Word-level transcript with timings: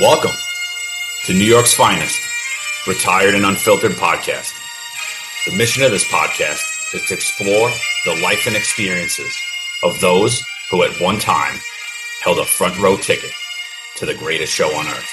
Welcome 0.00 0.36
to 1.24 1.32
New 1.32 1.44
York's 1.44 1.74
finest, 1.74 2.22
retired 2.86 3.34
and 3.34 3.44
unfiltered 3.44 3.96
podcast. 3.96 4.54
The 5.44 5.56
mission 5.56 5.82
of 5.82 5.90
this 5.90 6.04
podcast 6.04 6.62
is 6.94 7.02
to 7.08 7.14
explore 7.14 7.68
the 8.04 8.22
life 8.22 8.46
and 8.46 8.54
experiences 8.54 9.36
of 9.82 9.98
those 9.98 10.40
who 10.70 10.84
at 10.84 11.00
one 11.00 11.18
time 11.18 11.58
held 12.22 12.38
a 12.38 12.44
front 12.44 12.78
row 12.78 12.96
ticket 12.96 13.32
to 13.96 14.06
the 14.06 14.14
greatest 14.14 14.52
show 14.52 14.68
on 14.68 14.86
earth, 14.86 15.10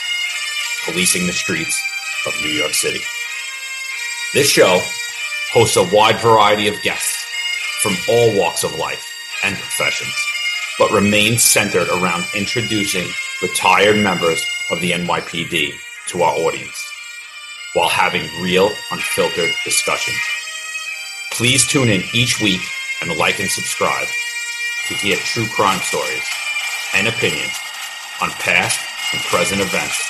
policing 0.85 1.25
the 1.25 1.33
streets 1.33 1.81
of 2.27 2.39
New 2.43 2.51
York 2.51 2.73
City. 2.73 3.01
This 4.35 4.51
show 4.51 4.79
hosts 5.51 5.77
a 5.77 5.95
wide 5.95 6.19
variety 6.19 6.67
of 6.67 6.79
guests 6.83 7.25
from 7.81 7.95
all 8.07 8.37
walks 8.37 8.63
of 8.63 8.77
life 8.77 9.11
and 9.43 9.55
professions, 9.55 10.15
but 10.77 10.91
remains 10.91 11.41
centered 11.41 11.87
around 11.87 12.23
introducing 12.35 13.07
retired 13.41 13.97
members 13.97 14.45
of 14.71 14.81
the 14.81 14.91
NYPD 14.91 15.71
to 16.07 16.21
our 16.21 16.33
audience 16.35 16.83
while 17.73 17.89
having 17.89 18.23
real, 18.41 18.69
unfiltered 18.91 19.51
discussions. 19.63 20.17
Please 21.31 21.67
tune 21.67 21.89
in 21.89 22.01
each 22.13 22.41
week 22.41 22.61
and 23.01 23.15
like 23.17 23.39
and 23.39 23.49
subscribe 23.49 24.07
to 24.87 24.93
hear 24.93 25.17
true 25.17 25.45
crime 25.47 25.79
stories 25.81 26.23
and 26.95 27.07
opinions 27.07 27.51
on 28.21 28.29
past 28.31 28.79
and 29.13 29.21
present 29.23 29.59
events 29.61 30.01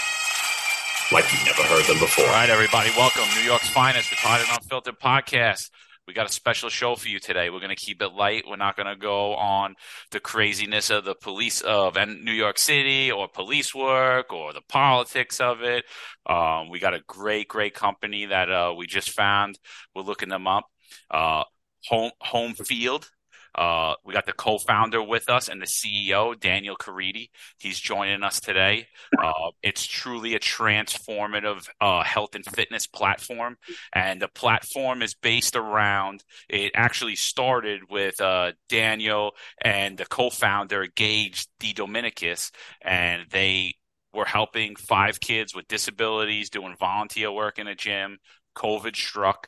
like 1.11 1.31
you've 1.31 1.45
never 1.45 1.63
heard 1.63 1.85
them 1.85 1.99
before. 1.99 2.25
All 2.25 2.31
right, 2.31 2.49
everybody, 2.49 2.91
welcome. 2.97 3.23
New 3.35 3.43
York's 3.43 3.69
finest 3.69 4.11
retired 4.11 4.41
and 4.47 4.57
unfiltered 4.57 4.99
podcast. 4.99 5.69
We 6.07 6.13
got 6.13 6.29
a 6.29 6.31
special 6.31 6.69
show 6.69 6.95
for 6.95 7.07
you 7.07 7.19
today. 7.19 7.49
We're 7.49 7.59
going 7.59 7.75
to 7.75 7.75
keep 7.75 7.99
it 7.99 8.13
light. 8.13 8.43
We're 8.47 8.57
not 8.57 8.77
going 8.77 8.87
to 8.87 8.95
go 8.95 9.33
on 9.33 9.75
the 10.11 10.19
craziness 10.19 10.91
of 10.91 11.03
the 11.03 11.15
police 11.15 11.61
of 11.61 11.95
New 11.95 12.31
York 12.31 12.59
City 12.59 13.11
or 13.11 13.27
police 13.27 13.73
work 13.73 14.31
or 14.31 14.53
the 14.53 14.61
politics 14.61 15.39
of 15.39 15.63
it. 15.63 15.83
Um, 16.27 16.69
we 16.69 16.77
got 16.77 16.93
a 16.93 17.01
great, 17.07 17.47
great 17.47 17.73
company 17.73 18.27
that 18.27 18.51
uh, 18.51 18.75
we 18.77 18.85
just 18.85 19.09
found. 19.09 19.57
We're 19.95 20.03
looking 20.03 20.29
them 20.29 20.45
up. 20.45 20.65
Uh, 21.09 21.43
home 21.87 22.11
home 22.21 22.53
field 22.53 23.09
uh, 23.55 23.95
we 24.03 24.13
got 24.13 24.25
the 24.25 24.33
co-founder 24.33 25.01
with 25.01 25.29
us 25.29 25.47
and 25.47 25.61
the 25.61 25.65
CEO, 25.65 26.37
Daniel 26.39 26.75
Caridi. 26.75 27.29
He's 27.57 27.79
joining 27.79 28.21
us 28.23 28.39
today. 28.39 28.87
Uh, 29.17 29.51
it's 29.63 29.85
truly 29.85 30.35
a 30.35 30.39
transformative 30.39 31.67
uh, 31.79 32.03
health 32.03 32.35
and 32.35 32.45
fitness 32.45 32.85
platform, 32.85 33.57
and 33.93 34.21
the 34.21 34.27
platform 34.27 35.01
is 35.01 35.13
based 35.13 35.55
around. 35.55 36.23
It 36.49 36.73
actually 36.75 37.15
started 37.15 37.81
with 37.89 38.19
uh, 38.19 38.51
Daniel 38.67 39.31
and 39.61 39.97
the 39.97 40.05
co-founder 40.05 40.87
Gage 40.95 41.47
D. 41.59 41.73
Dominicus, 41.73 42.51
and 42.81 43.23
they 43.31 43.75
were 44.13 44.25
helping 44.25 44.75
five 44.75 45.19
kids 45.19 45.55
with 45.55 45.67
disabilities 45.67 46.49
doing 46.49 46.75
volunteer 46.77 47.31
work 47.31 47.59
in 47.59 47.67
a 47.67 47.75
gym. 47.75 48.17
COVID 48.57 48.95
struck. 48.95 49.47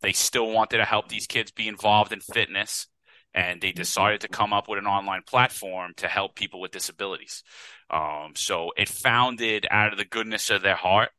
They 0.00 0.12
still 0.12 0.50
wanted 0.50 0.78
to 0.78 0.84
help 0.84 1.08
these 1.08 1.26
kids 1.26 1.50
be 1.50 1.68
involved 1.68 2.12
in 2.12 2.20
fitness, 2.20 2.86
and 3.34 3.60
they 3.60 3.72
decided 3.72 4.20
to 4.22 4.28
come 4.28 4.52
up 4.52 4.68
with 4.68 4.78
an 4.78 4.86
online 4.86 5.22
platform 5.26 5.92
to 5.96 6.08
help 6.08 6.34
people 6.34 6.60
with 6.60 6.70
disabilities. 6.70 7.42
Um, 7.90 8.32
so 8.34 8.72
it 8.76 8.88
founded 8.88 9.66
out 9.70 9.92
of 9.92 9.98
the 9.98 10.04
goodness 10.04 10.50
of 10.50 10.62
their 10.62 10.76
heart 10.76 11.10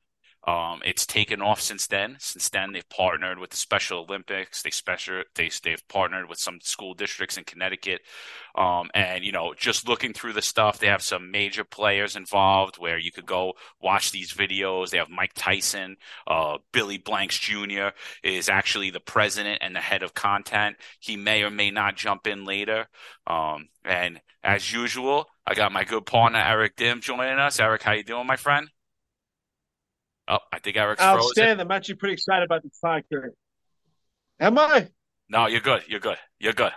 um, 0.50 0.81
it's 0.83 1.05
taken 1.05 1.44
off 1.44 1.61
since 1.61 1.86
then. 1.86 2.16
Since 2.19 2.50
then, 2.50 2.72
they've 2.72 2.89
partnered 2.89 3.38
with 3.38 3.52
the 3.52 3.58
Special 3.58 4.00
Olympics. 4.00 4.64
They 4.64 4.72
special 4.72 5.22
they 5.36 5.52
they've 5.64 5.88
partnered 5.88 6.28
with 6.28 6.39
some 6.39 6.59
school 6.61 6.95
districts 6.95 7.38
in 7.38 7.44
Connecticut, 7.44 8.02
um, 8.56 8.89
and 8.95 9.23
you 9.23 9.31
know, 9.31 9.53
just 9.53 9.88
looking 9.88 10.11
through 10.11 10.33
the 10.33 10.41
stuff, 10.41 10.80
they 10.80 10.88
have 10.88 11.03
some 11.03 11.30
major 11.30 11.64
players 11.64 12.16
involved 12.16 12.78
where 12.80 12.97
you 12.97 13.11
could 13.11 13.28
go 13.28 13.53
watch 13.80 14.11
these 14.11 14.33
videos. 14.33 14.89
They 14.89 14.97
have 14.97 15.09
Mike 15.09 15.33
Tyson, 15.36 15.97
uh, 16.25 16.58
Billy 16.72 16.97
Blanks 16.97 17.38
Jr. 17.38 17.89
is 18.23 18.50
actually 18.50 18.89
the 18.89 19.00
president 19.00 19.59
and 19.61 19.75
the 19.75 19.81
head 19.81 20.02
of 20.02 20.16
content. 20.16 20.78
He 21.00 21.16
may 21.16 21.44
or 21.44 21.51
may 21.51 21.69
not 21.69 21.95
jump 21.95 22.25
in 22.25 22.45
later. 22.45 22.88
Um, 23.28 23.69
and 23.85 24.19
as 24.44 24.74
usual, 24.74 25.28
I 25.45 25.53
got 25.53 25.72
my 25.72 25.84
good 25.84 26.07
partner 26.07 26.40
Eric 26.40 26.75
Dim 26.75 27.01
joining 27.01 27.38
us. 27.38 27.59
Eric, 27.59 27.84
how 27.84 27.91
you 27.91 28.03
doing, 28.03 28.25
my 28.25 28.35
friend? 28.35 28.69
Oh, 30.29 30.38
I 30.53 30.59
think 30.59 30.78
Eric's 30.78 31.01
Outstanding. 31.01 31.56
frozen. 31.56 31.59
I'm 31.59 31.72
actually 31.72 31.95
pretty 31.95 32.13
excited 32.13 32.44
about 32.44 32.62
this 32.62 32.78
podcast. 32.84 33.31
Am 34.40 34.57
I? 34.59 34.90
No, 35.28 35.47
you're 35.47 35.59
good. 35.59 35.81
You're 35.88 36.00
good. 36.00 36.17
You're 36.40 36.53
good. 36.53 36.72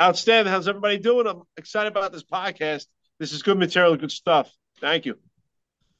Outstanding. 0.00 0.50
How's 0.50 0.68
everybody 0.68 0.96
doing? 0.98 1.26
I'm 1.26 1.42
excited 1.58 1.92
about 1.92 2.12
this 2.12 2.24
podcast. 2.24 2.86
This 3.18 3.32
is 3.32 3.42
good 3.42 3.58
material, 3.58 3.96
good 3.96 4.10
stuff. 4.10 4.50
Thank 4.80 5.04
you. 5.04 5.16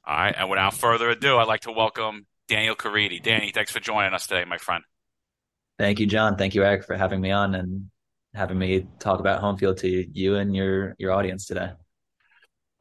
All 0.05 0.17
right. 0.17 0.33
And 0.35 0.49
without 0.49 0.73
further 0.73 1.09
ado, 1.09 1.37
I'd 1.37 1.47
like 1.47 1.61
to 1.61 1.71
welcome 1.71 2.25
Daniel 2.47 2.75
Caridi. 2.75 3.21
Danny, 3.21 3.51
thanks 3.53 3.71
for 3.71 3.79
joining 3.79 4.13
us 4.13 4.25
today, 4.25 4.45
my 4.45 4.57
friend. 4.57 4.83
Thank 5.77 5.99
you, 5.99 6.07
John. 6.07 6.37
Thank 6.37 6.55
you, 6.55 6.63
Eric, 6.63 6.85
for 6.85 6.97
having 6.97 7.21
me 7.21 7.31
on 7.31 7.53
and 7.53 7.91
having 8.33 8.57
me 8.57 8.87
talk 8.99 9.19
about 9.19 9.41
home 9.41 9.57
field 9.57 9.77
to 9.79 9.87
you 9.87 10.35
and 10.35 10.55
your 10.55 10.95
your 10.97 11.11
audience 11.11 11.45
today. 11.45 11.71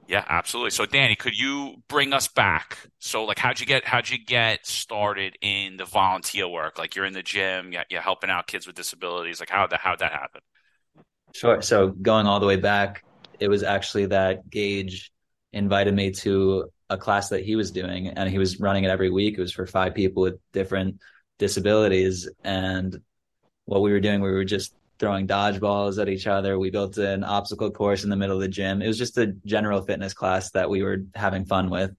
Yeah, 0.09 0.25
absolutely. 0.27 0.71
So, 0.71 0.87
Danny, 0.87 1.15
could 1.17 1.39
you 1.39 1.83
bring 1.87 2.15
us 2.15 2.29
back? 2.29 2.79
So, 2.99 3.25
like, 3.25 3.39
how'd 3.39 3.61
you 3.61 3.67
get 3.67 3.85
how'd 3.85 4.09
you 4.09 4.17
get 4.17 4.67
started 4.67 5.37
in 5.43 5.77
the 5.77 5.85
volunteer 5.85 6.49
work? 6.49 6.79
Like, 6.79 6.97
you're 6.97 7.05
in 7.05 7.13
the 7.13 7.23
gym, 7.23 7.75
you're 7.91 8.01
helping 8.01 8.31
out 8.31 8.47
kids 8.47 8.67
with 8.67 8.75
disabilities. 8.75 9.39
Like, 9.39 9.51
how 9.51 9.67
that 9.67 9.81
how'd 9.81 9.99
that 9.99 10.13
happen? 10.13 10.41
Sure. 11.35 11.61
So, 11.61 11.89
going 11.89 12.27
all 12.27 12.41
the 12.41 12.47
way 12.47 12.57
back, 12.57 13.05
it 13.39 13.49
was 13.49 13.63
actually 13.63 14.07
that 14.07 14.49
Gage 14.49 15.13
invited 15.53 15.95
me 15.95 16.11
to 16.13 16.71
a 16.89 16.97
class 16.97 17.29
that 17.29 17.45
he 17.45 17.55
was 17.55 17.71
doing, 17.71 18.09
and 18.09 18.31
he 18.31 18.39
was 18.39 18.59
running 18.59 18.85
it 18.85 18.89
every 18.89 19.11
week. 19.11 19.37
It 19.37 19.43
was 19.43 19.53
for 19.53 19.67
five 19.67 19.95
people 19.95 20.23
with 20.23 20.41
different 20.55 21.01
disabilities, 21.39 22.27
and 22.43 22.99
what 23.67 23.83
we 23.83 23.93
were 23.93 24.01
doing, 24.01 24.23
we 24.23 24.31
were 24.31 24.47
just 24.47 24.73
throwing 24.99 25.27
dodgeballs 25.27 26.01
at 26.01 26.09
each 26.09 26.27
other. 26.27 26.59
We 26.59 26.71
built 26.71 26.99
an 26.99 27.25
obstacle 27.25 27.71
course 27.71 28.05
in 28.05 28.11
the 28.11 28.17
middle 28.17 28.37
of 28.37 28.43
the 28.43 28.49
gym. 28.49 28.83
It 28.83 28.89
was 28.89 28.99
just 28.99 29.19
a 29.19 29.29
general 29.45 29.83
fitness 29.83 30.15
class 30.15 30.51
that 30.53 30.71
we 30.71 30.83
were 30.83 31.05
having 31.15 31.45
fun 31.45 31.71
with. 31.71 31.93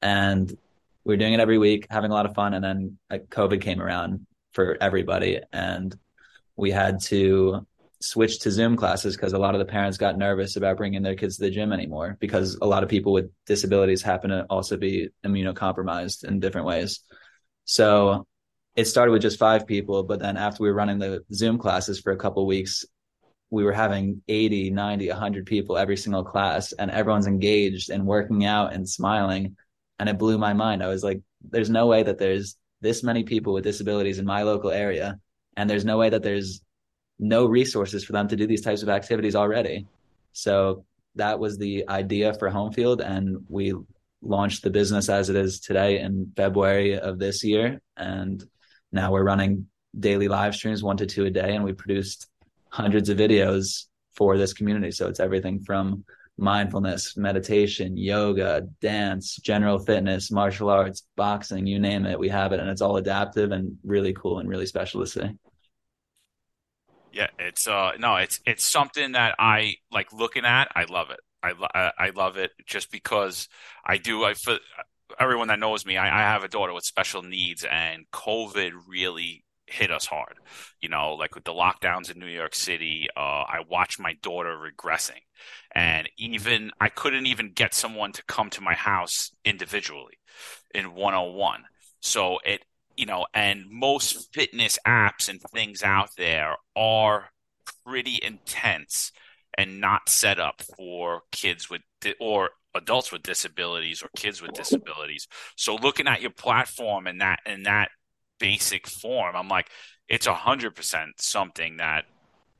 And 0.00 0.48
we 1.04 1.14
were 1.14 1.18
doing 1.18 1.32
it 1.32 1.40
every 1.40 1.58
week, 1.58 1.86
having 1.90 2.10
a 2.10 2.14
lot 2.14 2.26
of 2.26 2.34
fun. 2.34 2.54
And 2.54 2.64
then 2.64 2.98
COVID 3.10 3.60
came 3.60 3.80
around 3.80 4.26
for 4.52 4.76
everybody. 4.80 5.40
And 5.52 5.94
we 6.56 6.70
had 6.70 7.00
to 7.02 7.66
switch 8.00 8.40
to 8.40 8.50
Zoom 8.50 8.76
classes 8.76 9.16
because 9.16 9.32
a 9.32 9.38
lot 9.38 9.54
of 9.54 9.58
the 9.58 9.64
parents 9.64 9.98
got 9.98 10.18
nervous 10.18 10.56
about 10.56 10.76
bringing 10.76 11.02
their 11.02 11.14
kids 11.14 11.36
to 11.36 11.42
the 11.42 11.50
gym 11.50 11.72
anymore 11.72 12.16
because 12.20 12.56
a 12.60 12.66
lot 12.66 12.82
of 12.82 12.88
people 12.88 13.12
with 13.12 13.30
disabilities 13.46 14.02
happen 14.02 14.30
to 14.30 14.44
also 14.50 14.76
be 14.76 15.08
immunocompromised 15.24 16.24
in 16.24 16.40
different 16.40 16.66
ways. 16.66 17.00
So 17.64 18.26
it 18.74 18.86
started 18.86 19.12
with 19.12 19.22
just 19.22 19.38
five 19.38 19.66
people, 19.66 20.02
but 20.02 20.20
then 20.20 20.36
after 20.36 20.62
we 20.62 20.68
were 20.68 20.74
running 20.74 20.98
the 20.98 21.22
Zoom 21.32 21.58
classes 21.58 22.00
for 22.00 22.12
a 22.12 22.16
couple 22.16 22.46
weeks, 22.46 22.84
we 23.50 23.64
were 23.64 23.72
having 23.72 24.22
80, 24.28 24.70
90, 24.70 25.08
100 25.08 25.46
people 25.46 25.76
every 25.76 25.96
single 25.96 26.24
class, 26.24 26.72
and 26.72 26.90
everyone's 26.90 27.26
engaged 27.26 27.90
and 27.90 28.06
working 28.06 28.46
out 28.46 28.72
and 28.72 28.88
smiling. 28.88 29.56
And 29.98 30.08
it 30.08 30.18
blew 30.18 30.38
my 30.38 30.54
mind. 30.54 30.82
I 30.82 30.88
was 30.88 31.04
like, 31.04 31.20
there's 31.50 31.68
no 31.68 31.86
way 31.86 32.02
that 32.02 32.18
there's 32.18 32.56
this 32.80 33.02
many 33.02 33.24
people 33.24 33.52
with 33.52 33.64
disabilities 33.64 34.18
in 34.18 34.24
my 34.24 34.42
local 34.42 34.70
area, 34.70 35.20
and 35.56 35.68
there's 35.68 35.84
no 35.84 35.98
way 35.98 36.08
that 36.08 36.22
there's 36.22 36.62
no 37.18 37.44
resources 37.44 38.04
for 38.04 38.12
them 38.12 38.26
to 38.28 38.36
do 38.36 38.46
these 38.46 38.62
types 38.62 38.82
of 38.82 38.88
activities 38.88 39.36
already. 39.36 39.86
So 40.32 40.86
that 41.16 41.38
was 41.38 41.58
the 41.58 41.86
idea 41.88 42.32
for 42.34 42.48
Home 42.48 42.72
Field, 42.72 43.02
and 43.02 43.44
we 43.48 43.74
launched 44.22 44.62
the 44.62 44.70
business 44.70 45.08
as 45.08 45.28
it 45.28 45.36
is 45.36 45.60
today 45.60 45.98
in 46.00 46.32
February 46.36 46.98
of 46.98 47.18
this 47.18 47.44
year. 47.44 47.80
And 47.96 48.42
now 48.92 49.10
we're 49.10 49.24
running 49.24 49.66
daily 49.98 50.28
live 50.28 50.54
streams, 50.54 50.82
one 50.82 50.96
to 50.98 51.06
two 51.06 51.24
a 51.24 51.30
day, 51.30 51.54
and 51.54 51.64
we 51.64 51.72
produced 51.72 52.28
hundreds 52.68 53.08
of 53.08 53.18
videos 53.18 53.86
for 54.14 54.36
this 54.36 54.52
community. 54.52 54.90
So 54.90 55.08
it's 55.08 55.20
everything 55.20 55.60
from 55.60 56.04
mindfulness, 56.38 57.16
meditation, 57.16 57.96
yoga, 57.96 58.62
dance, 58.80 59.36
general 59.36 59.78
fitness, 59.78 60.30
martial 60.30 60.70
arts, 60.70 61.06
boxing, 61.16 61.66
you 61.66 61.78
name 61.78 62.06
it, 62.06 62.18
we 62.18 62.28
have 62.28 62.52
it. 62.52 62.60
And 62.60 62.70
it's 62.70 62.80
all 62.80 62.96
adaptive 62.96 63.52
and 63.52 63.78
really 63.84 64.12
cool 64.12 64.38
and 64.38 64.48
really 64.48 64.66
special 64.66 65.00
to 65.00 65.06
see. 65.06 65.30
Yeah, 67.12 67.28
it's 67.38 67.68
uh 67.68 67.92
no, 67.98 68.16
it's 68.16 68.40
it's 68.46 68.64
something 68.64 69.12
that 69.12 69.34
I 69.38 69.74
like 69.90 70.12
looking 70.12 70.46
at. 70.46 70.68
I 70.74 70.84
love 70.84 71.10
it. 71.10 71.20
I 71.42 71.92
I 71.98 72.10
love 72.10 72.38
it 72.38 72.52
just 72.66 72.90
because 72.90 73.48
I 73.84 73.98
do. 73.98 74.24
I 74.24 74.34
everyone 75.18 75.48
that 75.48 75.58
knows 75.58 75.84
me, 75.86 75.96
I, 75.96 76.06
I 76.06 76.22
have 76.32 76.44
a 76.44 76.48
daughter 76.48 76.72
with 76.72 76.84
special 76.84 77.22
needs, 77.22 77.64
and 77.64 78.04
COVID 78.12 78.72
really 78.86 79.44
hit 79.66 79.90
us 79.90 80.06
hard. 80.06 80.34
You 80.80 80.88
know, 80.88 81.14
like 81.14 81.34
with 81.34 81.44
the 81.44 81.52
lockdowns 81.52 82.10
in 82.10 82.18
New 82.18 82.26
York 82.26 82.54
City, 82.54 83.08
uh, 83.16 83.20
I 83.20 83.60
watched 83.68 84.00
my 84.00 84.14
daughter 84.22 84.56
regressing, 84.56 85.20
and 85.74 86.08
even 86.18 86.70
I 86.80 86.88
couldn't 86.88 87.26
even 87.26 87.52
get 87.52 87.74
someone 87.74 88.12
to 88.12 88.24
come 88.24 88.50
to 88.50 88.60
my 88.60 88.74
house 88.74 89.30
individually 89.44 90.18
in 90.74 90.94
one 90.94 91.14
on 91.14 91.34
one. 91.34 91.64
So 92.00 92.38
it, 92.44 92.64
you 92.96 93.06
know, 93.06 93.26
and 93.32 93.64
most 93.70 94.32
fitness 94.34 94.78
apps 94.86 95.28
and 95.28 95.40
things 95.40 95.82
out 95.82 96.10
there 96.16 96.56
are 96.76 97.30
pretty 97.84 98.18
intense 98.22 99.12
and 99.56 99.80
not 99.80 100.08
set 100.08 100.38
up 100.38 100.62
for 100.76 101.22
kids 101.30 101.68
with 101.68 101.82
or 102.20 102.50
adults 102.74 103.12
with 103.12 103.22
disabilities 103.22 104.02
or 104.02 104.08
kids 104.16 104.40
with 104.40 104.52
disabilities. 104.52 105.28
So 105.56 105.76
looking 105.76 106.08
at 106.08 106.22
your 106.22 106.30
platform 106.30 107.06
and 107.06 107.20
that 107.20 107.40
in 107.46 107.64
that 107.64 107.90
basic 108.38 108.88
form, 108.88 109.36
I'm 109.36 109.48
like, 109.48 109.68
it's 110.08 110.26
a 110.26 110.34
hundred 110.34 110.74
percent 110.74 111.20
something 111.20 111.76
that 111.78 112.04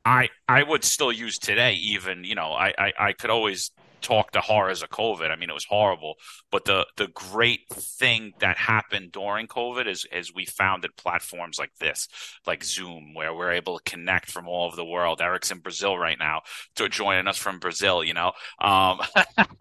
I 0.05 0.29
I 0.47 0.63
would 0.63 0.83
still 0.83 1.11
use 1.11 1.37
today. 1.39 1.73
Even 1.73 2.23
you 2.23 2.35
know, 2.35 2.51
I, 2.51 2.73
I 2.77 2.93
I 2.99 3.13
could 3.13 3.29
always 3.29 3.71
talk 4.03 4.31
the 4.31 4.41
horrors 4.41 4.83
of 4.83 4.89
COVID. 4.89 5.31
I 5.31 5.35
mean, 5.35 5.49
it 5.49 5.53
was 5.53 5.65
horrible, 5.65 6.15
but 6.51 6.65
the 6.65 6.85
the 6.97 7.07
great 7.07 7.61
thing 7.69 8.33
that 8.39 8.57
happened 8.57 9.11
during 9.11 9.47
COVID 9.47 9.87
is 9.87 10.05
is 10.11 10.33
we 10.33 10.45
founded 10.45 10.95
platforms 10.97 11.57
like 11.57 11.73
this, 11.79 12.07
like 12.45 12.63
Zoom, 12.63 13.13
where 13.13 13.33
we're 13.33 13.53
able 13.53 13.79
to 13.79 13.89
connect 13.89 14.29
from 14.29 14.47
all 14.47 14.67
over 14.67 14.75
the 14.75 14.85
world. 14.85 15.21
Eric's 15.21 15.51
in 15.51 15.59
Brazil 15.59 15.97
right 15.97 16.19
now, 16.19 16.41
to 16.75 16.89
joining 16.89 17.27
us 17.27 17.37
from 17.37 17.59
Brazil. 17.59 18.03
You 18.03 18.13
know, 18.13 18.33
um, 18.59 18.99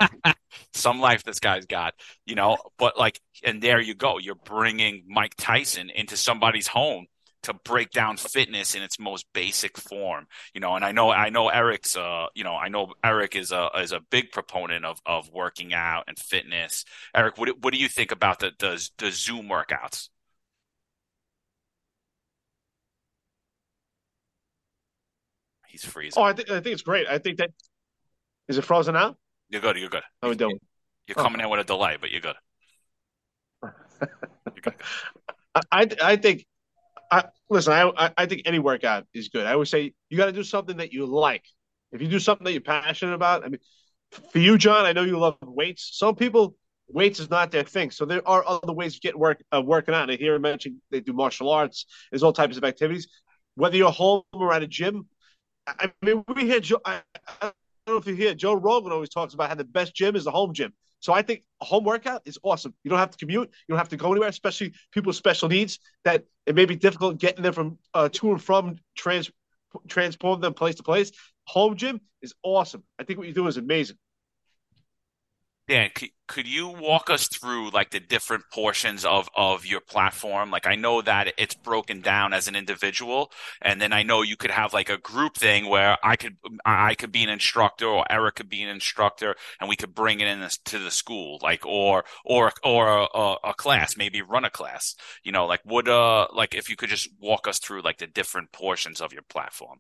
some 0.74 1.00
life 1.00 1.22
this 1.24 1.40
guy's 1.40 1.66
got. 1.66 1.94
You 2.26 2.34
know, 2.34 2.58
but 2.78 2.98
like, 2.98 3.20
and 3.44 3.62
there 3.62 3.80
you 3.80 3.94
go. 3.94 4.18
You're 4.18 4.34
bringing 4.34 5.04
Mike 5.08 5.34
Tyson 5.36 5.90
into 5.90 6.16
somebody's 6.16 6.66
home 6.66 7.06
to 7.42 7.54
break 7.64 7.90
down 7.90 8.16
fitness 8.16 8.74
in 8.74 8.82
its 8.82 8.98
most 8.98 9.26
basic 9.32 9.76
form 9.76 10.26
you 10.54 10.60
know 10.60 10.74
and 10.74 10.84
i 10.84 10.92
know 10.92 11.10
i 11.10 11.28
know 11.28 11.48
eric's 11.48 11.96
uh 11.96 12.26
you 12.34 12.44
know 12.44 12.54
i 12.54 12.68
know 12.68 12.92
eric 13.04 13.36
is 13.36 13.52
a 13.52 13.68
is 13.78 13.92
a 13.92 14.00
big 14.10 14.30
proponent 14.30 14.84
of 14.84 15.00
of 15.06 15.30
working 15.30 15.74
out 15.74 16.04
and 16.08 16.18
fitness. 16.18 16.84
Eric 17.14 17.38
what, 17.38 17.48
what 17.60 17.72
do 17.72 17.78
you 17.80 17.88
think 17.88 18.12
about 18.12 18.38
the 18.40 18.52
the, 18.58 18.88
the 18.98 19.10
zoom 19.10 19.48
workouts? 19.48 20.08
He's 25.68 25.84
freezing. 25.84 26.20
Oh 26.22 26.24
i 26.24 26.32
think 26.32 26.50
i 26.50 26.60
think 26.60 26.74
it's 26.74 26.82
great. 26.82 27.06
I 27.08 27.18
think 27.18 27.38
that 27.38 27.50
is 28.48 28.58
it 28.58 28.62
frozen 28.62 28.96
out? 28.96 29.16
You're 29.48 29.60
good 29.60 29.76
you're 29.76 29.88
good. 29.88 30.02
Oh 30.22 30.30
we 30.30 30.36
don't. 30.36 30.60
You're 31.06 31.16
coming 31.16 31.40
oh. 31.40 31.44
in 31.44 31.50
with 31.50 31.60
a 31.60 31.64
delay 31.64 31.96
but 32.00 32.10
you're 32.10 32.20
good, 32.20 32.36
you're 33.62 33.72
good. 34.62 34.74
I, 35.70 35.88
I 36.02 36.16
think 36.16 36.46
I, 37.12 37.24
listen, 37.50 37.74
I, 37.74 38.10
I 38.16 38.26
think 38.26 38.42
any 38.46 38.58
workout 38.58 39.06
is 39.12 39.28
good. 39.28 39.46
I 39.46 39.54
would 39.54 39.68
say 39.68 39.92
you 40.08 40.16
got 40.16 40.26
to 40.26 40.32
do 40.32 40.42
something 40.42 40.78
that 40.78 40.92
you 40.92 41.04
like. 41.04 41.44
If 41.92 42.00
you 42.00 42.08
do 42.08 42.18
something 42.18 42.44
that 42.46 42.52
you're 42.52 42.62
passionate 42.62 43.12
about, 43.12 43.44
I 43.44 43.48
mean, 43.48 43.60
for 44.30 44.38
you, 44.38 44.56
John, 44.56 44.86
I 44.86 44.92
know 44.92 45.02
you 45.02 45.18
love 45.18 45.36
weights. 45.42 45.90
Some 45.92 46.14
people, 46.16 46.56
weights 46.88 47.20
is 47.20 47.28
not 47.28 47.50
their 47.50 47.64
thing. 47.64 47.90
So 47.90 48.06
there 48.06 48.26
are 48.26 48.42
other 48.46 48.72
ways 48.72 48.94
to 48.94 49.00
get 49.00 49.18
work 49.18 49.42
uh, 49.54 49.60
working 49.60 49.94
out. 49.94 50.10
I 50.10 50.14
hear 50.14 50.38
mentioned 50.38 50.76
they 50.90 51.00
do 51.00 51.12
martial 51.12 51.50
arts. 51.50 51.84
There's 52.10 52.22
all 52.22 52.32
types 52.32 52.56
of 52.56 52.64
activities. 52.64 53.08
Whether 53.56 53.76
you're 53.76 53.92
home 53.92 54.22
or 54.32 54.54
at 54.54 54.62
a 54.62 54.66
gym, 54.66 55.06
I 55.66 55.92
mean, 56.00 56.24
we 56.34 56.46
hear 56.46 56.60
Joe. 56.60 56.80
I, 56.84 57.02
I 57.42 57.52
don't 57.86 57.94
know 57.94 57.96
if 57.98 58.06
you 58.06 58.14
hear 58.14 58.34
Joe 58.34 58.54
Rogan 58.54 58.90
always 58.90 59.10
talks 59.10 59.34
about 59.34 59.50
how 59.50 59.54
the 59.54 59.64
best 59.64 59.94
gym 59.94 60.16
is 60.16 60.24
the 60.24 60.30
home 60.30 60.54
gym. 60.54 60.72
So 61.02 61.12
I 61.12 61.22
think 61.22 61.43
a 61.60 61.64
home 61.64 61.84
workout 61.84 62.22
is 62.25 62.38
awesome. 62.44 62.75
You 62.84 62.88
don't 62.88 63.00
have 63.00 63.10
to 63.10 63.19
commute. 63.19 63.50
You 63.66 63.72
don't 63.72 63.78
have 63.78 63.88
to 63.88 63.96
go 63.96 64.12
anywhere, 64.12 64.28
especially 64.28 64.72
people 64.93 65.10
with 65.10 65.16
special 65.16 65.49
needs 65.49 65.81
that 66.04 66.25
it 66.46 66.54
may 66.54 66.64
be 66.64 66.76
difficult 66.76 67.19
getting 67.19 67.43
them 67.43 67.52
from 67.52 67.78
uh, 67.93 68.08
to 68.10 68.31
and 68.31 68.40
from 68.40 68.76
trans 68.96 69.31
transport 69.88 70.40
them 70.40 70.54
place 70.54 70.76
to 70.76 70.82
place. 70.84 71.10
Home 71.49 71.76
gym 71.76 72.00
is 72.22 72.34
awesome. 72.44 72.84
I 73.00 73.04
think 73.04 73.19
what 73.19 73.26
you 73.26 73.34
do 73.34 73.49
is 73.49 73.56
amazing. 73.56 73.96
Dan, 75.68 75.90
could, 75.94 76.10
could 76.26 76.48
you 76.48 76.66
walk 76.66 77.08
us 77.08 77.28
through 77.28 77.70
like 77.70 77.90
the 77.90 78.00
different 78.00 78.44
portions 78.52 79.04
of 79.04 79.28
of 79.36 79.64
your 79.64 79.80
platform? 79.80 80.50
Like 80.50 80.66
I 80.66 80.74
know 80.74 81.02
that 81.02 81.34
it's 81.38 81.54
broken 81.54 82.00
down 82.00 82.32
as 82.32 82.48
an 82.48 82.56
individual, 82.56 83.30
and 83.60 83.80
then 83.80 83.92
I 83.92 84.02
know 84.02 84.22
you 84.22 84.36
could 84.36 84.50
have 84.50 84.72
like 84.72 84.90
a 84.90 84.98
group 84.98 85.36
thing 85.36 85.68
where 85.68 85.96
I 86.02 86.16
could 86.16 86.36
I 86.64 86.96
could 86.96 87.12
be 87.12 87.22
an 87.22 87.28
instructor 87.28 87.86
or 87.86 88.04
Eric 88.10 88.36
could 88.36 88.48
be 88.48 88.62
an 88.62 88.70
instructor, 88.70 89.36
and 89.60 89.68
we 89.68 89.76
could 89.76 89.94
bring 89.94 90.18
it 90.18 90.26
in 90.26 90.46
to 90.64 90.78
the 90.80 90.90
school, 90.90 91.38
like 91.42 91.64
or 91.64 92.04
or 92.24 92.50
or 92.64 93.08
a, 93.14 93.36
a 93.44 93.54
class, 93.54 93.96
maybe 93.96 94.20
run 94.20 94.44
a 94.44 94.50
class. 94.50 94.96
You 95.22 95.30
know, 95.30 95.46
like 95.46 95.60
would 95.64 95.88
uh 95.88 96.26
like 96.34 96.56
if 96.56 96.68
you 96.70 96.76
could 96.76 96.90
just 96.90 97.08
walk 97.20 97.46
us 97.46 97.60
through 97.60 97.82
like 97.82 97.98
the 97.98 98.08
different 98.08 98.50
portions 98.50 99.00
of 99.00 99.12
your 99.12 99.22
platform. 99.22 99.78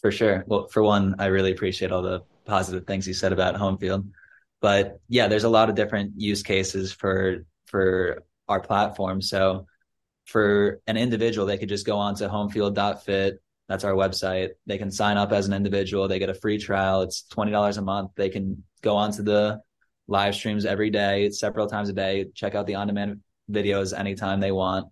For 0.00 0.10
sure. 0.10 0.44
Well, 0.46 0.66
for 0.68 0.82
one, 0.82 1.14
I 1.18 1.26
really 1.26 1.52
appreciate 1.52 1.92
all 1.92 2.02
the 2.02 2.22
positive 2.46 2.86
things 2.86 3.06
you 3.06 3.14
said 3.14 3.32
about 3.32 3.54
Homefield. 3.54 4.06
But 4.64 4.98
yeah, 5.10 5.28
there's 5.28 5.44
a 5.44 5.50
lot 5.50 5.68
of 5.68 5.74
different 5.74 6.14
use 6.16 6.42
cases 6.42 6.90
for 6.90 7.44
for 7.66 8.22
our 8.48 8.60
platform. 8.60 9.20
So 9.20 9.66
for 10.24 10.80
an 10.86 10.96
individual, 10.96 11.46
they 11.46 11.58
could 11.58 11.68
just 11.68 11.84
go 11.84 11.98
on 11.98 12.14
to 12.14 12.30
homefield.fit. 12.30 13.42
That's 13.68 13.84
our 13.84 13.92
website. 13.92 14.52
They 14.64 14.78
can 14.78 14.90
sign 14.90 15.18
up 15.18 15.32
as 15.32 15.46
an 15.46 15.52
individual. 15.52 16.08
They 16.08 16.18
get 16.18 16.30
a 16.30 16.40
free 16.40 16.56
trial. 16.56 17.02
It's 17.02 17.26
$20 17.30 17.76
a 17.76 17.82
month. 17.82 18.12
They 18.16 18.30
can 18.30 18.64
go 18.80 18.96
onto 18.96 19.22
the 19.22 19.60
live 20.08 20.34
streams 20.34 20.64
every 20.64 20.88
day, 20.88 21.28
several 21.28 21.66
times 21.66 21.90
a 21.90 21.92
day, 21.92 22.24
check 22.34 22.54
out 22.54 22.66
the 22.66 22.76
on 22.76 22.86
demand 22.86 23.20
videos 23.50 23.94
anytime 23.94 24.40
they 24.40 24.52
want 24.52 24.86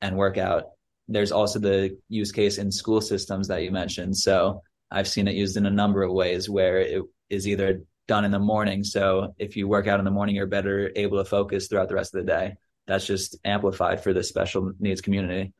and 0.00 0.16
work 0.16 0.36
out. 0.36 0.64
There's 1.06 1.30
also 1.30 1.60
the 1.60 1.96
use 2.08 2.32
case 2.32 2.58
in 2.58 2.72
school 2.72 3.00
systems 3.00 3.46
that 3.46 3.62
you 3.62 3.70
mentioned. 3.70 4.16
So 4.16 4.62
I've 4.90 5.06
seen 5.06 5.28
it 5.28 5.36
used 5.36 5.56
in 5.56 5.66
a 5.66 5.70
number 5.70 6.02
of 6.02 6.10
ways 6.10 6.50
where 6.50 6.80
it 6.80 7.02
is 7.30 7.46
either 7.46 7.82
done 8.08 8.24
in 8.24 8.30
the 8.30 8.38
morning. 8.38 8.84
So 8.84 9.34
if 9.38 9.56
you 9.56 9.68
work 9.68 9.86
out 9.86 9.98
in 9.98 10.04
the 10.04 10.10
morning, 10.10 10.34
you're 10.34 10.46
better 10.46 10.90
able 10.96 11.18
to 11.18 11.24
focus 11.24 11.68
throughout 11.68 11.88
the 11.88 11.94
rest 11.94 12.14
of 12.14 12.24
the 12.24 12.32
day. 12.32 12.54
That's 12.86 13.06
just 13.06 13.36
amplified 13.44 14.02
for 14.02 14.12
the 14.12 14.24
special 14.24 14.72
needs 14.78 15.00
community. 15.00 15.52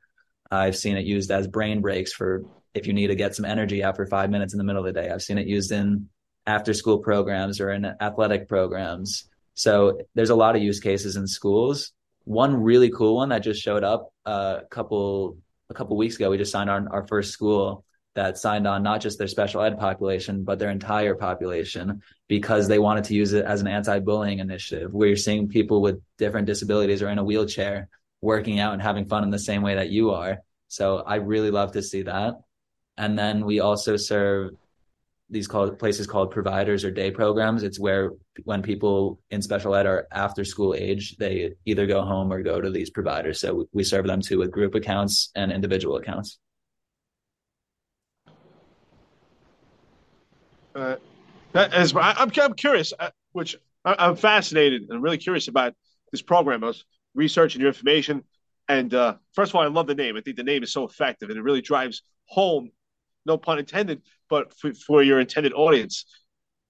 I've 0.50 0.77
seen 0.77 0.97
it 0.97 1.06
used 1.06 1.31
as 1.31 1.47
brain 1.47 1.81
breaks 1.81 2.12
for 2.12 2.43
if 2.75 2.87
you 2.87 2.93
need 2.93 3.09
to 3.09 3.15
get 3.15 3.35
some 3.35 3.44
energy 3.44 3.83
after 3.83 4.06
five 4.06 4.31
minutes 4.31 4.55
in 4.55 4.59
the 4.59 4.65
middle 4.65 4.85
of 4.85 4.93
the 4.93 5.00
day. 5.00 5.11
I've 5.11 5.23
seen 5.23 5.39
it 5.39 5.47
used 5.47 5.73
in 5.73 6.09
after 6.47 6.75
school 6.75 6.99
programs 6.99 7.61
or 7.61 7.71
in 7.71 7.85
athletic 7.85 8.49
programs. 8.49 9.29
So 9.55 10.00
there's 10.15 10.31
a 10.31 10.35
lot 10.35 10.56
of 10.56 10.62
use 10.62 10.81
cases 10.81 11.17
in 11.17 11.27
schools. 11.27 11.93
One 12.25 12.62
really 12.62 12.91
cool 12.91 13.17
one 13.17 13.31
that 13.31 13.43
just 13.43 13.62
showed 13.62 13.85
up 13.85 14.12
uh, 14.27 14.61
a 14.62 14.67
couple 14.67 15.38
a 15.71 15.75
couple 15.75 15.97
weeks 15.97 16.17
ago. 16.17 16.31
We 16.31 16.38
just 16.38 16.53
signed 16.53 16.71
our, 16.71 16.87
our 16.91 17.06
first 17.06 17.33
school 17.33 17.85
that 18.14 18.38
signed 18.38 18.67
on 18.67 18.82
not 18.82 19.00
just 19.00 19.19
their 19.19 19.29
special 19.29 19.62
ed 19.62 19.79
population, 19.79 20.44
but 20.44 20.59
their 20.59 20.70
entire 20.70 21.14
population 21.14 22.03
because 22.29 22.69
they 22.69 22.79
wanted 22.79 23.05
to 23.05 23.14
use 23.14 23.32
it 23.32 23.44
as 23.44 23.61
an 23.61 23.69
anti 23.69 23.99
bullying 24.00 24.38
initiative 24.38 24.93
where 24.93 25.09
you're 25.09 25.17
seeing 25.17 25.49
people 25.49 25.81
with 25.81 26.00
different 26.19 26.47
disabilities 26.47 27.03
or 27.03 27.09
in 27.09 27.19
a 27.19 27.25
wheelchair 27.25 27.88
working 28.20 28.61
out 28.61 28.73
and 28.73 28.82
having 28.82 29.06
fun 29.06 29.25
in 29.25 29.31
the 29.31 29.38
same 29.38 29.62
way 29.62 29.75
that 29.75 29.91
you 29.91 30.11
are. 30.11 30.38
So 30.69 30.99
I 30.99 31.17
really 31.17 31.50
love 31.50 31.73
to 31.73 31.82
see 31.82 32.03
that. 32.03 32.35
And 32.97 33.19
then 33.19 33.44
we 33.44 33.61
also 33.61 33.97
serve 33.97 34.50
these 35.32 35.49
called 35.49 35.79
places 35.79 36.06
called 36.06 36.31
providers 36.31 36.85
or 36.85 36.91
day 36.91 37.11
programs. 37.11 37.62
It's 37.62 37.81
where 37.81 38.11
when 38.44 38.62
people 38.62 39.19
in 39.31 39.41
special 39.41 39.75
ed 39.75 39.87
are 39.87 40.06
after 40.12 40.44
school 40.44 40.75
age, 40.75 41.16
they 41.16 41.54
either 41.64 41.87
go 41.87 42.02
home 42.02 42.31
or 42.31 42.42
go 42.42 42.61
to 42.61 42.71
these 42.71 42.90
providers. 42.90 43.40
So 43.40 43.66
we 43.73 43.83
serve 43.83 44.07
them 44.07 44.21
too 44.21 44.38
with 44.38 44.50
group 44.50 44.75
accounts 44.75 45.31
and 45.35 45.50
individual 45.50 45.97
accounts. 45.97 46.38
Uh, 50.75 50.97
as 51.55 51.95
I, 51.95 52.23
am 52.23 52.31
I'm 52.41 52.55
curious, 52.55 52.93
uh, 52.99 53.11
which 53.33 53.57
I, 53.85 54.09
am 54.09 54.17
fascinated 54.17 54.87
and 54.88 55.02
really 55.02 55.19
curious 55.19 55.49
about 55.49 55.75
this 56.11 56.23
program. 56.23 56.64
I 56.64 56.69
was 56.69 56.85
researching 57.14 57.61
your 57.61 57.69
information, 57.69 58.25
and 58.69 58.93
uh, 58.95 59.17
first 59.35 59.50
of 59.50 59.57
all, 59.57 59.62
I 59.62 59.67
love 59.67 59.87
the 59.87 59.95
name. 59.95 60.17
I 60.17 60.21
think 60.23 60.37
the 60.37 60.45
name 60.45 60.62
is 60.62 60.73
so 60.73 60.85
effective, 60.85 61.29
and 61.29 61.38
it 61.38 61.43
really 61.43 61.61
drives 61.61 62.02
home, 62.26 62.71
no 63.26 63.37
pun 63.37 63.59
intended, 63.59 64.02
but 64.31 64.55
for, 64.59 64.73
for 64.73 65.02
your 65.02 65.21
intended 65.21 65.52
audience. 65.52 66.07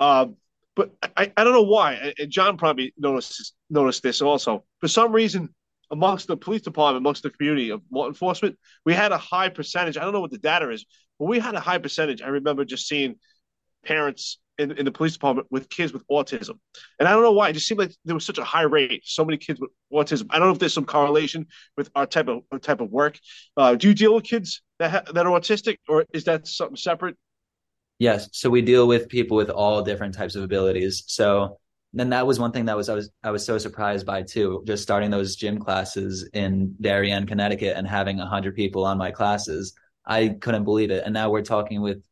Um, 0.01 0.37
but 0.75 0.91
I, 1.17 1.31
I 1.37 1.45
don't 1.45 1.53
know 1.53 1.63
why, 1.63 2.15
and 2.19 2.31
John 2.31 2.57
probably 2.57 2.95
noticed 2.99 3.55
noticed 3.71 4.03
this 4.03 4.23
also. 4.23 4.65
For 4.81 4.89
some 4.89 5.13
reason, 5.13 5.51
amongst 5.93 6.27
the 6.27 6.37
police 6.37 6.63
department, 6.63 7.03
amongst 7.03 7.23
the 7.23 7.31
community 7.31 7.71
of 7.71 7.83
law 7.93 8.09
enforcement, 8.09 8.59
we 8.85 8.95
had 8.95 9.13
a 9.13 9.19
high 9.19 9.51
percentage. 9.51 9.97
I 9.97 10.01
don't 10.01 10.15
know 10.15 10.21
what 10.21 10.31
the 10.31 10.39
data 10.39 10.71
is, 10.71 10.87
but 11.19 11.27
we 11.27 11.39
had 11.39 11.55
a 11.55 11.61
high 11.61 11.79
percentage. 11.79 12.23
I 12.23 12.29
remember 12.29 12.65
just 12.65 12.89
seeing 12.89 13.17
parents 13.85 14.39
in, 14.59 14.73
in 14.73 14.85
the 14.85 14.93
police 14.93 15.13
department 15.15 15.47
with 15.51 15.69
kids 15.69 15.93
with 15.93 16.07
autism. 16.09 16.59
And 16.99 17.09
I 17.09 17.13
don't 17.13 17.23
know 17.23 17.33
why. 17.33 17.49
It 17.49 17.55
just 17.55 17.67
seemed 17.67 17.81
like 17.81 17.93
there 18.05 18.15
was 18.15 18.25
such 18.25 18.39
a 18.39 18.45
high 18.45 18.63
rate, 18.63 19.03
so 19.05 19.25
many 19.25 19.39
kids 19.39 19.61
with 19.61 19.71
autism. 19.93 20.27
I 20.31 20.39
don't 20.39 20.49
know 20.49 20.53
if 20.53 20.59
there's 20.59 20.75
some 20.75 20.85
correlation 20.85 21.47
with 21.77 21.91
our 21.95 22.07
type 22.07 22.29
of 22.29 22.43
type 22.61 22.81
of 22.81 22.91
work. 22.91 23.19
Uh, 23.57 23.75
do 23.75 23.89
you 23.89 23.95
deal 23.95 24.15
with 24.15 24.25
kids 24.25 24.63
that 24.79 24.91
ha- 24.91 25.13
that 25.13 25.27
are 25.27 25.39
autistic, 25.39 25.79
or 25.89 26.05
is 26.13 26.25
that 26.25 26.47
something 26.47 26.77
separate? 26.77 27.17
Yes. 27.99 28.29
So 28.33 28.51
we 28.51 28.63
deal 28.63 28.89
with 28.89 29.09
people 29.09 29.37
with 29.37 29.51
all 29.51 29.83
different 29.83 30.15
types 30.15 30.35
of 30.35 30.43
abilities. 30.43 31.05
So 31.07 31.59
then 31.93 32.11
that 32.11 32.27
was 32.27 32.39
one 32.39 32.53
thing 32.53 32.65
that 32.67 32.77
was 32.77 32.89
I 32.89 32.95
was 32.95 33.11
I 33.23 33.31
was 33.31 33.45
so 33.45 33.59
surprised 33.59 34.07
by 34.07 34.23
too. 34.23 34.63
Just 34.67 34.83
starting 34.83 35.11
those 35.11 35.37
gym 35.37 35.59
classes 35.59 36.29
in 36.33 36.75
Darien, 36.81 37.27
Connecticut, 37.27 37.77
and 37.77 37.87
having 37.87 38.19
hundred 38.19 38.55
people 38.55 38.85
on 38.85 38.99
my 38.99 39.11
classes, 39.11 39.75
I 40.07 40.29
couldn't 40.41 40.65
believe 40.65 40.91
it. 40.91 41.05
And 41.05 41.15
now 41.15 41.31
we're 41.31 41.43
talking 41.43 41.81
with 41.81 42.03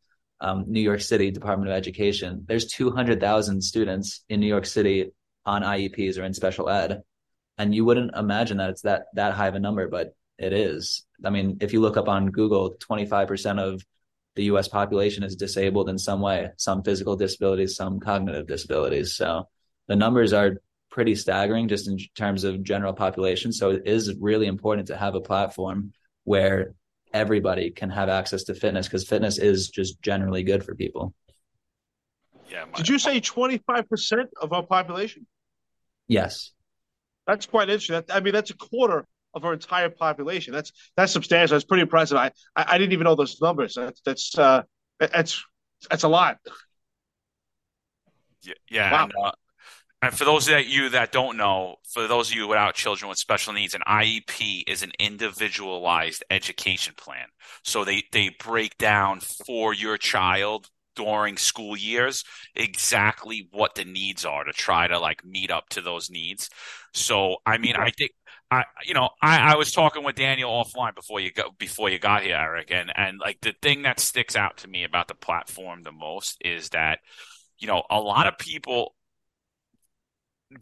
um, 0.41 0.65
New 0.67 0.81
York 0.81 1.01
City 1.01 1.31
Department 1.31 1.71
of 1.71 1.77
Education. 1.77 2.45
There's 2.47 2.67
200,000 2.67 3.63
students 3.63 4.25
in 4.29 4.41
New 4.41 4.47
York 4.47 4.67
City 4.67 5.11
on 5.45 5.63
IEPs 5.63 6.19
or 6.19 6.25
in 6.25 6.35
special 6.35 6.69
ed, 6.69 7.03
and 7.59 7.75
you 7.75 7.85
wouldn't 7.85 8.15
imagine 8.17 8.59
that 8.59 8.71
it's 8.71 8.83
that 8.83 9.07
that 9.15 9.35
high 9.35 9.49
of 9.49 9.55
a 9.55 9.61
number, 9.61 9.89
but 9.89 10.15
it 10.39 10.53
is. 10.53 11.05
I 11.25 11.31
mean, 11.31 11.59
if 11.61 11.73
you 11.73 11.81
look 11.81 11.97
up 11.97 12.09
on 12.09 12.31
Google, 12.31 12.77
25% 12.79 13.61
of 13.61 13.85
the 14.37 14.45
U.S. 14.45 14.69
population 14.69 15.23
is 15.23 15.37
disabled 15.37 15.89
in 15.89 15.99
some 15.99 16.21
way, 16.21 16.51
some 16.57 16.83
physical 16.83 17.17
disabilities, 17.17 17.77
some 17.77 18.01
cognitive 18.01 18.47
disabilities. 18.47 19.15
So 19.15 19.49
the 19.89 19.97
numbers 19.97 20.33
are 20.33 20.63
pretty 20.91 21.15
staggering 21.15 21.69
just 21.69 21.89
in 21.89 21.99
terms 22.17 22.45
of 22.45 22.63
general 22.63 22.93
population. 22.93 23.53
So 23.53 23.71
it 23.71 23.83
is 23.87 24.15
really 24.19 24.47
important 24.47 24.89
to 24.89 24.97
have 24.97 25.15
a 25.15 25.21
platform 25.21 25.93
where 26.25 26.75
everybody 27.13 27.71
can 27.71 27.91
have 27.91 28.09
access 28.09 28.45
to 28.45 28.55
fitness 28.55 28.87
because 28.87 29.07
fitness 29.07 29.39
is 29.39 29.69
just 29.69 30.01
generally 30.03 30.43
good 30.43 30.65
for 30.65 30.75
people. 30.75 31.15
Yeah. 32.51 32.65
My, 32.65 32.77
Did 32.77 32.89
you 32.89 32.99
say 32.99 33.21
25% 33.21 34.27
of 34.41 34.53
our 34.53 34.65
population? 34.65 35.27
Yes. 36.09 36.53
That's 37.27 37.47
quite 37.47 37.71
interesting. 37.71 38.03
I 38.11 38.21
mean, 38.21 38.33
that's 38.33 38.51
a 38.51 38.57
quarter 38.57 39.07
of 39.35 39.45
our 39.45 39.53
entire 39.53 39.89
population. 39.91 40.53
That's 40.53 40.73
that's 40.97 41.13
substantial. 41.13 41.55
That's 41.55 41.65
pretty 41.65 41.83
impressive. 41.83 42.17
I 42.17 42.33
I, 42.57 42.65
I 42.69 42.79
didn't 42.79 42.93
even 42.93 43.05
know 43.05 43.15
those 43.15 43.41
numbers. 43.41 43.75
That's 43.75 44.01
that's 44.05 44.39
uh, 44.39 44.63
that's 44.99 45.45
that's 45.89 46.03
a 46.03 46.09
lot. 46.09 46.39
Yeah, 48.43 48.55
yeah. 48.69 48.93
Wow. 48.93 49.05
And, 49.05 49.13
uh, 49.23 49.33
and 50.03 50.15
for 50.17 50.25
those 50.25 50.49
of 50.49 50.67
you 50.67 50.89
that 50.91 51.13
don't 51.13 51.37
know, 51.37 51.77
for 51.93 52.07
those 52.09 52.31
of 52.31 52.37
you 52.37 52.49
without 52.49 52.75
children 52.75 53.09
with 53.09 53.19
special 53.19 53.53
needs, 53.53 53.75
an 53.75 53.83
IEP 53.87 54.63
is 54.67 54.83
an 54.83 54.93
individualized 54.99 56.25
education 56.31 56.95
plan. 56.97 57.27
So 57.65 57.85
they 57.85 58.05
they 58.11 58.31
break 58.43 58.79
down 58.79 59.21
for 59.47 59.75
your 59.75 59.99
child 59.99 60.69
during 60.97 61.37
school 61.37 61.77
years 61.77 62.25
exactly 62.55 63.49
what 63.53 63.75
the 63.75 63.85
needs 63.85 64.25
are 64.25 64.45
to 64.45 64.53
try 64.53 64.87
to 64.87 64.99
like 64.99 65.25
meet 65.25 65.51
up 65.51 65.69
to 65.71 65.83
those 65.83 66.11
needs. 66.11 66.49
So 66.95 67.37
I 67.45 67.59
mean, 67.59 67.77
I 67.77 67.91
think 67.91 68.13
I 68.51 68.65
you 68.87 68.95
know 68.95 69.11
I, 69.23 69.53
I 69.53 69.57
was 69.57 69.71
talking 69.71 70.03
with 70.03 70.17
Daniel 70.17 70.51
offline 70.51 70.95
before 70.95 71.21
you 71.21 71.31
got 71.31 71.59
before 71.59 71.91
you 71.91 71.99
got 71.99 72.23
here, 72.23 72.37
Eric, 72.37 72.71
and 72.71 72.91
and 72.97 73.19
like 73.19 73.41
the 73.43 73.55
thing 73.61 73.83
that 73.83 74.01
sticks 74.01 74.35
out 74.35 74.57
to 74.59 74.69
me 74.69 74.85
about 74.85 75.09
the 75.09 75.15
platform 75.15 75.83
the 75.83 75.93
most 75.93 76.39
is 76.43 76.71
that 76.71 77.01
you 77.59 77.67
know 77.67 77.83
a 77.91 78.01
lot 78.01 78.27
of 78.27 78.39
people 78.39 78.95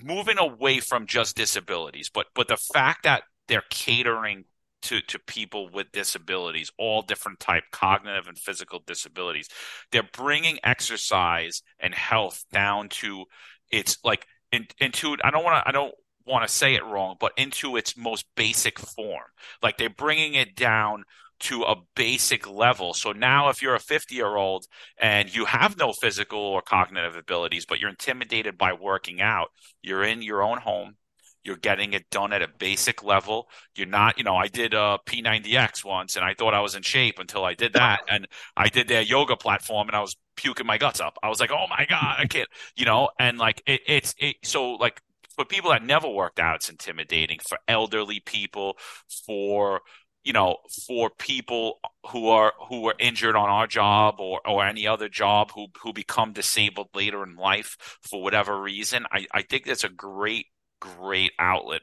moving 0.02 0.38
away 0.38 0.80
from 0.80 1.06
just 1.06 1.36
disabilities, 1.36 2.10
but 2.12 2.26
but 2.34 2.48
the 2.48 2.56
fact 2.56 3.04
that 3.04 3.22
they're 3.48 3.64
catering 3.70 4.44
to 4.82 5.00
to 5.02 5.18
people 5.18 5.68
with 5.72 5.90
disabilities, 5.92 6.70
all 6.78 7.02
different 7.02 7.40
type 7.40 7.64
cognitive 7.72 8.28
and 8.28 8.38
physical 8.38 8.82
disabilities. 8.86 9.48
They're 9.90 10.08
bringing 10.12 10.58
exercise 10.62 11.62
and 11.80 11.94
health 11.94 12.44
down 12.52 12.88
to 12.90 13.24
its 13.70 13.98
like 14.04 14.26
in, 14.52 14.66
into 14.80 15.16
I 15.22 15.30
don't 15.30 15.44
want 15.44 15.62
to 15.62 15.68
I 15.68 15.72
don't 15.72 15.94
want 16.26 16.46
to 16.46 16.52
say 16.54 16.74
it 16.74 16.84
wrong, 16.84 17.16
but 17.18 17.32
into 17.36 17.76
its 17.76 17.96
most 17.96 18.26
basic 18.36 18.78
form. 18.78 19.24
Like 19.62 19.78
they're 19.78 19.90
bringing 19.90 20.34
it 20.34 20.54
down 20.54 21.04
to 21.40 21.62
a 21.62 21.76
basic 21.94 22.48
level. 22.48 22.94
So 22.94 23.12
now, 23.12 23.48
if 23.48 23.62
you're 23.62 23.74
a 23.74 23.80
50 23.80 24.14
year 24.14 24.36
old 24.36 24.66
and 25.00 25.34
you 25.34 25.44
have 25.44 25.76
no 25.76 25.92
physical 25.92 26.38
or 26.38 26.62
cognitive 26.62 27.16
abilities, 27.16 27.66
but 27.66 27.80
you're 27.80 27.90
intimidated 27.90 28.58
by 28.58 28.72
working 28.72 29.20
out, 29.20 29.48
you're 29.82 30.02
in 30.02 30.22
your 30.22 30.42
own 30.42 30.58
home, 30.58 30.96
you're 31.44 31.56
getting 31.56 31.92
it 31.92 32.10
done 32.10 32.32
at 32.32 32.42
a 32.42 32.48
basic 32.58 33.02
level. 33.02 33.48
You're 33.74 33.86
not, 33.86 34.18
you 34.18 34.24
know, 34.24 34.36
I 34.36 34.48
did 34.48 34.74
a 34.74 34.98
P90X 35.06 35.84
once 35.84 36.16
and 36.16 36.24
I 36.24 36.34
thought 36.34 36.54
I 36.54 36.60
was 36.60 36.74
in 36.74 36.82
shape 36.82 37.18
until 37.18 37.44
I 37.44 37.54
did 37.54 37.72
that. 37.74 38.00
And 38.08 38.26
I 38.56 38.68
did 38.68 38.88
their 38.88 39.02
yoga 39.02 39.36
platform 39.36 39.88
and 39.88 39.96
I 39.96 40.00
was 40.00 40.16
puking 40.36 40.66
my 40.66 40.78
guts 40.78 41.00
up. 41.00 41.16
I 41.22 41.28
was 41.28 41.40
like, 41.40 41.50
oh 41.50 41.66
my 41.70 41.86
God, 41.88 42.16
I 42.18 42.26
can't, 42.26 42.48
you 42.76 42.84
know, 42.84 43.10
and 43.18 43.38
like 43.38 43.62
it, 43.66 43.80
it's, 43.86 44.14
it, 44.18 44.36
so 44.44 44.72
like 44.72 45.00
for 45.36 45.44
people 45.44 45.70
that 45.70 45.84
never 45.84 46.08
worked 46.08 46.40
out, 46.40 46.56
it's 46.56 46.68
intimidating. 46.68 47.38
For 47.48 47.58
elderly 47.68 48.20
people, 48.20 48.76
for, 49.24 49.82
you 50.24 50.32
know, 50.32 50.56
for 50.86 51.10
people 51.10 51.80
who 52.10 52.28
are 52.28 52.52
who 52.68 52.82
were 52.82 52.94
injured 52.98 53.36
on 53.36 53.48
our 53.48 53.66
job 53.66 54.16
or, 54.18 54.40
or 54.46 54.64
any 54.64 54.86
other 54.86 55.08
job 55.08 55.50
who 55.54 55.68
who 55.82 55.92
become 55.92 56.32
disabled 56.32 56.88
later 56.94 57.22
in 57.22 57.36
life 57.36 57.76
for 58.02 58.22
whatever 58.22 58.60
reason, 58.60 59.06
I, 59.10 59.26
I 59.32 59.42
think 59.42 59.64
that's 59.64 59.84
a 59.84 59.88
great 59.88 60.46
great 60.80 61.32
outlet 61.38 61.82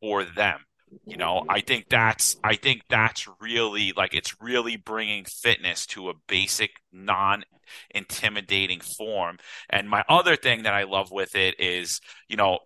for 0.00 0.24
them. 0.24 0.60
You 1.06 1.16
know, 1.16 1.44
I 1.48 1.60
think 1.60 1.88
that's 1.88 2.36
I 2.42 2.56
think 2.56 2.82
that's 2.88 3.28
really 3.40 3.92
like 3.96 4.14
it's 4.14 4.34
really 4.40 4.76
bringing 4.76 5.24
fitness 5.24 5.86
to 5.86 6.10
a 6.10 6.14
basic 6.26 6.70
non 6.92 7.44
intimidating 7.90 8.80
form. 8.80 9.38
And 9.68 9.88
my 9.88 10.04
other 10.08 10.34
thing 10.34 10.64
that 10.64 10.74
I 10.74 10.84
love 10.84 11.12
with 11.12 11.36
it 11.36 11.60
is, 11.60 12.00
you 12.28 12.36
know, 12.36 12.58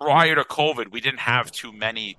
prior 0.00 0.34
to 0.34 0.42
COVID, 0.42 0.90
we 0.90 1.00
didn't 1.00 1.20
have 1.20 1.52
too 1.52 1.72
many 1.72 2.16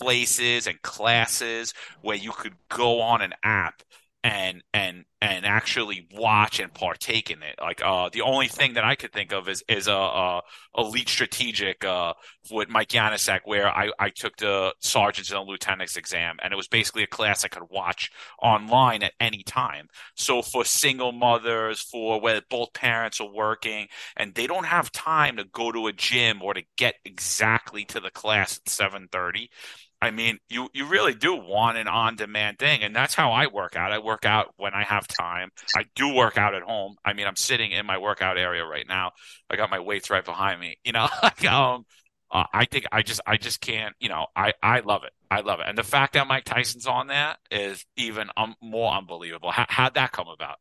places 0.00 0.66
and 0.66 0.80
classes 0.82 1.74
where 2.02 2.16
you 2.16 2.32
could 2.32 2.54
go 2.68 3.00
on 3.00 3.22
an 3.22 3.34
app 3.42 3.82
and 4.24 4.62
and 4.74 5.04
and 5.20 5.46
actually 5.46 6.08
watch 6.12 6.58
and 6.58 6.74
partake 6.74 7.30
in 7.30 7.42
it. 7.42 7.54
Like 7.60 7.80
uh, 7.84 8.10
the 8.12 8.22
only 8.22 8.48
thing 8.48 8.74
that 8.74 8.84
I 8.84 8.96
could 8.96 9.12
think 9.12 9.32
of 9.32 9.48
is 9.48 9.62
is 9.68 9.86
a, 9.86 9.92
a 9.92 10.42
elite 10.76 11.08
strategic 11.08 11.84
uh, 11.84 12.12
with 12.50 12.68
Mike 12.68 12.88
Yanisek, 12.88 13.40
where 13.44 13.68
I, 13.68 13.90
I 14.00 14.10
took 14.10 14.36
the 14.36 14.74
sergeant's 14.80 15.30
and 15.30 15.46
lieutenant's 15.46 15.96
exam, 15.96 16.38
and 16.42 16.52
it 16.52 16.56
was 16.56 16.66
basically 16.66 17.04
a 17.04 17.06
class 17.06 17.44
I 17.44 17.48
could 17.48 17.70
watch 17.70 18.10
online 18.42 19.04
at 19.04 19.12
any 19.20 19.44
time. 19.44 19.86
So 20.16 20.42
for 20.42 20.64
single 20.64 21.12
mothers, 21.12 21.80
for 21.80 22.20
where 22.20 22.42
both 22.50 22.72
parents 22.72 23.20
are 23.20 23.30
working 23.32 23.86
and 24.16 24.34
they 24.34 24.48
don't 24.48 24.66
have 24.66 24.90
time 24.90 25.36
to 25.36 25.44
go 25.44 25.70
to 25.70 25.86
a 25.86 25.92
gym 25.92 26.42
or 26.42 26.54
to 26.54 26.62
get 26.76 26.96
exactly 27.04 27.84
to 27.86 28.00
the 28.00 28.10
class 28.10 28.58
at 28.58 28.68
seven 28.68 29.08
thirty 29.12 29.50
I 30.00 30.10
mean, 30.10 30.38
you 30.50 30.68
you 30.74 30.86
really 30.86 31.14
do 31.14 31.34
want 31.34 31.78
an 31.78 31.88
on 31.88 32.16
demand 32.16 32.58
thing, 32.58 32.82
and 32.82 32.94
that's 32.94 33.14
how 33.14 33.32
I 33.32 33.46
work 33.46 33.76
out. 33.76 33.92
I 33.92 33.98
work 33.98 34.26
out 34.26 34.52
when 34.58 34.74
I 34.74 34.84
have 34.84 35.06
time. 35.08 35.50
I 35.74 35.84
do 35.94 36.14
work 36.14 36.36
out 36.36 36.54
at 36.54 36.62
home. 36.62 36.96
I 37.04 37.14
mean, 37.14 37.26
I'm 37.26 37.36
sitting 37.36 37.72
in 37.72 37.86
my 37.86 37.96
workout 37.96 38.36
area 38.36 38.64
right 38.64 38.86
now. 38.86 39.12
I 39.48 39.56
got 39.56 39.70
my 39.70 39.80
weights 39.80 40.10
right 40.10 40.24
behind 40.24 40.60
me. 40.60 40.76
You 40.84 40.92
know, 40.92 41.08
like 41.22 41.44
um, 41.46 41.86
uh, 42.30 42.44
I 42.52 42.66
think 42.66 42.86
I 42.92 43.02
just 43.02 43.20
I 43.26 43.38
just 43.38 43.60
can't. 43.62 43.94
You 43.98 44.10
know, 44.10 44.26
I 44.36 44.52
I 44.62 44.80
love 44.80 45.04
it. 45.04 45.12
I 45.30 45.40
love 45.40 45.60
it, 45.60 45.66
and 45.66 45.78
the 45.78 45.82
fact 45.82 46.12
that 46.12 46.26
Mike 46.26 46.44
Tyson's 46.44 46.86
on 46.86 47.06
that 47.06 47.38
is 47.50 47.84
even 47.96 48.28
um, 48.36 48.54
more 48.60 48.92
unbelievable. 48.92 49.50
How, 49.50 49.66
how'd 49.68 49.94
that 49.94 50.12
come 50.12 50.28
about? 50.28 50.58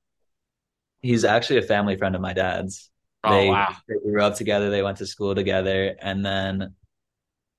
He's 1.01 1.25
actually 1.25 1.59
a 1.59 1.63
family 1.63 1.97
friend 1.97 2.15
of 2.15 2.21
my 2.21 2.33
dad's. 2.33 2.89
Oh 3.23 3.31
they, 3.31 3.49
wow! 3.49 3.75
They 3.87 3.95
grew 4.09 4.21
up 4.21 4.35
together. 4.35 4.69
They 4.69 4.81
went 4.81 4.97
to 4.99 5.05
school 5.05 5.35
together, 5.35 5.95
and 6.01 6.25
then 6.25 6.73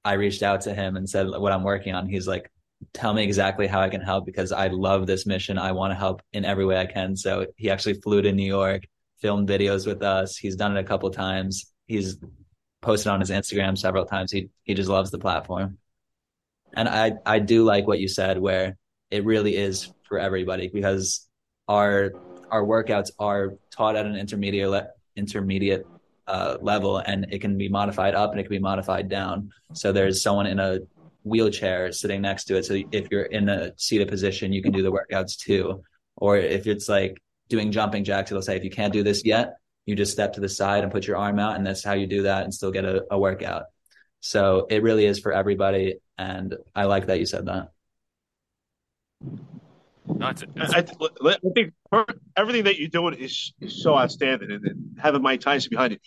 I 0.06 0.12
reached 0.12 0.44
out 0.44 0.60
to 0.62 0.72
him 0.72 0.96
and 0.96 1.10
said 1.10 1.28
what 1.28 1.50
I'm 1.50 1.64
working 1.64 1.92
on. 1.92 2.08
He's 2.08 2.28
like, 2.28 2.48
tell 2.92 3.12
me 3.12 3.25
exactly 3.25 3.66
how 3.66 3.80
I 3.80 3.88
can 3.88 4.00
help 4.00 4.25
because 4.25 4.52
I 4.52 4.68
love 4.68 5.08
this 5.08 5.26
mission. 5.26 5.58
I 5.58 5.72
want 5.72 5.90
to 5.90 5.96
help 5.96 6.22
in 6.32 6.44
every 6.44 6.64
way 6.64 6.78
I 6.78 6.86
can. 6.86 7.16
So 7.16 7.46
he 7.56 7.70
actually 7.70 7.94
flew 7.94 8.22
to 8.22 8.30
New 8.30 8.46
York, 8.46 8.84
filmed 9.20 9.48
videos 9.48 9.84
with 9.84 10.04
us. 10.04 10.36
He's 10.36 10.54
done 10.54 10.76
it 10.76 10.80
a 10.80 10.84
couple 10.84 11.10
times. 11.10 11.72
He's 11.88 12.18
posted 12.82 13.08
on 13.08 13.18
his 13.18 13.30
Instagram 13.30 13.76
several 13.76 14.04
times. 14.04 14.30
He 14.30 14.48
he 14.62 14.75
just 14.75 14.88
loves 14.88 15.10
the 15.10 15.18
platform. 15.18 15.78
And 16.72 16.88
I 16.88 17.14
I 17.26 17.40
do 17.40 17.64
like 17.64 17.88
what 17.88 17.98
you 17.98 18.06
said 18.06 18.38
where 18.38 18.76
it 19.10 19.25
really 19.25 19.56
is 19.56 19.92
for 20.04 20.20
everybody 20.20 20.68
because 20.68 21.26
our 21.66 22.12
our 22.48 22.62
workouts 22.62 23.10
are 23.18 23.54
taught 23.72 23.96
at 23.96 24.06
an 24.06 24.14
intermediate 24.14 24.86
intermediate 25.16 25.84
uh, 26.26 26.56
level 26.61 26.99
and 26.99 27.26
it 27.30 27.40
can 27.40 27.56
be 27.56 27.68
modified 27.68 28.14
up 28.14 28.30
and 28.30 28.40
it 28.40 28.45
can 28.45 28.50
be 28.50 28.59
modified 28.59 29.09
down. 29.09 29.50
So 29.75 29.92
there's 29.92 30.23
someone 30.23 30.47
in 30.47 30.59
a 30.59 30.80
wheelchair 31.25 31.92
sitting 31.92 32.23
next 32.23 32.45
to 32.45 32.56
it. 32.56 32.64
So 32.64 32.80
if 32.92 33.09
you're 33.11 33.23
in 33.23 33.49
a 33.49 33.73
seated 33.76 34.09
position, 34.09 34.52
you 34.52 34.62
can 34.62 34.73
do 34.73 34.83
the 34.83 34.92
workouts 34.92 35.37
too. 35.37 35.83
Or 36.16 36.37
if 36.37 36.66
it's 36.66 36.88
like 36.88 37.21
doing 37.49 37.73
jumping 37.73 38.04
jacks, 38.04 38.30
it'll 38.30 38.42
say 38.42 38.56
if 38.56 38.64
you 38.64 38.71
can't 38.71 38.92
do 38.92 39.02
this 39.02 39.25
yet, 39.25 39.56
you 39.87 39.95
just 39.95 40.12
step 40.12 40.33
to 40.35 40.40
the 40.40 40.49
side 40.49 40.83
and 40.83 40.92
put 40.92 41.06
your 41.06 41.16
arm 41.16 41.38
out, 41.38 41.56
and 41.56 41.64
that's 41.64 41.85
how 41.85 41.92
you 41.92 42.06
do 42.06 42.23
that 42.23 42.42
and 42.42 42.52
still 42.52 42.73
get 42.73 42.85
a, 42.85 43.04
a 43.11 43.18
workout. 43.18 43.64
So 44.21 44.66
it 44.68 44.83
really 44.83 45.06
is 45.06 45.21
for 45.21 45.33
everybody, 45.33 46.00
and 46.18 46.56
I 46.75 46.85
like 46.85 47.06
that 47.06 47.21
you 47.21 47.26
said 47.26 47.47
that. 47.47 47.71
No, 50.08 50.28
it's 50.28 50.42
it's. 50.42 50.72
I, 50.72 50.84
I, 51.28 51.36
think 51.54 51.72
everything 52.36 52.64
that 52.64 52.78
you're 52.78 52.88
doing 52.88 53.14
is, 53.14 53.52
is 53.60 53.82
so 53.82 53.96
outstanding, 53.98 54.50
and, 54.50 54.64
and 54.64 54.98
having 54.98 55.22
Mike 55.22 55.40
Tyson 55.40 55.70
behind 55.70 55.94
it. 55.94 56.00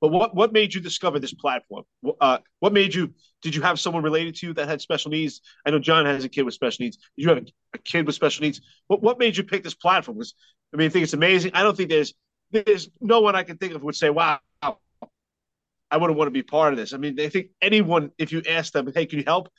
But 0.00 0.08
what 0.08 0.34
what 0.34 0.52
made 0.52 0.74
you 0.74 0.80
discover 0.80 1.18
this 1.18 1.32
platform? 1.32 1.84
Uh, 2.20 2.38
what 2.60 2.72
made 2.72 2.94
you? 2.94 3.14
Did 3.42 3.54
you 3.54 3.62
have 3.62 3.78
someone 3.78 4.02
related 4.02 4.34
to 4.36 4.48
you 4.48 4.54
that 4.54 4.68
had 4.68 4.80
special 4.80 5.10
needs? 5.10 5.40
I 5.66 5.70
know 5.70 5.78
John 5.78 6.06
has 6.06 6.24
a 6.24 6.28
kid 6.28 6.42
with 6.42 6.54
special 6.54 6.84
needs. 6.84 6.96
Did 6.96 7.22
you 7.22 7.28
have 7.28 7.38
a, 7.38 7.46
a 7.74 7.78
kid 7.78 8.06
with 8.06 8.14
special 8.14 8.42
needs? 8.42 8.60
What 8.88 9.02
what 9.02 9.18
made 9.18 9.36
you 9.36 9.44
pick 9.44 9.62
this 9.62 9.74
platform? 9.74 10.18
Was 10.18 10.34
I 10.74 10.76
mean, 10.76 10.86
I 10.86 10.90
think 10.90 11.04
it's 11.04 11.12
amazing. 11.12 11.52
I 11.54 11.62
don't 11.62 11.76
think 11.76 11.90
there's 11.90 12.14
there's 12.50 12.88
no 13.00 13.20
one 13.20 13.36
I 13.36 13.44
can 13.44 13.58
think 13.58 13.74
of 13.74 13.82
would 13.84 13.94
say, 13.94 14.10
"Wow, 14.10 14.40
I 14.60 15.96
wouldn't 15.96 16.18
want 16.18 16.26
to 16.26 16.32
be 16.32 16.42
part 16.42 16.72
of 16.72 16.78
this." 16.78 16.94
I 16.94 16.96
mean, 16.96 17.20
I 17.20 17.28
think 17.28 17.50
anyone, 17.60 18.10
if 18.18 18.32
you 18.32 18.42
ask 18.48 18.72
them, 18.72 18.90
"Hey, 18.92 19.06
can 19.06 19.18
you 19.18 19.24
help?" 19.24 19.50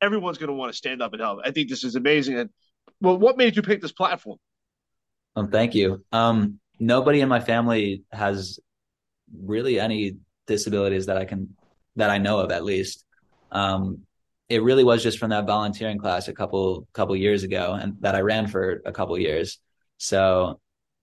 Everyone's 0.00 0.38
going 0.38 0.48
to 0.48 0.54
want 0.54 0.72
to 0.72 0.76
stand 0.76 1.02
up 1.02 1.12
and 1.12 1.20
help. 1.20 1.40
I 1.44 1.50
think 1.50 1.68
this 1.68 1.84
is 1.84 1.94
amazing, 1.94 2.38
and 2.38 2.48
well, 3.00 3.18
what 3.18 3.36
made 3.36 3.56
you 3.56 3.62
pick 3.62 3.80
this 3.80 3.92
platform? 3.92 4.38
Um, 5.36 5.50
thank 5.50 5.74
you. 5.74 6.04
Um, 6.12 6.60
nobody 6.78 7.20
in 7.20 7.28
my 7.28 7.40
family 7.40 8.02
has 8.10 8.58
really 9.32 9.78
any 9.78 10.16
disabilities 10.46 11.06
that 11.06 11.16
I 11.16 11.24
can 11.24 11.56
that 11.96 12.10
I 12.10 12.18
know 12.18 12.40
of, 12.40 12.50
at 12.50 12.64
least. 12.64 13.04
Um, 13.50 14.02
it 14.48 14.62
really 14.62 14.84
was 14.84 15.02
just 15.02 15.18
from 15.18 15.30
that 15.30 15.46
volunteering 15.46 15.98
class 15.98 16.28
a 16.28 16.32
couple 16.32 16.86
couple 16.92 17.14
years 17.16 17.42
ago, 17.44 17.78
and 17.80 17.96
that 18.00 18.14
I 18.14 18.20
ran 18.20 18.48
for 18.48 18.82
a 18.84 18.92
couple 18.92 19.18
years. 19.18 19.58
So 19.98 20.60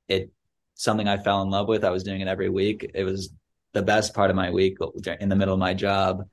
it 0.08 0.32
something 0.76 1.08
I 1.08 1.18
fell 1.18 1.42
in 1.42 1.50
love 1.50 1.68
with. 1.68 1.84
I 1.84 1.90
was 1.90 2.04
doing 2.04 2.22
it 2.22 2.28
every 2.28 2.50
week. 2.50 2.92
It 2.94 3.04
was 3.04 3.34
the 3.74 3.82
best 3.82 4.14
part 4.14 4.30
of 4.30 4.36
my 4.36 4.52
week 4.52 4.78
in 5.20 5.30
the 5.30 5.36
middle 5.36 5.54
of 5.54 5.60
my 5.60 5.74
job. 5.74 6.28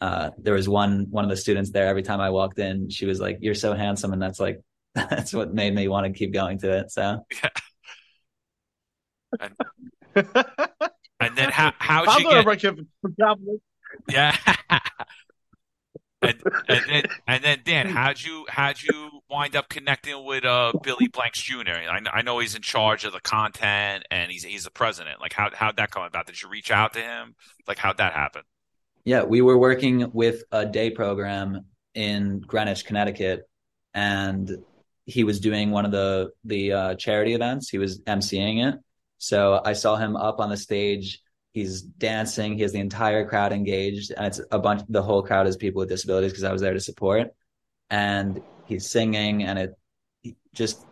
Uh, 0.00 0.30
there 0.38 0.54
was 0.54 0.68
one 0.68 1.06
one 1.10 1.24
of 1.24 1.30
the 1.30 1.36
students 1.36 1.70
there. 1.70 1.86
Every 1.86 2.02
time 2.02 2.20
I 2.20 2.30
walked 2.30 2.58
in, 2.58 2.90
she 2.90 3.06
was 3.06 3.20
like, 3.20 3.38
"You're 3.40 3.54
so 3.54 3.74
handsome," 3.74 4.12
and 4.12 4.20
that's 4.20 4.40
like 4.40 4.60
that's 4.96 5.34
what 5.34 5.52
made 5.52 5.74
me 5.74 5.88
want 5.88 6.06
to 6.06 6.18
keep 6.18 6.32
going 6.32 6.58
to 6.58 6.78
it. 6.78 6.90
So. 6.90 7.24
Yeah. 7.42 7.50
And, 9.38 9.54
and 11.20 11.36
then 11.36 11.50
how 11.50 11.72
how 11.78 12.04
you 12.18 12.24
get? 12.30 12.46
Yeah. 14.08 14.36
and, 16.22 16.42
and 16.68 16.84
then 16.88 17.02
and 17.26 17.44
then 17.44 17.58
Dan, 17.64 17.88
how'd 17.88 18.22
you 18.22 18.46
how'd 18.48 18.80
you 18.82 19.20
wind 19.28 19.56
up 19.56 19.68
connecting 19.68 20.24
with 20.24 20.44
uh, 20.44 20.72
Billy 20.82 21.08
Blanks 21.08 21.42
Jr.? 21.42 21.70
I, 21.70 22.00
I 22.12 22.22
know 22.22 22.38
he's 22.38 22.54
in 22.54 22.62
charge 22.62 23.04
of 23.04 23.12
the 23.12 23.20
content 23.20 24.04
and 24.10 24.30
he's 24.30 24.44
he's 24.44 24.64
the 24.64 24.70
president. 24.70 25.20
Like 25.20 25.34
how 25.34 25.50
how'd 25.52 25.76
that 25.76 25.90
come 25.90 26.04
about? 26.04 26.26
Did 26.26 26.40
you 26.40 26.48
reach 26.48 26.70
out 26.70 26.94
to 26.94 27.00
him? 27.00 27.34
Like 27.68 27.78
how'd 27.78 27.98
that 27.98 28.14
happen? 28.14 28.42
Yeah, 29.04 29.24
we 29.24 29.42
were 29.42 29.58
working 29.58 30.10
with 30.12 30.44
a 30.50 30.64
day 30.64 30.90
program 30.90 31.66
in 31.94 32.40
Greenwich, 32.40 32.84
Connecticut, 32.86 33.48
and 33.94 34.50
he 35.06 35.24
was 35.24 35.40
doing 35.40 35.70
one 35.70 35.84
of 35.84 35.92
the 35.92 36.30
the 36.44 36.72
uh, 36.72 36.94
charity 36.96 37.34
events. 37.34 37.68
He 37.70 37.78
was 37.78 38.00
emceeing 38.02 38.68
it, 38.68 38.78
so 39.18 39.60
I 39.64 39.72
saw 39.72 39.96
him 39.96 40.16
up 40.16 40.40
on 40.40 40.50
the 40.50 40.56
stage 40.56 41.22
He's 41.56 41.80
dancing. 41.80 42.56
He 42.56 42.62
has 42.64 42.72
the 42.72 42.80
entire 42.80 43.26
crowd 43.26 43.50
engaged, 43.50 44.12
and 44.14 44.26
it's 44.26 44.42
a 44.50 44.58
bunch. 44.58 44.82
The 44.90 45.02
whole 45.02 45.22
crowd 45.22 45.46
is 45.46 45.56
people 45.56 45.80
with 45.80 45.88
disabilities 45.88 46.32
because 46.32 46.44
I 46.44 46.52
was 46.52 46.60
there 46.60 46.74
to 46.74 46.80
support. 46.80 47.28
And 47.88 48.42
he's 48.66 48.90
singing, 48.90 49.42
and 49.42 49.58
it 49.58 49.74
just 50.52 50.84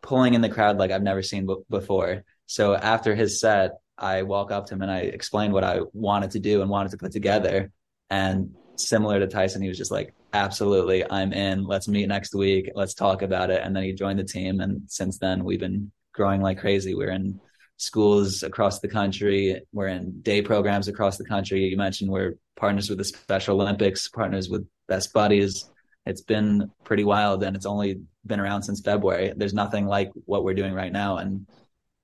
pulling 0.00 0.34
in 0.34 0.40
the 0.40 0.48
crowd 0.48 0.78
like 0.78 0.92
I've 0.92 1.02
never 1.02 1.22
seen 1.22 1.46
b- 1.46 1.56
before. 1.68 2.22
So 2.46 2.76
after 2.76 3.16
his 3.16 3.40
set, 3.40 3.80
I 3.98 4.22
walk 4.22 4.52
up 4.52 4.66
to 4.66 4.74
him 4.74 4.82
and 4.82 4.92
I 4.92 4.98
explained 5.00 5.54
what 5.54 5.64
I 5.64 5.80
wanted 5.92 6.30
to 6.32 6.38
do 6.38 6.62
and 6.62 6.70
wanted 6.70 6.92
to 6.92 6.98
put 6.98 7.10
together. 7.10 7.72
And 8.08 8.54
similar 8.76 9.18
to 9.18 9.26
Tyson, 9.26 9.60
he 9.60 9.66
was 9.66 9.78
just 9.78 9.90
like, 9.90 10.14
"Absolutely, 10.32 11.08
I'm 11.10 11.32
in. 11.32 11.64
Let's 11.64 11.88
meet 11.88 12.06
next 12.06 12.34
week. 12.34 12.70
Let's 12.74 12.94
talk 12.94 13.22
about 13.22 13.50
it." 13.50 13.62
And 13.62 13.74
then 13.74 13.84
he 13.84 13.92
joined 13.92 14.18
the 14.18 14.24
team, 14.24 14.60
and 14.60 14.82
since 14.88 15.18
then 15.18 15.44
we've 15.44 15.60
been 15.60 15.92
growing 16.12 16.40
like 16.40 16.58
crazy. 16.58 16.94
We're 16.94 17.10
in 17.10 17.40
schools 17.76 18.42
across 18.42 18.80
the 18.80 18.88
country. 18.88 19.60
We're 19.72 19.88
in 19.88 20.20
day 20.22 20.42
programs 20.42 20.88
across 20.88 21.16
the 21.16 21.24
country. 21.24 21.64
You 21.64 21.76
mentioned 21.76 22.10
we're 22.10 22.36
partners 22.56 22.88
with 22.88 22.98
the 22.98 23.04
Special 23.04 23.60
Olympics, 23.60 24.08
partners 24.08 24.48
with 24.48 24.66
Best 24.86 25.12
Buddies. 25.12 25.68
It's 26.06 26.20
been 26.20 26.70
pretty 26.84 27.04
wild 27.04 27.42
and 27.42 27.56
it's 27.56 27.66
only 27.66 28.00
been 28.26 28.40
around 28.40 28.62
since 28.62 28.80
February. 28.80 29.32
There's 29.36 29.54
nothing 29.54 29.86
like 29.86 30.10
what 30.26 30.44
we're 30.44 30.54
doing 30.54 30.74
right 30.74 30.92
now 30.92 31.16
and 31.18 31.46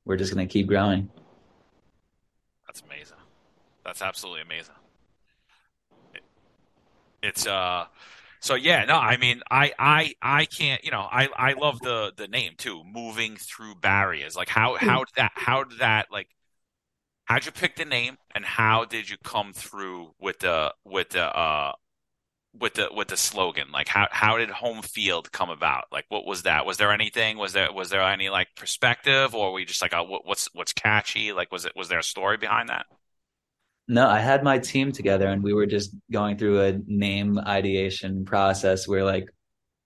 we're 0.05 0.17
just 0.17 0.35
going 0.35 0.47
to 0.47 0.53
keep 0.53 0.67
growing. 0.67 1.11
That's 2.67 2.83
amazing. 2.83 3.17
That's 3.85 4.03
absolutely 4.03 4.43
amazing. 4.43 4.75
It, 6.15 6.23
it's 7.23 7.47
uh 7.47 7.87
so 8.41 8.55
yeah, 8.55 8.85
no, 8.85 8.97
I 8.97 9.17
mean, 9.17 9.43
I, 9.51 9.73
I, 9.79 10.15
I 10.23 10.45
can't, 10.45 10.85
you 10.85 10.91
know, 10.91 11.01
I, 11.11 11.29
I 11.37 11.53
love 11.55 11.81
the, 11.81 12.13
the 12.17 12.29
name 12.29 12.53
too, 12.57 12.83
moving 12.85 13.37
through 13.37 13.77
barriers. 13.77 14.37
Like 14.37 14.49
how, 14.49 14.77
hmm. 14.77 14.87
how 14.87 14.99
did 15.05 15.15
that, 15.17 15.33
how 15.35 15.65
did 15.65 15.79
that, 15.81 16.07
like, 16.11 16.29
how'd 17.25 17.45
you 17.47 17.53
pick 17.53 17.77
the 17.77 17.85
name 17.85 18.17
and 18.35 18.45
how 18.45 18.85
did 18.85 19.11
you 19.11 19.17
come 19.23 19.53
through 19.53 20.15
with 20.21 20.41
the, 20.41 20.75
with 20.85 21.11
the, 21.11 21.25
uh, 21.25 21.73
with 22.59 22.75
the, 22.75 22.89
with 22.95 23.09
the 23.09 23.17
slogan? 23.17 23.71
Like 23.73 23.89
how, 23.89 24.09
how 24.11 24.39
did 24.39 24.51
home 24.51 24.83
field 24.83 25.31
come 25.33 25.51
about? 25.51 25.85
Like 25.93 26.07
what 26.09 26.25
was 26.25 26.43
that? 26.43 26.67
Was 26.67 26.79
there 26.79 26.93
anything, 26.93 27.39
was 27.39 27.53
there, 27.53 27.73
was 27.73 27.91
there 27.91 28.03
any 28.03 28.31
like 28.31 28.49
perspective 28.57 29.35
or 29.35 29.49
were 29.49 29.55
we 29.55 29.65
just 29.65 29.83
like, 29.83 29.93
uh, 29.93 30.05
what's, 30.05 30.49
what's 30.55 30.73
catchy? 30.73 31.33
Like, 31.33 31.53
was 31.53 31.65
it, 31.65 31.73
was 31.77 31.89
there 31.89 31.99
a 31.99 32.05
story 32.05 32.37
behind 32.37 32.69
that? 32.71 32.87
No, 33.89 34.07
I 34.07 34.21
had 34.21 34.45
my 34.45 34.59
team 34.59 34.93
together 34.93 35.29
and 35.29 35.43
we 35.43 35.55
were 35.55 35.67
just 35.67 35.95
going 36.13 36.37
through 36.37 36.61
a 36.61 36.79
name 36.87 37.39
ideation 37.39 38.25
process. 38.25 38.87
We're 38.87 39.05
like, 39.05 39.29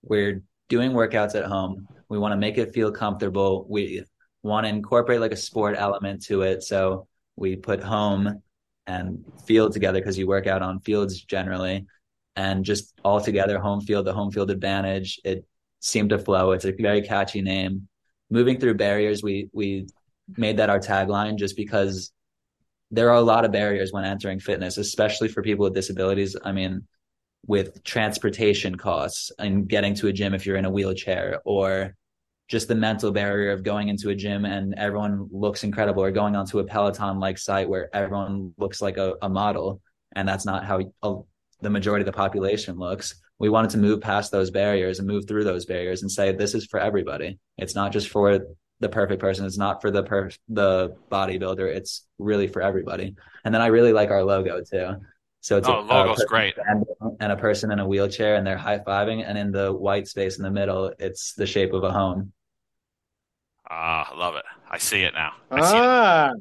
we're 0.01 0.43
doing 0.67 0.91
workouts 0.91 1.35
at 1.35 1.45
home. 1.45 1.87
We 2.09 2.19
want 2.19 2.33
to 2.33 2.37
make 2.37 2.57
it 2.57 2.73
feel 2.73 2.91
comfortable. 2.91 3.65
We 3.69 4.03
want 4.43 4.65
to 4.65 4.69
incorporate 4.69 5.21
like 5.21 5.31
a 5.31 5.37
sport 5.37 5.75
element 5.77 6.25
to 6.25 6.41
it. 6.41 6.63
So 6.63 7.07
we 7.37 7.55
put 7.55 7.81
home 7.81 8.41
and 8.85 9.23
field 9.45 9.71
together 9.71 9.99
because 9.99 10.17
you 10.17 10.27
work 10.27 10.47
out 10.47 10.61
on 10.61 10.81
fields 10.81 11.21
generally 11.21 11.85
and 12.35 12.65
just 12.65 12.93
all 13.05 13.21
together 13.21 13.57
home 13.57 13.79
field, 13.79 14.05
the 14.05 14.13
home 14.13 14.31
field 14.31 14.51
advantage. 14.51 15.19
It 15.23 15.45
seemed 15.79 16.09
to 16.09 16.19
flow. 16.19 16.51
It's 16.51 16.65
a 16.65 16.73
very 16.73 17.01
catchy 17.01 17.41
name. 17.41 17.87
Moving 18.29 18.59
through 18.59 18.73
barriers, 18.75 19.23
we 19.23 19.49
we 19.53 19.87
made 20.37 20.57
that 20.57 20.69
our 20.69 20.79
tagline 20.79 21.37
just 21.37 21.55
because 21.55 22.11
there 22.93 23.09
are 23.09 23.15
a 23.15 23.21
lot 23.21 23.43
of 23.43 23.51
barriers 23.51 23.91
when 23.91 24.05
entering 24.05 24.39
fitness, 24.39 24.77
especially 24.77 25.27
for 25.27 25.41
people 25.41 25.63
with 25.63 25.73
disabilities. 25.73 26.35
I 26.43 26.51
mean, 26.51 26.87
with 27.47 27.83
transportation 27.83 28.75
costs 28.75 29.31
and 29.39 29.67
getting 29.67 29.95
to 29.95 30.07
a 30.07 30.13
gym 30.13 30.33
if 30.33 30.45
you're 30.45 30.55
in 30.57 30.65
a 30.65 30.69
wheelchair 30.69 31.41
or 31.43 31.95
just 32.47 32.67
the 32.67 32.75
mental 32.75 33.11
barrier 33.11 33.51
of 33.51 33.63
going 33.63 33.89
into 33.89 34.09
a 34.09 34.15
gym 34.15 34.45
and 34.45 34.75
everyone 34.77 35.27
looks 35.31 35.63
incredible 35.63 36.03
or 36.03 36.11
going 36.11 36.35
onto 36.35 36.59
a 36.59 36.63
peloton 36.63 37.19
like 37.19 37.37
site 37.37 37.67
where 37.67 37.93
everyone 37.93 38.53
looks 38.57 38.81
like 38.81 38.97
a, 38.97 39.15
a 39.21 39.29
model 39.29 39.81
and 40.15 40.27
that's 40.27 40.45
not 40.45 40.63
how 40.63 40.79
a, 41.01 41.15
the 41.61 41.69
majority 41.69 42.03
of 42.03 42.05
the 42.05 42.13
population 42.13 42.77
looks 42.77 43.15
we 43.39 43.49
wanted 43.49 43.71
to 43.71 43.77
move 43.77 43.99
past 43.99 44.31
those 44.31 44.51
barriers 44.51 44.99
and 44.99 45.07
move 45.07 45.27
through 45.27 45.43
those 45.43 45.65
barriers 45.65 46.01
and 46.01 46.11
say 46.11 46.31
this 46.31 46.53
is 46.53 46.65
for 46.67 46.79
everybody 46.79 47.39
it's 47.57 47.75
not 47.75 47.91
just 47.91 48.07
for 48.07 48.39
the 48.83 48.89
perfect 48.89 49.19
person. 49.19 49.45
It's 49.45 49.57
not 49.57 49.81
for 49.81 49.89
the 49.89 50.03
per 50.03 50.29
the 50.47 50.95
bodybuilder. 51.11 51.75
It's 51.75 52.05
really 52.19 52.47
for 52.47 52.61
everybody. 52.61 53.15
And 53.43 53.53
then 53.53 53.61
I 53.61 53.67
really 53.67 53.93
like 53.93 54.11
our 54.11 54.23
logo 54.23 54.61
too. 54.61 54.97
So 55.41 55.57
it's 55.57 55.67
oh, 55.67 55.79
a 55.79 55.81
logo's 55.81 56.23
great. 56.25 56.53
And, 56.65 56.85
and 57.19 57.31
a 57.31 57.35
person 57.35 57.71
in 57.71 57.79
a 57.79 57.87
wheelchair 57.87 58.35
and 58.35 58.45
they're 58.45 58.57
high 58.57 58.79
fiving. 58.79 59.27
And 59.27 59.37
in 59.37 59.51
the 59.51 59.73
white 59.73 60.07
space 60.07 60.37
in 60.37 60.43
the 60.43 60.51
middle, 60.51 60.93
it's 60.99 61.33
the 61.33 61.47
shape 61.47 61.73
of 61.73 61.83
a 61.83 61.91
home. 61.91 62.31
Ah, 63.69 64.11
I 64.13 64.17
love 64.17 64.35
it. 64.35 64.45
I 64.69 64.77
see 64.77 65.01
it 65.01 65.13
now. 65.13 65.33
I 65.49 65.59
ah. 65.61 66.31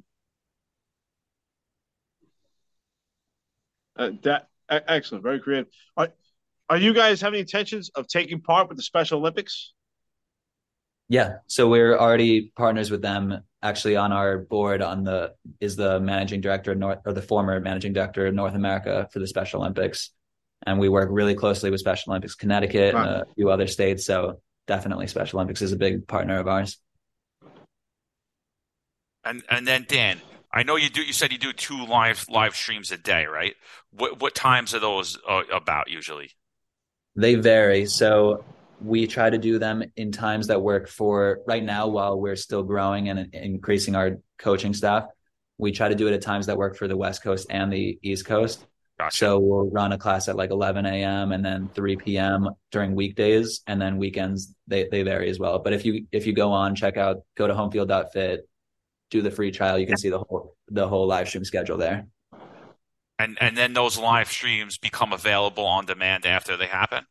It. 3.98 4.02
Uh, 4.02 4.11
that 4.22 4.48
excellent, 4.68 5.22
very 5.22 5.40
creative. 5.40 5.68
Are, 5.96 6.09
are 6.68 6.78
you 6.78 6.94
guys 6.94 7.20
having 7.20 7.40
intentions 7.40 7.90
of 7.94 8.07
taking 8.09 8.40
part 8.40 8.68
with 8.68 8.76
the 8.76 8.83
Special 8.83 9.18
Olympics? 9.18 9.72
Yeah, 11.12 11.40
so 11.46 11.68
we're 11.68 11.94
already 11.94 12.53
partners 12.57 12.90
with 12.90 13.03
them. 13.03 13.42
Actually, 13.62 13.96
on 13.96 14.12
our 14.12 14.38
board, 14.38 14.81
on 14.81 15.05
the 15.05 15.35
is 15.61 15.77
the 15.77 16.01
managing 16.01 16.40
director 16.40 16.72
of 16.72 16.79
North 16.79 17.01
or 17.05 17.12
the 17.12 17.20
former 17.20 17.61
managing 17.61 17.92
director 17.92 18.27
of 18.27 18.33
North 18.33 18.55
America 18.55 19.07
for 19.12 19.18
the 19.18 19.27
Special 19.27 19.61
Olympics, 19.61 20.12
and 20.64 20.79
we 20.79 20.88
work 20.88 21.11
really 21.12 21.35
closely 21.35 21.70
with 21.70 21.81
Special 21.81 22.12
Olympics 22.12 22.35
Connecticut 22.35 22.94
wow. 22.94 23.03
and 23.03 23.11
a 23.11 23.27
few 23.35 23.51
other 23.51 23.66
states. 23.66 24.07
So 24.07 24.40
definitely, 24.66 25.07
Special 25.07 25.38
Olympics 25.38 25.61
is 25.61 25.72
a 25.72 25.77
big 25.77 26.09
partner 26.09 26.38
of 26.38 26.48
ours. 26.48 26.79
And 29.22 29.42
and 29.51 29.68
then 29.68 29.85
Dan, 29.87 30.18
I 30.51 30.62
know 30.62 30.77
you 30.77 30.88
do. 30.88 31.03
You 31.03 31.12
said 31.12 31.31
you 31.31 31.37
do 31.37 31.53
two 31.53 31.85
live 31.85 32.25
live 32.31 32.57
streams 32.57 32.90
a 32.90 32.96
day, 32.96 33.27
right? 33.27 33.55
What 33.90 34.18
what 34.22 34.35
times 34.35 34.75
are 34.75 34.81
those 34.81 35.18
uh, 35.29 35.42
about 35.53 35.90
usually? 35.90 36.31
They 37.16 37.35
vary. 37.35 37.85
So 37.85 38.46
we 38.83 39.07
try 39.07 39.31
to 39.31 39.38
do 39.38 39.59
them 39.59 39.83
in 39.97 40.12
times 40.12 40.49
that 40.49 40.61
work 40.61 40.88
for 40.88 41.40
right 41.47 41.62
now 41.62 41.87
while 41.88 42.18
we're 42.18 42.37
still 42.37 42.62
growing 42.62 43.09
and 43.09 43.35
increasing 43.35 43.95
our 43.95 44.18
coaching 44.38 44.75
staff. 44.75 45.07
We 45.59 45.73
try 45.73 45.88
to 45.88 45.95
do 45.95 46.09
it 46.09 46.14
at 46.14 46.23
times 46.23 46.47
that 46.47 46.57
work 46.57 46.77
for 46.77 46.88
the 46.88 46.97
West 46.97 47.23
Coast 47.23 47.47
and 47.51 47.73
the 47.73 47.99
East 48.03 48.25
Coast. 48.25 48.66
Gotcha. 48.99 49.16
So 49.16 49.38
we'll 49.38 49.71
run 49.71 49.92
a 49.92 49.99
class 49.99 50.29
at 50.29 50.37
like 50.37 50.51
11 50.51 50.85
a.m. 50.87 51.33
and 51.33 51.45
then 51.45 51.68
3 51.75 51.97
p.m. 51.97 52.51
during 52.71 52.95
weekdays, 52.95 53.62
and 53.66 53.81
then 53.81 53.97
weekends 53.97 54.55
they 54.66 54.88
they 54.90 55.03
vary 55.03 55.31
as 55.31 55.38
well. 55.38 55.59
But 55.59 55.73
if 55.73 55.85
you 55.85 56.07
if 56.12 56.27
you 56.27 56.33
go 56.33 56.53
on, 56.53 56.75
check 56.75 56.97
out 56.97 57.23
go 57.37 57.47
to 57.47 57.55
homefield.fit, 57.55 58.49
do 59.11 59.23
the 59.23 59.31
free 59.31 59.51
trial, 59.51 59.79
you 59.79 59.87
can 59.87 59.97
see 59.97 60.09
the 60.09 60.18
whole 60.18 60.57
the 60.68 60.88
whole 60.88 61.07
live 61.07 61.29
stream 61.29 61.45
schedule 61.45 61.79
there. 61.79 62.07
And 63.18 63.38
and 63.40 63.57
then 63.57 63.73
those 63.73 63.99
live 63.99 64.29
streams 64.29 64.79
become 64.79 65.12
available 65.12 65.64
on 65.64 65.87
demand 65.87 66.27
after 66.27 66.57
they 66.57 66.66
happen. 66.66 67.07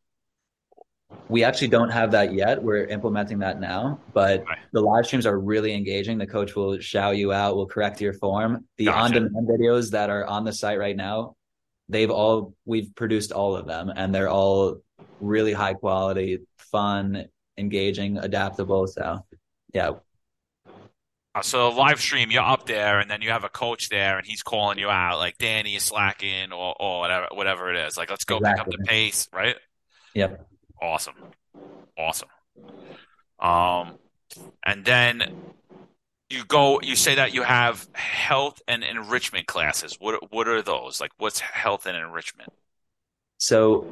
We 1.29 1.45
actually 1.45 1.69
don't 1.69 1.89
have 1.89 2.11
that 2.11 2.33
yet. 2.33 2.61
We're 2.61 2.85
implementing 2.85 3.39
that 3.39 3.59
now, 3.59 3.99
but 4.13 4.43
the 4.73 4.81
live 4.81 5.05
streams 5.05 5.25
are 5.25 5.39
really 5.39 5.73
engaging. 5.73 6.17
The 6.17 6.27
coach 6.27 6.55
will 6.55 6.79
shout 6.79 7.15
you 7.15 7.31
out, 7.31 7.55
will 7.55 7.67
correct 7.67 8.01
your 8.01 8.13
form. 8.13 8.65
The 8.77 8.85
gotcha. 8.85 8.99
on-demand 8.99 9.47
videos 9.47 9.91
that 9.91 10.09
are 10.09 10.25
on 10.25 10.43
the 10.43 10.51
site 10.51 10.77
right 10.77 10.95
now, 10.95 11.35
they've 11.87 12.11
all 12.11 12.53
we've 12.65 12.93
produced 12.95 13.31
all 13.31 13.55
of 13.55 13.65
them, 13.65 13.91
and 13.95 14.13
they're 14.13 14.29
all 14.29 14.81
really 15.21 15.53
high 15.53 15.73
quality, 15.73 16.39
fun, 16.57 17.27
engaging, 17.57 18.17
adaptable. 18.17 18.87
So, 18.87 19.25
yeah. 19.73 19.91
Uh, 21.33 21.41
so 21.41 21.69
live 21.69 22.01
stream, 22.01 22.29
you're 22.29 22.43
up 22.43 22.65
there, 22.65 22.99
and 22.99 23.09
then 23.09 23.21
you 23.21 23.29
have 23.29 23.45
a 23.45 23.49
coach 23.49 23.87
there, 23.87 24.17
and 24.17 24.27
he's 24.27 24.43
calling 24.43 24.77
you 24.77 24.89
out, 24.89 25.17
like 25.17 25.37
Danny 25.37 25.75
is 25.75 25.83
slacking, 25.83 26.51
or 26.51 26.75
or 26.77 26.99
whatever, 26.99 27.27
whatever 27.31 27.73
it 27.73 27.87
is. 27.87 27.95
Like, 27.95 28.09
let's 28.09 28.25
go 28.25 28.37
exactly. 28.37 28.71
pick 28.71 28.73
up 28.73 28.79
the 28.79 28.85
pace, 28.85 29.29
right? 29.31 29.55
Yep. 30.13 30.45
Awesome. 30.81 31.15
Awesome. 31.97 32.29
Um, 33.39 33.99
and 34.65 34.85
then 34.85 35.23
you 36.29 36.45
go, 36.45 36.79
you 36.81 36.95
say 36.95 37.15
that 37.15 37.33
you 37.33 37.43
have 37.43 37.87
health 37.93 38.61
and 38.67 38.83
enrichment 38.83 39.47
classes. 39.47 39.97
What 39.99 40.31
what 40.31 40.47
are 40.47 40.61
those? 40.61 41.01
Like, 41.01 41.11
what's 41.17 41.39
health 41.39 41.85
and 41.85 41.97
enrichment? 41.97 42.51
So 43.37 43.87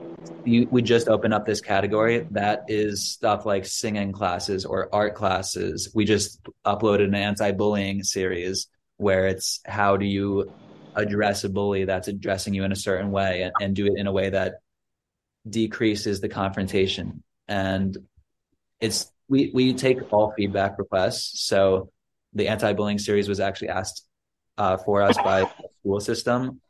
you, 0.45 0.67
we 0.69 0.84
just 0.84 1.08
opened 1.08 1.34
up 1.34 1.45
this 1.45 1.60
category 1.60 2.28
that 2.32 2.65
is 2.67 3.12
stuff 3.12 3.47
like 3.47 3.65
singing 3.65 4.12
classes 4.12 4.63
or 4.63 4.93
art 4.93 5.15
classes. 5.15 5.91
We 5.93 6.06
just 6.06 6.39
uploaded 6.65 7.06
an 7.06 7.15
anti-bullying 7.15 8.04
series 8.04 8.67
where 8.97 9.28
it's 9.28 9.60
how 9.65 9.97
do 9.97 10.06
you 10.06 10.54
address 10.95 11.43
a 11.43 11.49
bully 11.49 11.86
that's 11.86 12.08
addressing 12.08 12.54
you 12.54 12.63
in 12.63 12.71
a 12.71 12.75
certain 12.75 13.10
way 13.10 13.41
and, 13.41 13.54
and 13.60 13.75
do 13.75 13.88
it 13.88 13.93
in 13.97 14.06
a 14.06 14.12
way 14.12 14.30
that 14.30 14.56
decreases 15.47 16.21
the 16.21 16.30
confrontation. 16.30 17.23
And 17.47 17.97
it's 18.80 19.12
we 19.28 19.52
we 19.54 19.73
take 19.73 20.12
all 20.12 20.34
feedback 20.36 20.78
requests. 20.78 21.41
So 21.47 21.91
the 22.34 22.47
anti-bullying 22.47 22.99
series 22.99 23.28
was 23.28 23.39
actually 23.39 23.69
asked 23.69 24.06
uh, 24.58 24.78
for 24.78 25.02
us 25.02 25.17
by 25.17 25.41
the 25.41 25.69
school 25.80 25.99
system 25.99 26.62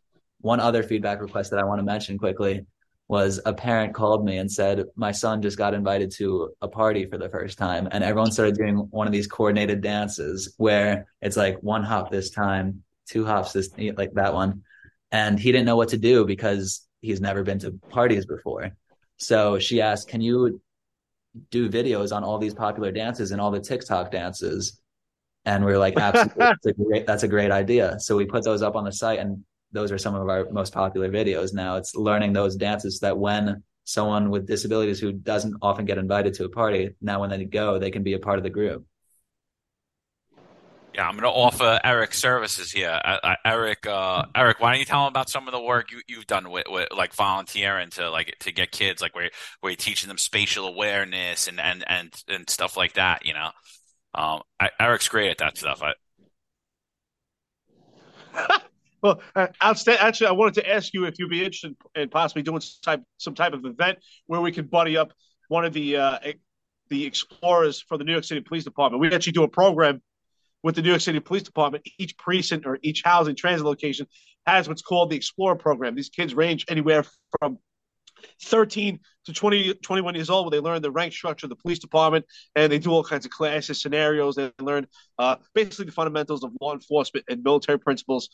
one 0.41 0.59
other 0.59 0.83
feedback 0.83 1.21
request 1.21 1.51
that 1.51 1.59
I 1.59 1.65
want 1.65 1.79
to 1.79 1.83
mention 1.83 2.17
quickly 2.17 2.65
was 3.07 3.41
a 3.45 3.53
parent 3.53 3.93
called 3.93 4.23
me 4.23 4.37
and 4.37 4.51
said, 4.51 4.85
My 4.95 5.11
son 5.11 5.41
just 5.41 5.57
got 5.57 5.73
invited 5.73 6.11
to 6.17 6.51
a 6.61 6.67
party 6.67 7.05
for 7.05 7.17
the 7.17 7.29
first 7.29 7.57
time. 7.57 7.87
And 7.91 8.03
everyone 8.03 8.31
started 8.31 8.55
doing 8.55 8.75
one 8.91 9.07
of 9.07 9.13
these 9.13 9.27
coordinated 9.27 9.81
dances 9.81 10.53
where 10.57 11.07
it's 11.21 11.35
like 11.35 11.57
one 11.61 11.83
hop 11.83 12.11
this 12.11 12.29
time, 12.29 12.83
two 13.07 13.25
hops 13.25 13.53
this, 13.53 13.69
like 13.97 14.13
that 14.13 14.33
one. 14.33 14.63
And 15.11 15.39
he 15.39 15.51
didn't 15.51 15.65
know 15.65 15.75
what 15.75 15.89
to 15.89 15.97
do 15.97 16.23
because 16.23 16.87
he's 17.01 17.21
never 17.21 17.43
been 17.43 17.59
to 17.59 17.71
parties 17.89 18.25
before. 18.25 18.71
So 19.17 19.59
she 19.59 19.81
asked, 19.81 20.07
Can 20.07 20.21
you 20.21 20.61
do 21.51 21.69
videos 21.69 22.15
on 22.15 22.23
all 22.23 22.37
these 22.37 22.53
popular 22.53 22.91
dances 22.91 23.31
and 23.31 23.39
all 23.39 23.51
the 23.51 23.59
TikTok 23.59 24.11
dances? 24.11 24.81
And 25.45 25.65
we 25.65 25.71
are 25.71 25.77
like, 25.77 25.97
absolutely, 25.97 26.35
that's 26.37 26.65
a 26.65 26.73
great, 26.73 27.07
that's 27.07 27.23
a 27.23 27.27
great 27.27 27.51
idea. 27.51 27.99
So 27.99 28.15
we 28.15 28.25
put 28.25 28.43
those 28.43 28.61
up 28.61 28.75
on 28.75 28.83
the 28.83 28.91
site, 28.91 29.19
and 29.19 29.43
those 29.71 29.91
are 29.91 29.97
some 29.97 30.15
of 30.15 30.27
our 30.27 30.47
most 30.51 30.73
popular 30.73 31.09
videos 31.09 31.53
now. 31.53 31.77
It's 31.77 31.95
learning 31.95 32.33
those 32.33 32.55
dances 32.55 32.99
so 32.99 33.07
that 33.07 33.17
when 33.17 33.63
someone 33.83 34.29
with 34.29 34.47
disabilities 34.47 34.99
who 34.99 35.11
doesn't 35.11 35.55
often 35.61 35.85
get 35.85 35.97
invited 35.97 36.33
to 36.35 36.45
a 36.45 36.49
party, 36.49 36.91
now 37.01 37.21
when 37.21 37.29
they 37.29 37.43
go, 37.45 37.79
they 37.79 37.91
can 37.91 38.03
be 38.03 38.13
a 38.13 38.19
part 38.19 38.37
of 38.37 38.43
the 38.43 38.49
group. 38.49 38.85
Yeah, 40.93 41.07
I'm 41.07 41.11
going 41.11 41.23
to 41.23 41.29
offer 41.29 41.79
Eric 41.83 42.13
services 42.13 42.71
here. 42.71 42.99
Uh, 43.05 43.17
uh, 43.23 43.35
Eric, 43.45 43.85
uh, 43.85 44.25
Eric, 44.35 44.59
why 44.59 44.71
don't 44.71 44.79
you 44.79 44.85
tell 44.85 45.03
them 45.03 45.13
about 45.13 45.29
some 45.29 45.47
of 45.47 45.51
the 45.51 45.61
work 45.61 45.91
you, 45.91 46.01
you've 46.07 46.25
done 46.25 46.49
with, 46.49 46.65
with 46.67 46.87
like 46.95 47.13
volunteering 47.13 47.91
to 47.91 48.09
like 48.09 48.35
to 48.39 48.51
get 48.51 48.71
kids 48.71 49.01
like 49.01 49.13
where 49.15 49.29
where 49.61 49.71
you're 49.71 49.77
teaching 49.77 50.07
them 50.07 50.17
spatial 50.17 50.67
awareness 50.67 51.47
and 51.47 51.59
and 51.59 51.83
and 51.87 52.11
and 52.27 52.49
stuff 52.49 52.75
like 52.75 52.93
that. 52.93 53.25
You 53.25 53.35
know, 53.35 53.51
um, 54.15 54.41
Eric's 54.79 55.07
great 55.07 55.29
at 55.29 55.37
that 55.37 55.57
stuff. 55.57 55.83
I, 55.83 55.93
Well, 59.01 59.21
uh, 59.35 59.47
actually, 59.61 60.27
I 60.27 60.31
wanted 60.31 60.55
to 60.55 60.69
ask 60.69 60.93
you 60.93 61.05
if 61.05 61.17
you'd 61.19 61.29
be 61.29 61.39
interested 61.39 61.75
in 61.95 62.09
possibly 62.09 62.41
doing 62.41 62.59
some 62.59 62.79
type, 62.83 63.03
some 63.17 63.33
type 63.33 63.53
of 63.53 63.63
event 63.65 63.99
where 64.27 64.41
we 64.41 64.51
could 64.51 64.69
buddy 64.69 64.97
up 64.97 65.13
one 65.47 65.63
of 65.63 65.71
the 65.71 65.95
uh, 65.95 66.19
the 66.89 67.05
explorers 67.05 67.81
for 67.81 67.97
the 67.97 68.03
New 68.03 68.11
York 68.11 68.25
City 68.25 68.41
Police 68.41 68.65
Department. 68.65 68.99
We 68.99 69.13
actually 69.13 69.33
do 69.33 69.43
a 69.43 69.47
program 69.47 70.01
with 70.63 70.75
the 70.75 70.81
New 70.81 70.89
York 70.89 71.01
City 71.01 71.19
Police 71.19 71.43
Department. 71.43 71.85
Each 71.97 72.17
precinct 72.17 72.65
or 72.65 72.79
each 72.81 73.01
housing 73.03 73.35
transit 73.35 73.65
location 73.65 74.07
has 74.45 74.67
what's 74.67 74.81
called 74.81 75.09
the 75.09 75.15
Explorer 75.15 75.55
program. 75.55 75.95
These 75.95 76.09
kids 76.09 76.33
range 76.33 76.65
anywhere 76.67 77.05
from 77.39 77.59
13 78.43 78.99
to 79.25 79.33
20, 79.33 79.75
21 79.75 80.15
years 80.15 80.29
old, 80.29 80.45
where 80.45 80.51
they 80.51 80.63
learn 80.63 80.81
the 80.81 80.91
rank 80.91 81.13
structure 81.13 81.45
of 81.45 81.49
the 81.49 81.55
police 81.55 81.79
department 81.79 82.25
and 82.55 82.71
they 82.71 82.79
do 82.79 82.91
all 82.91 83.03
kinds 83.03 83.25
of 83.25 83.31
classes, 83.31 83.81
scenarios. 83.81 84.35
They 84.35 84.51
learn 84.59 84.87
uh, 85.17 85.37
basically 85.53 85.85
the 85.85 85.91
fundamentals 85.91 86.43
of 86.43 86.51
law 86.59 86.73
enforcement 86.73 87.25
and 87.29 87.43
military 87.43 87.79
principles 87.79 88.29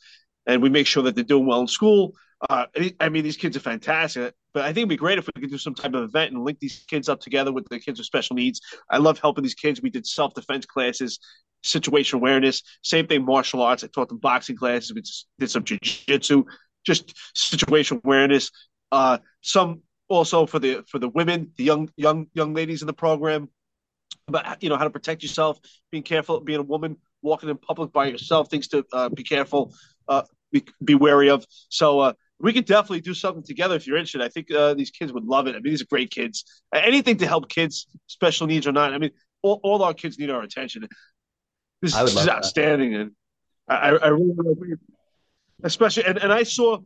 and 0.48 0.62
we 0.62 0.70
make 0.70 0.88
sure 0.88 1.04
that 1.04 1.16
they're 1.16 1.24
doing 1.24 1.46
well 1.46 1.62
in 1.62 1.68
school. 1.68 2.14
Uh, 2.50 2.66
I 3.00 3.10
mean, 3.10 3.24
these 3.24 3.38
kids 3.38 3.56
are 3.56 3.62
fantastic, 3.62 4.34
but 4.54 4.64
I 4.64 4.68
think 4.68 4.80
it'd 4.80 4.90
be 4.90 4.98
great 4.98 5.18
if 5.18 5.28
we 5.34 5.42
could 5.42 5.50
do 5.50 5.58
some 5.58 5.74
type 5.74 5.94
of 5.94 6.04
event 6.04 6.34
and 6.34 6.44
link 6.44 6.60
these 6.60 6.84
kids 6.88 7.08
up 7.10 7.22
together 7.22 7.52
with 7.52 7.68
the 7.70 7.80
kids 7.80 7.98
with 7.98 8.06
special 8.06 8.36
needs. 8.36 8.60
I 8.92 8.98
love 8.98 9.20
helping 9.20 9.44
these 9.44 9.56
kids. 9.56 9.82
We 9.82 9.90
did 9.90 10.06
self 10.06 10.34
defense 10.34 10.66
classes, 10.66 11.20
situation 11.64 12.18
awareness, 12.18 12.64
same 12.84 13.08
thing, 13.08 13.26
martial 13.26 13.62
arts. 13.62 13.84
I 13.84 13.88
taught 13.88 14.10
them 14.10 14.20
boxing 14.20 14.56
classes. 14.56 14.94
We 14.94 15.04
did 15.40 15.50
some 15.50 15.64
jiu-jitsu, 15.64 16.44
just 16.86 17.14
situation 17.36 18.02
awareness. 18.04 18.52
Uh, 18.92 19.18
some 19.42 19.82
also 20.08 20.46
for 20.46 20.60
the 20.60 20.84
for 20.88 21.00
the 21.00 21.10
women, 21.10 21.52
the 21.58 21.64
young 21.64 21.90
young 21.98 22.28
young 22.34 22.54
ladies 22.54 22.82
in 22.82 22.88
the 22.88 22.94
program 22.94 23.50
about 24.28 24.62
you 24.62 24.70
know 24.70 24.78
how 24.78 24.84
to 24.84 24.90
protect 24.90 25.24
yourself, 25.24 25.60
being 25.92 26.04
careful, 26.04 26.40
being 26.40 26.60
a 26.60 26.64
woman 26.64 26.98
walking 27.22 27.50
in 27.50 27.58
public 27.58 27.92
by 27.92 28.06
yourself, 28.06 28.50
things 28.50 28.68
to 28.68 28.86
uh, 28.94 29.10
be 29.10 29.24
careful 29.24 29.74
uh, 30.08 30.22
be, 30.52 30.64
be 30.84 30.96
wary 30.96 31.30
of. 31.30 31.46
So 31.70 32.00
uh, 32.00 32.14
we 32.40 32.54
could 32.54 32.66
definitely 32.66 33.02
do 33.02 33.14
something 33.14 33.44
together 33.44 33.76
if 33.76 33.88
you're 33.88 33.98
interested. 33.98 34.22
I 34.22 34.30
think 34.30 34.52
uh, 34.52 34.74
these 34.74 34.92
kids 34.92 35.12
would 35.12 35.26
love 35.26 35.48
it. 35.48 35.52
I 35.52 35.60
mean, 35.60 35.74
these 35.74 35.82
are 35.82 35.88
great 35.90 36.12
kids. 36.12 36.46
Anything 36.74 37.18
to 37.18 37.28
help 37.28 37.50
kids, 37.50 37.88
special 38.08 38.48
needs 38.48 38.68
or 38.68 38.72
not. 38.72 38.94
I 38.94 38.98
mean, 38.98 39.12
all, 39.42 39.60
all 39.64 39.84
our 39.84 39.94
kids 39.94 40.18
need 40.20 40.30
our 40.30 40.42
attention. 40.42 40.88
This, 41.94 42.16
is 42.16 42.28
outstanding, 42.28 42.94
that. 42.94 43.00
and 43.00 43.12
I, 43.68 43.90
I 43.90 44.08
really. 44.08 44.76
Especially, 45.64 46.06
and, 46.06 46.18
and 46.18 46.34
I 46.34 46.44
saw 46.44 46.80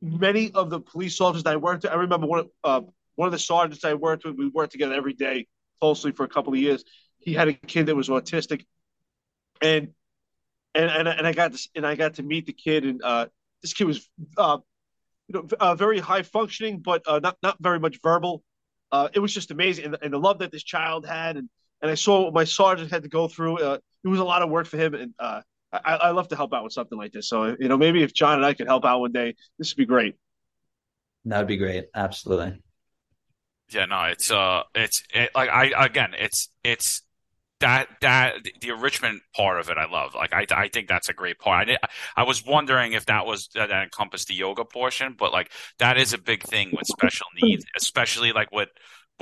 many 0.00 0.50
of 0.52 0.70
the 0.70 0.80
police 0.80 1.20
officers 1.20 1.44
that 1.44 1.52
I 1.52 1.56
worked 1.56 1.84
with. 1.84 1.92
I 1.92 1.96
remember 1.96 2.26
one 2.26 2.48
uh, 2.64 2.80
one 3.14 3.26
of 3.26 3.32
the 3.32 3.38
sergeants 3.38 3.84
I 3.84 3.94
worked 3.94 4.24
with. 4.24 4.36
We 4.36 4.48
worked 4.48 4.72
together 4.72 4.94
every 4.94 5.12
day 5.12 5.46
closely 5.80 6.12
for 6.12 6.24
a 6.24 6.28
couple 6.28 6.52
of 6.52 6.58
years. 6.58 6.84
He 7.18 7.34
had 7.34 7.48
a 7.48 7.52
kid 7.52 7.86
that 7.86 7.94
was 7.94 8.08
autistic, 8.08 8.64
and 9.60 9.88
and 10.74 10.90
and, 10.90 11.08
and 11.08 11.26
I 11.26 11.32
got 11.32 11.52
this, 11.52 11.68
and 11.74 11.86
I 11.86 11.94
got 11.94 12.14
to 12.14 12.22
meet 12.22 12.46
the 12.46 12.52
kid, 12.52 12.84
and 12.84 13.02
uh, 13.02 13.26
this 13.62 13.74
kid 13.74 13.84
was, 13.84 14.08
uh, 14.36 14.58
you 15.28 15.34
know, 15.34 15.48
uh, 15.60 15.74
very 15.74 15.98
high 15.98 16.22
functioning, 16.22 16.80
but 16.80 17.02
uh, 17.06 17.20
not 17.20 17.36
not 17.42 17.56
very 17.60 17.78
much 17.78 18.00
verbal. 18.02 18.42
Uh, 18.90 19.08
it 19.14 19.20
was 19.20 19.32
just 19.32 19.50
amazing, 19.50 19.86
and, 19.86 19.96
and, 20.02 20.12
the 20.12 20.18
love 20.18 20.40
that 20.40 20.52
this 20.52 20.62
child 20.62 21.06
had, 21.06 21.38
and 21.38 21.48
and 21.82 21.90
I 21.90 21.94
saw 21.94 22.24
what 22.24 22.32
my 22.32 22.44
sergeant 22.44 22.90
had 22.90 23.02
to 23.02 23.08
go 23.08 23.28
through. 23.28 23.58
Uh, 23.58 23.78
it 24.04 24.08
was 24.08 24.20
a 24.20 24.24
lot 24.24 24.42
of 24.42 24.48
work 24.48 24.66
for 24.66 24.78
him, 24.78 24.94
and 24.94 25.12
uh, 25.18 25.42
I, 25.72 25.94
I 25.94 26.10
love 26.10 26.28
to 26.28 26.36
help 26.36 26.54
out 26.54 26.64
with 26.64 26.72
something 26.72 26.96
like 26.96 27.12
this. 27.12 27.28
So 27.28 27.56
you 27.58 27.68
know, 27.68 27.76
maybe 27.76 28.02
if 28.02 28.14
John 28.14 28.36
and 28.36 28.46
I 28.46 28.54
could 28.54 28.68
help 28.68 28.84
out 28.84 29.00
one 29.00 29.12
day, 29.12 29.34
this 29.58 29.72
would 29.72 29.78
be 29.78 29.86
great. 29.86 30.16
That 31.24 31.38
would 31.38 31.48
be 31.48 31.56
great. 31.56 31.86
Absolutely. 31.94 32.62
Yeah, 33.70 33.86
no, 33.86 34.04
it's 34.04 34.30
uh, 34.30 34.62
it's 34.74 35.02
it, 35.14 35.30
like 35.34 35.50
I 35.50 35.84
again, 35.84 36.14
it's 36.18 36.48
it's 36.62 37.02
that 37.60 37.88
that 38.00 38.34
the 38.60 38.68
enrichment 38.70 39.22
part 39.34 39.58
of 39.58 39.70
it 39.70 39.78
I 39.78 39.86
love. 39.86 40.14
Like 40.14 40.32
I 40.32 40.46
I 40.50 40.68
think 40.68 40.88
that's 40.88 41.08
a 41.08 41.14
great 41.14 41.38
part. 41.38 41.70
I 41.70 41.78
I 42.16 42.24
was 42.24 42.44
wondering 42.44 42.92
if 42.92 43.06
that 43.06 43.24
was 43.24 43.48
that 43.54 43.70
encompassed 43.70 44.28
the 44.28 44.34
yoga 44.34 44.64
portion, 44.64 45.14
but 45.18 45.32
like 45.32 45.50
that 45.78 45.96
is 45.96 46.12
a 46.12 46.18
big 46.18 46.42
thing 46.42 46.70
with 46.72 46.86
special 46.86 47.26
needs, 47.40 47.64
especially 47.76 48.32
like 48.32 48.52
with 48.52 48.68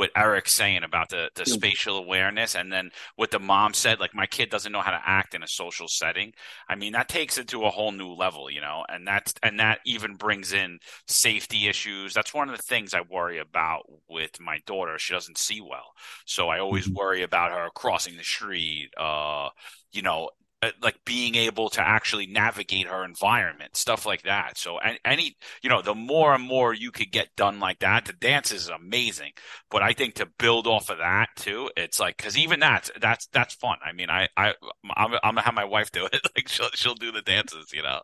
what 0.00 0.10
Eric's 0.16 0.54
saying 0.54 0.82
about 0.82 1.10
the 1.10 1.28
the 1.34 1.44
spatial 1.44 1.98
awareness, 1.98 2.54
and 2.54 2.72
then 2.72 2.90
what 3.16 3.30
the 3.30 3.38
mom 3.38 3.74
said, 3.74 4.00
like 4.00 4.14
my 4.14 4.24
kid 4.24 4.48
doesn't 4.48 4.72
know 4.72 4.80
how 4.80 4.92
to 4.92 5.02
act 5.04 5.34
in 5.34 5.42
a 5.42 5.46
social 5.46 5.88
setting. 5.88 6.32
I 6.66 6.74
mean, 6.74 6.94
that 6.94 7.10
takes 7.10 7.36
it 7.36 7.48
to 7.48 7.66
a 7.66 7.70
whole 7.70 7.92
new 7.92 8.14
level, 8.14 8.50
you 8.50 8.62
know, 8.62 8.82
and 8.88 9.06
that's 9.06 9.34
and 9.42 9.60
that 9.60 9.80
even 9.84 10.14
brings 10.14 10.54
in 10.54 10.78
safety 11.06 11.68
issues. 11.68 12.14
That's 12.14 12.32
one 12.32 12.48
of 12.48 12.56
the 12.56 12.62
things 12.62 12.94
I 12.94 13.02
worry 13.02 13.40
about 13.40 13.82
with 14.08 14.40
my 14.40 14.60
daughter. 14.64 14.98
She 14.98 15.12
doesn't 15.12 15.36
see 15.36 15.60
well, 15.60 15.92
so 16.24 16.48
I 16.48 16.60
always 16.60 16.86
mm-hmm. 16.86 16.96
worry 16.96 17.22
about 17.22 17.52
her 17.52 17.68
crossing 17.74 18.16
the 18.16 18.24
street, 18.24 18.88
uh, 18.96 19.50
you 19.92 20.00
know, 20.00 20.30
Uh, 20.62 20.70
like 20.82 20.98
being 21.06 21.36
able 21.36 21.70
to 21.70 21.80
actually 21.80 22.26
navigate 22.26 22.86
her 22.86 23.02
environment, 23.02 23.74
stuff 23.74 24.04
like 24.04 24.22
that. 24.24 24.58
So 24.58 24.78
any, 25.06 25.34
you 25.62 25.70
know, 25.70 25.80
the 25.80 25.94
more 25.94 26.34
and 26.34 26.44
more 26.44 26.74
you 26.74 26.90
could 26.90 27.10
get 27.10 27.34
done 27.34 27.60
like 27.60 27.78
that, 27.78 28.04
the 28.04 28.12
dance 28.12 28.52
is 28.52 28.68
amazing. 28.68 29.32
But 29.70 29.82
I 29.82 29.94
think 29.94 30.16
to 30.16 30.28
build 30.38 30.66
off 30.66 30.90
of 30.90 30.98
that 30.98 31.28
too, 31.34 31.70
it's 31.78 31.98
like 31.98 32.18
because 32.18 32.36
even 32.36 32.60
that's 32.60 32.90
that's 33.00 33.26
that's 33.28 33.54
fun. 33.54 33.78
I 33.82 33.92
mean, 33.92 34.10
I 34.10 34.28
I 34.36 34.52
I'm, 34.94 35.14
I'm, 35.14 35.34
gonna 35.34 35.40
have 35.40 35.54
my 35.54 35.64
wife 35.64 35.92
do 35.92 36.04
it. 36.04 36.20
like 36.36 36.48
she'll 36.48 36.68
she'll 36.74 36.94
do 36.94 37.10
the 37.10 37.22
dances, 37.22 37.72
you 37.72 37.82
know. 37.82 38.02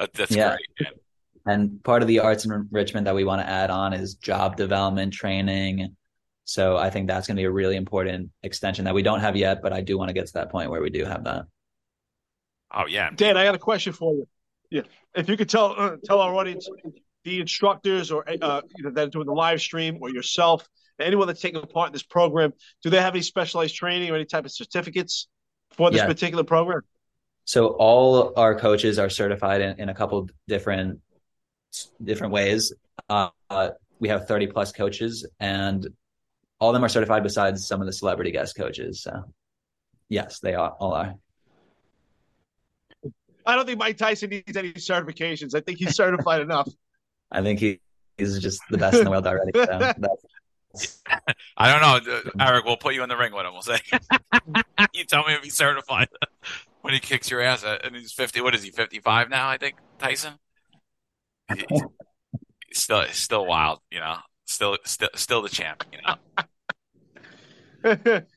That, 0.00 0.12
that's 0.12 0.34
yeah. 0.34 0.56
great. 0.56 0.88
And 1.46 1.84
part 1.84 2.02
of 2.02 2.08
the 2.08 2.18
arts 2.18 2.44
enrichment 2.44 3.04
that 3.04 3.14
we 3.14 3.22
want 3.22 3.42
to 3.42 3.48
add 3.48 3.70
on 3.70 3.92
is 3.92 4.14
job 4.14 4.56
development 4.56 5.12
training. 5.12 5.94
So 6.44 6.76
I 6.76 6.90
think 6.90 7.06
that's 7.06 7.28
going 7.28 7.36
to 7.36 7.40
be 7.40 7.46
a 7.46 7.50
really 7.50 7.76
important 7.76 8.30
extension 8.42 8.84
that 8.86 8.94
we 8.94 9.02
don't 9.02 9.20
have 9.20 9.36
yet, 9.36 9.62
but 9.62 9.72
I 9.72 9.80
do 9.80 9.96
want 9.96 10.08
to 10.08 10.14
get 10.14 10.26
to 10.26 10.32
that 10.34 10.50
point 10.50 10.70
where 10.70 10.82
we 10.82 10.90
do 10.90 11.04
have 11.04 11.22
that. 11.24 11.44
Oh 12.74 12.86
yeah, 12.86 13.10
Dan, 13.14 13.36
I 13.36 13.44
got 13.44 13.54
a 13.54 13.58
question 13.58 13.92
for 13.92 14.14
you. 14.14 14.28
Yeah, 14.70 14.82
if 15.14 15.28
you 15.28 15.36
could 15.36 15.48
tell 15.48 15.74
uh, 15.76 15.96
tell 16.04 16.20
our 16.20 16.34
audience, 16.34 16.68
the 17.24 17.40
instructors 17.40 18.10
or 18.10 18.28
uh, 18.28 18.62
you 18.76 18.84
know 18.84 18.90
that 18.90 19.08
are 19.08 19.10
doing 19.10 19.26
the 19.26 19.32
live 19.32 19.60
stream 19.60 19.98
or 20.00 20.10
yourself, 20.10 20.66
anyone 20.98 21.26
that's 21.26 21.40
taking 21.40 21.60
part 21.62 21.88
in 21.88 21.92
this 21.92 22.02
program, 22.02 22.52
do 22.82 22.90
they 22.90 23.00
have 23.00 23.14
any 23.14 23.22
specialized 23.22 23.74
training 23.74 24.10
or 24.10 24.14
any 24.14 24.24
type 24.24 24.44
of 24.44 24.52
certificates 24.52 25.28
for 25.72 25.90
this 25.90 25.98
yeah. 25.98 26.06
particular 26.06 26.44
program? 26.44 26.80
So 27.44 27.68
all 27.68 28.32
our 28.36 28.54
coaches 28.54 28.98
are 28.98 29.10
certified 29.10 29.60
in, 29.60 29.80
in 29.80 29.88
a 29.88 29.94
couple 29.94 30.28
different 30.48 31.00
different 32.02 32.32
ways. 32.32 32.72
Uh, 33.08 33.30
we 33.98 34.08
have 34.08 34.26
30 34.26 34.48
plus 34.48 34.72
coaches, 34.72 35.26
and 35.38 35.86
all 36.58 36.70
of 36.70 36.74
them 36.74 36.84
are 36.84 36.88
certified 36.88 37.22
besides 37.22 37.66
some 37.66 37.80
of 37.80 37.86
the 37.86 37.92
celebrity 37.92 38.30
guest 38.30 38.56
coaches. 38.56 39.02
So, 39.02 39.24
yes, 40.08 40.40
they 40.40 40.54
are, 40.54 40.70
all 40.70 40.92
are. 40.92 41.14
I 43.46 43.56
don't 43.56 43.66
think 43.66 43.78
Mike 43.78 43.96
Tyson 43.96 44.30
needs 44.30 44.56
any 44.56 44.72
certifications. 44.74 45.54
I 45.54 45.60
think 45.60 45.78
he's 45.78 45.94
certified 45.94 46.40
enough. 46.42 46.68
I 47.30 47.42
think 47.42 47.58
he, 47.58 47.80
he's 48.18 48.38
just 48.38 48.60
the 48.70 48.78
best 48.78 48.98
in 48.98 49.04
the 49.04 49.10
world 49.10 49.26
already. 49.26 49.52
So 49.54 49.92
I 51.56 51.72
don't 51.72 52.06
know, 52.06 52.14
uh, 52.14 52.20
Eric. 52.40 52.64
We'll 52.64 52.76
put 52.76 52.94
you 52.94 53.02
in 53.02 53.08
the 53.08 53.16
ring 53.16 53.32
with 53.32 53.44
him. 53.44 53.52
We'll 53.52 53.62
say, 53.62 53.78
you 54.94 55.04
tell 55.04 55.26
me 55.26 55.34
if 55.34 55.42
he's 55.42 55.54
certified 55.54 56.08
when 56.80 56.94
he 56.94 57.00
kicks 57.00 57.30
your 57.30 57.40
ass. 57.40 57.64
At, 57.64 57.84
and 57.84 57.94
he's 57.94 58.12
fifty. 58.12 58.40
What 58.40 58.54
is 58.54 58.62
he? 58.62 58.70
Fifty-five 58.70 59.28
now, 59.28 59.48
I 59.48 59.58
think. 59.58 59.76
Tyson. 59.98 60.34
He, 61.54 61.64
he's 62.68 62.82
still, 62.82 63.04
still 63.10 63.46
wild. 63.46 63.80
You 63.90 64.00
know, 64.00 64.16
still, 64.46 64.78
still, 64.84 65.10
still 65.14 65.42
the 65.42 65.50
champ. 65.50 65.84
You 65.92 65.98
know. 66.06 66.16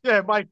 yeah, 0.04 0.22
Mike. 0.22 0.48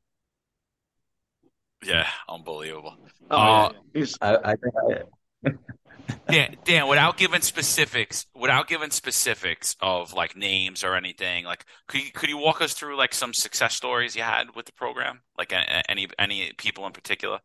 Yeah, 1.88 2.08
unbelievable. 2.30 2.96
Oh, 3.32 3.38
uh, 3.38 3.72
yeah. 3.93 4.06
I, 4.22 4.36
I 4.36 4.52
I, 4.54 5.52
Dan, 6.28 6.56
Dan, 6.63 6.88
without 6.88 7.17
giving 7.17 7.41
specifics, 7.41 8.26
without 8.36 8.67
giving 8.67 8.91
specifics 8.91 9.76
of 9.82 10.13
like 10.13 10.36
names 10.36 10.84
or 10.84 10.96
anything, 10.96 11.46
like 11.46 11.65
could 11.88 12.02
you 12.04 12.12
could 12.12 12.30
you 12.30 12.38
walk 12.38 12.62
us 12.62 12.74
through 12.74 12.98
like 12.98 13.13
some 13.13 13.34
success 13.34 13.76
stories 13.76 14.15
you 14.15 14.24
had 14.24 14.56
with 14.56 14.65
the 14.65 14.72
program, 14.74 15.22
like 15.38 15.54
any 15.89 16.08
any 16.17 16.54
people 16.58 16.86
in 16.86 16.93
particular? 16.93 17.39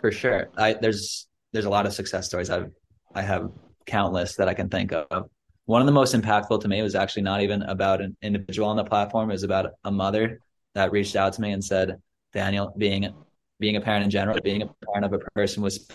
For 0.00 0.10
sure, 0.12 0.48
I 0.56 0.74
there's 0.74 1.28
there's 1.52 1.64
a 1.64 1.70
lot 1.70 1.86
of 1.86 1.92
success 1.92 2.26
stories. 2.26 2.50
I've 2.50 2.70
I 3.14 3.22
have 3.22 3.50
countless 3.86 4.36
that 4.36 4.48
I 4.48 4.54
can 4.54 4.68
think 4.68 4.92
of. 4.92 5.30
One 5.66 5.80
of 5.82 5.86
the 5.86 5.92
most 5.92 6.14
impactful 6.14 6.60
to 6.62 6.68
me 6.68 6.82
was 6.82 6.94
actually 6.94 7.22
not 7.22 7.42
even 7.42 7.62
about 7.62 8.00
an 8.00 8.16
individual 8.22 8.68
on 8.68 8.76
the 8.76 8.84
platform. 8.84 9.30
It 9.30 9.34
was 9.34 9.42
about 9.42 9.72
a 9.84 9.90
mother 9.90 10.40
that 10.76 10.92
reached 10.92 11.16
out 11.16 11.32
to 11.32 11.40
me 11.40 11.52
and 11.52 11.64
said, 11.64 11.96
Daniel, 12.32 12.72
being 12.76 13.12
being 13.58 13.76
a 13.76 13.80
parent 13.80 14.04
in 14.04 14.10
general, 14.10 14.38
being 14.44 14.62
a 14.62 14.68
parent 14.84 15.06
of 15.06 15.12
a 15.14 15.24
person 15.34 15.62
with 15.62 15.90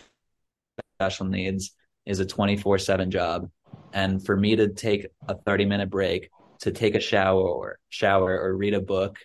special 1.00 1.28
needs 1.28 1.76
is 2.08 2.20
a 2.20 2.26
24 2.26 2.80
7 2.80 3.12
job. 3.12 3.50
And 3.94 4.26
for 4.26 4.36
me 4.36 4.56
to 4.56 4.70
take 4.70 5.08
a 5.28 5.36
30 5.36 5.65
minute 5.65 5.89
break 5.89 6.30
to 6.62 6.72
take 6.72 6.96
a 6.96 7.00
shower 7.00 7.41
or 7.41 7.78
shower 7.89 8.39
or 8.39 8.58
read 8.58 8.74
a 8.74 8.82
book 8.82 9.20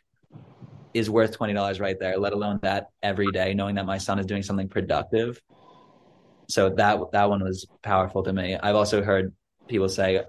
is 0.93 1.09
worth 1.09 1.39
$20 1.39 1.81
right 1.81 1.99
there, 1.99 2.19
let 2.19 2.35
alone 2.35 2.59
that 2.63 2.89
every 3.03 3.31
day, 3.31 3.55
knowing 3.55 3.77
that 3.77 3.87
my 3.87 3.99
son 3.99 4.19
is 4.19 4.27
doing 4.27 4.43
something 4.43 4.69
productive. 4.69 5.41
So 6.49 6.71
that, 6.71 6.99
that 7.13 7.29
one 7.31 7.43
was 7.43 7.67
powerful 7.83 8.23
to 8.25 8.33
me. 8.33 8.57
I've 8.57 8.77
also 8.77 9.03
heard 9.03 9.33
people 9.69 9.89
say, 9.89 10.23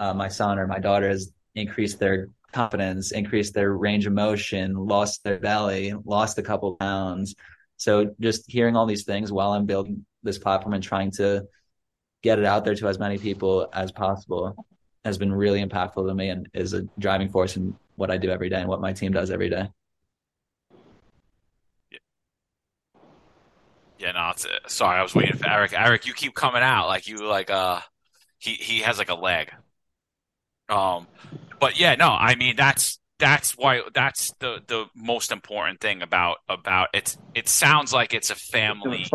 uh, 0.00 0.14
my 0.14 0.28
son 0.28 0.58
or 0.58 0.66
my 0.66 0.78
daughter 0.78 1.08
has 1.08 1.32
increased 1.54 1.98
their 1.98 2.28
confidence, 2.56 3.12
increased 3.12 3.52
their 3.52 3.72
range 3.74 4.06
of 4.06 4.14
motion, 4.14 4.74
lost 4.74 5.22
their 5.24 5.38
belly, 5.38 5.92
lost 6.04 6.38
a 6.38 6.42
couple 6.42 6.74
pounds. 6.76 7.34
So 7.76 8.14
just 8.18 8.50
hearing 8.50 8.76
all 8.76 8.86
these 8.86 9.04
things 9.04 9.30
while 9.30 9.52
I'm 9.52 9.66
building 9.66 10.06
this 10.22 10.38
platform 10.38 10.72
and 10.72 10.82
trying 10.82 11.10
to 11.12 11.46
get 12.22 12.38
it 12.38 12.46
out 12.46 12.64
there 12.64 12.74
to 12.74 12.88
as 12.88 12.98
many 12.98 13.18
people 13.18 13.68
as 13.72 13.92
possible 13.92 14.66
has 15.04 15.18
been 15.18 15.32
really 15.32 15.62
impactful 15.62 16.08
to 16.08 16.14
me 16.14 16.30
and 16.30 16.48
is 16.54 16.72
a 16.72 16.82
driving 16.98 17.28
force 17.28 17.56
in 17.56 17.76
what 17.96 18.10
I 18.10 18.16
do 18.16 18.30
every 18.30 18.48
day 18.48 18.60
and 18.60 18.68
what 18.68 18.80
my 18.80 18.92
team 18.92 19.12
does 19.12 19.30
every 19.30 19.50
day. 19.50 19.68
Yeah, 23.98 24.12
no, 24.12 24.30
it's, 24.30 24.46
uh, 24.46 24.58
sorry, 24.66 24.98
I 24.98 25.02
was 25.02 25.14
waiting 25.14 25.36
for 25.36 25.48
Eric. 25.48 25.72
Eric, 25.74 26.06
you 26.06 26.14
keep 26.14 26.34
coming 26.34 26.62
out 26.62 26.86
like 26.88 27.06
you 27.06 27.18
like 27.18 27.50
uh 27.50 27.80
he 28.38 28.52
he 28.54 28.80
has 28.80 28.98
like 28.98 29.10
a 29.10 29.14
leg. 29.14 29.52
Um, 30.68 31.06
but 31.60 31.78
yeah, 31.78 31.94
no, 31.94 32.08
I 32.10 32.34
mean 32.34 32.56
that's 32.56 32.98
that's 33.18 33.52
why 33.52 33.82
that's 33.94 34.32
the 34.40 34.60
the 34.66 34.86
most 34.94 35.32
important 35.32 35.80
thing 35.80 36.02
about 36.02 36.38
about 36.48 36.88
it. 36.94 37.16
It 37.34 37.48
sounds 37.48 37.92
like 37.92 38.14
it's 38.14 38.30
a 38.30 38.34
family. 38.34 39.06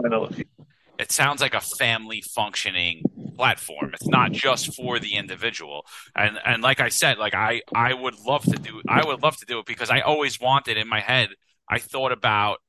It 0.99 1.11
sounds 1.11 1.41
like 1.41 1.55
a 1.55 1.61
family 1.61 2.21
functioning 2.21 3.01
platform. 3.35 3.91
It's 3.93 4.07
not 4.07 4.31
just 4.31 4.75
for 4.75 4.99
the 4.99 5.15
individual. 5.15 5.85
And 6.15 6.37
and 6.45 6.61
like 6.61 6.79
I 6.79 6.89
said, 6.89 7.17
like 7.17 7.33
I 7.33 7.61
I 7.73 7.93
would 7.93 8.19
love 8.19 8.43
to 8.43 8.57
do 8.57 8.81
I 8.87 9.05
would 9.05 9.23
love 9.23 9.37
to 9.37 9.45
do 9.45 9.59
it 9.59 9.65
because 9.65 9.89
I 9.89 10.01
always 10.01 10.39
wanted 10.39 10.77
in 10.77 10.87
my 10.87 10.99
head. 10.99 11.29
I 11.67 11.79
thought 11.79 12.11
about 12.11 12.59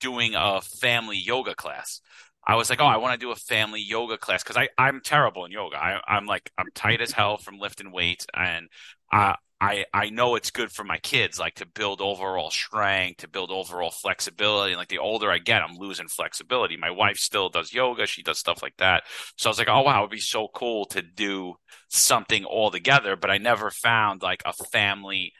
doing 0.00 0.34
a 0.34 0.60
family 0.60 1.18
yoga 1.18 1.54
class. 1.54 2.00
I 2.46 2.56
was 2.56 2.70
like, 2.70 2.80
oh, 2.80 2.86
I 2.86 2.98
want 2.98 3.18
to 3.18 3.24
do 3.24 3.32
a 3.32 3.36
family 3.36 3.80
yoga 3.80 4.18
class 4.18 4.42
because 4.42 4.56
I 4.56 4.68
I'm 4.78 5.00
terrible 5.00 5.44
in 5.44 5.52
yoga. 5.52 5.76
I, 5.76 6.00
I'm 6.06 6.26
like 6.26 6.50
I'm 6.58 6.66
tight 6.74 7.00
as 7.00 7.12
hell 7.12 7.36
from 7.38 7.58
lifting 7.58 7.90
weights, 7.92 8.26
and 8.34 8.68
uh, 9.12 9.34
I 9.60 9.84
I 9.92 10.10
know 10.10 10.36
it's 10.36 10.50
good 10.52 10.70
for 10.70 10.84
my 10.84 10.98
kids, 10.98 11.38
like 11.40 11.56
to 11.56 11.66
build 11.66 12.00
overall 12.00 12.50
strength, 12.50 13.18
to 13.18 13.28
build 13.28 13.50
overall 13.50 13.90
flexibility. 13.90 14.72
And 14.72 14.78
like 14.78 14.88
the 14.88 14.98
older 14.98 15.30
I 15.30 15.38
get, 15.38 15.62
I'm 15.62 15.76
losing 15.76 16.08
flexibility. 16.08 16.76
My 16.76 16.90
wife 16.90 17.18
still 17.18 17.48
does 17.48 17.72
yoga; 17.72 18.06
she 18.06 18.22
does 18.22 18.38
stuff 18.38 18.62
like 18.62 18.76
that. 18.78 19.04
So 19.36 19.48
I 19.48 19.50
was 19.50 19.58
like, 19.58 19.68
oh 19.68 19.82
wow, 19.82 20.00
it'd 20.00 20.10
be 20.10 20.18
so 20.20 20.48
cool 20.54 20.84
to 20.86 21.02
do 21.02 21.54
something 21.88 22.44
all 22.44 22.70
together. 22.70 23.16
But 23.16 23.30
I 23.30 23.38
never 23.38 23.70
found 23.70 24.22
like 24.22 24.42
a 24.44 24.52
family 24.52 25.32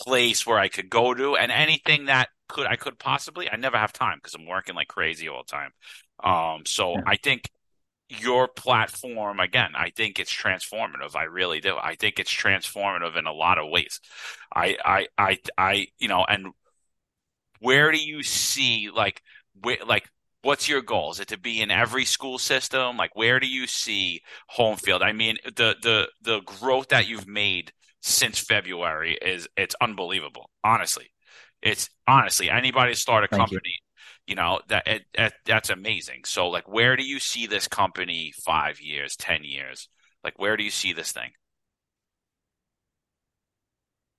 place 0.00 0.46
where 0.46 0.58
I 0.58 0.68
could 0.68 0.90
go 0.90 1.14
to, 1.14 1.36
and 1.36 1.52
anything 1.52 2.06
that 2.06 2.28
could 2.48 2.66
I 2.66 2.76
could 2.76 2.98
possibly. 2.98 3.50
I 3.50 3.56
never 3.56 3.76
have 3.78 3.92
time 3.92 4.18
because 4.18 4.34
I'm 4.34 4.46
working 4.46 4.74
like 4.74 4.88
crazy 4.88 5.28
all 5.28 5.42
the 5.46 5.50
time. 5.52 5.72
Um, 6.22 6.62
so 6.66 6.92
yeah. 6.92 7.02
I 7.06 7.16
think 7.16 7.50
your 8.10 8.48
platform 8.48 9.38
again 9.38 9.70
i 9.74 9.90
think 9.90 10.18
it's 10.18 10.34
transformative. 10.34 11.14
I 11.14 11.24
really 11.24 11.60
do. 11.60 11.76
I 11.76 11.94
think 11.94 12.18
it's 12.18 12.34
transformative 12.34 13.18
in 13.18 13.26
a 13.26 13.32
lot 13.32 13.58
of 13.58 13.68
ways. 13.68 14.00
I 14.54 14.76
i 14.84 15.06
i, 15.18 15.38
I 15.58 15.86
you 15.98 16.08
know 16.08 16.24
and 16.26 16.48
where 17.60 17.92
do 17.92 17.98
you 17.98 18.22
see 18.22 18.90
like 18.94 19.22
where 19.60 19.78
like 19.86 20.08
what's 20.42 20.68
your 20.68 20.80
goal 20.80 21.10
is 21.10 21.20
it 21.20 21.28
to 21.28 21.38
be 21.38 21.60
in 21.60 21.70
every 21.70 22.04
school 22.04 22.38
system? 22.38 22.96
Like 22.96 23.14
where 23.14 23.40
do 23.40 23.46
you 23.46 23.66
see 23.66 24.22
home 24.48 24.76
field? 24.76 25.02
I 25.02 25.12
mean 25.12 25.36
the 25.44 25.76
the 25.82 26.08
the 26.22 26.40
growth 26.40 26.88
that 26.88 27.08
you've 27.08 27.28
made 27.28 27.72
since 28.00 28.38
february 28.38 29.18
is 29.20 29.48
it's 29.56 29.74
unbelievable 29.80 30.50
honestly. 30.64 31.10
It's 31.60 31.90
honestly 32.06 32.48
anybody 32.48 32.94
start 32.94 33.24
a 33.24 33.28
Thank 33.28 33.40
company 33.40 33.74
you 34.28 34.34
know 34.34 34.60
that 34.68 34.86
it, 34.86 35.02
it, 35.14 35.32
that's 35.46 35.70
amazing. 35.70 36.22
So 36.24 36.48
like 36.48 36.68
where 36.68 36.96
do 36.96 37.02
you 37.02 37.18
see 37.18 37.46
this 37.46 37.66
company 37.66 38.32
five 38.44 38.80
years 38.80 39.16
ten 39.16 39.42
years? 39.42 39.88
Like 40.22 40.38
where 40.38 40.56
do 40.56 40.64
you 40.64 40.70
see 40.70 40.92
this 40.92 41.12
thing? 41.12 41.30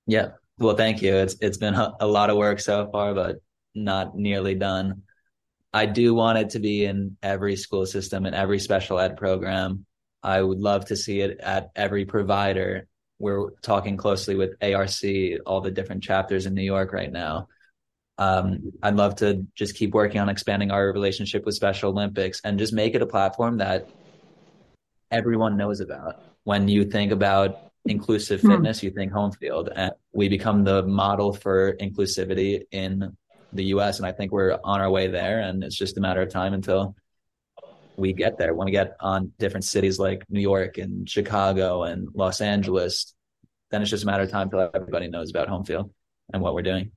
Yeah. 0.08 0.30
Well 0.58 0.76
thank 0.76 1.02
you. 1.02 1.16
It's 1.16 1.36
it's 1.42 1.58
been 1.58 1.76
a 1.76 2.08
lot 2.08 2.30
of 2.32 2.38
work 2.38 2.60
so 2.60 2.90
far 2.92 3.14
but 3.14 3.38
not 3.76 4.16
nearly 4.18 4.56
done. 4.56 5.04
I 5.72 5.86
do 5.86 6.16
want 6.16 6.40
it 6.40 6.50
to 6.52 6.60
be 6.60 6.86
in 6.86 7.16
every 7.22 7.56
school 7.56 7.86
system 7.86 8.26
and 8.26 8.36
every 8.36 8.58
special 8.58 9.00
ed 9.00 9.18
program. 9.18 9.86
I 10.24 10.42
would 10.42 10.60
love 10.60 10.86
to 10.86 10.96
see 10.96 11.22
it 11.22 11.40
at 11.40 11.70
every 11.76 12.06
provider. 12.06 12.88
We're 13.20 13.52
talking 13.62 13.96
closely 13.96 14.36
with 14.36 14.56
arc 14.62 14.90
all 15.46 15.62
the 15.62 15.72
different 15.72 16.04
chapters 16.04 16.46
in 16.48 16.56
new 16.56 16.64
york 16.64 16.94
right 16.94 17.12
now 17.12 17.48
um, 18.20 18.74
I'd 18.84 18.96
love 18.96 19.16
to 19.18 19.48
just 19.56 19.76
keep 19.76 19.94
working 19.94 20.20
on 20.20 20.28
expanding 20.28 20.72
our 20.72 20.92
relationship 20.92 21.46
with 21.46 21.56
Special 21.56 21.90
Olympics 21.90 22.42
and 22.44 22.60
just 22.60 22.74
make 22.74 22.94
it 22.94 23.02
a 23.02 23.06
platform 23.06 23.58
that 23.58 23.90
everyone 25.10 25.56
knows 25.56 25.80
about. 25.80 26.22
When 26.44 26.68
you 26.68 26.84
think 26.84 27.14
about 27.14 27.72
inclusive 27.86 28.42
hmm. 28.42 28.50
fitness, 28.50 28.84
you 28.84 28.92
think 28.92 29.14
home 29.14 29.32
field, 29.32 29.70
and 29.74 29.94
we 30.12 30.28
become 30.28 30.66
the 30.66 30.84
model 30.84 31.32
for 31.32 31.78
inclusivity 31.78 32.64
in 32.72 33.16
the 33.54 33.64
U.S. 33.66 34.00
And 34.00 34.06
I 34.06 34.12
think 34.12 34.34
we're 34.34 34.60
on 34.66 34.82
our 34.82 34.92
way 34.92 35.08
there, 35.08 35.40
and 35.40 35.64
it's 35.64 35.78
just 35.78 35.98
a 35.98 36.02
matter 36.02 36.22
of 36.22 36.30
time 36.30 36.54
until 36.54 36.96
we 37.96 38.12
get 38.12 38.38
there. 38.38 38.54
When 38.54 38.66
we 38.66 38.72
get 38.72 38.98
on 39.00 39.32
different 39.40 39.64
cities 39.64 39.98
like 39.98 40.26
New 40.30 40.42
York 40.42 40.78
and 40.78 41.10
Chicago 41.10 41.84
and 41.84 42.10
Los 42.14 42.42
Angeles, 42.42 43.14
then 43.72 43.82
it's 43.82 43.90
just 43.90 44.04
a 44.04 44.08
matter 44.08 44.24
of 44.24 44.30
time 44.30 44.50
until 44.52 44.70
everybody 44.74 45.08
knows 45.08 45.30
about 45.30 45.48
home 45.48 45.64
field 45.64 45.90
and 46.34 46.42
what 46.42 46.54
we're 46.54 46.64
doing. 46.64 46.92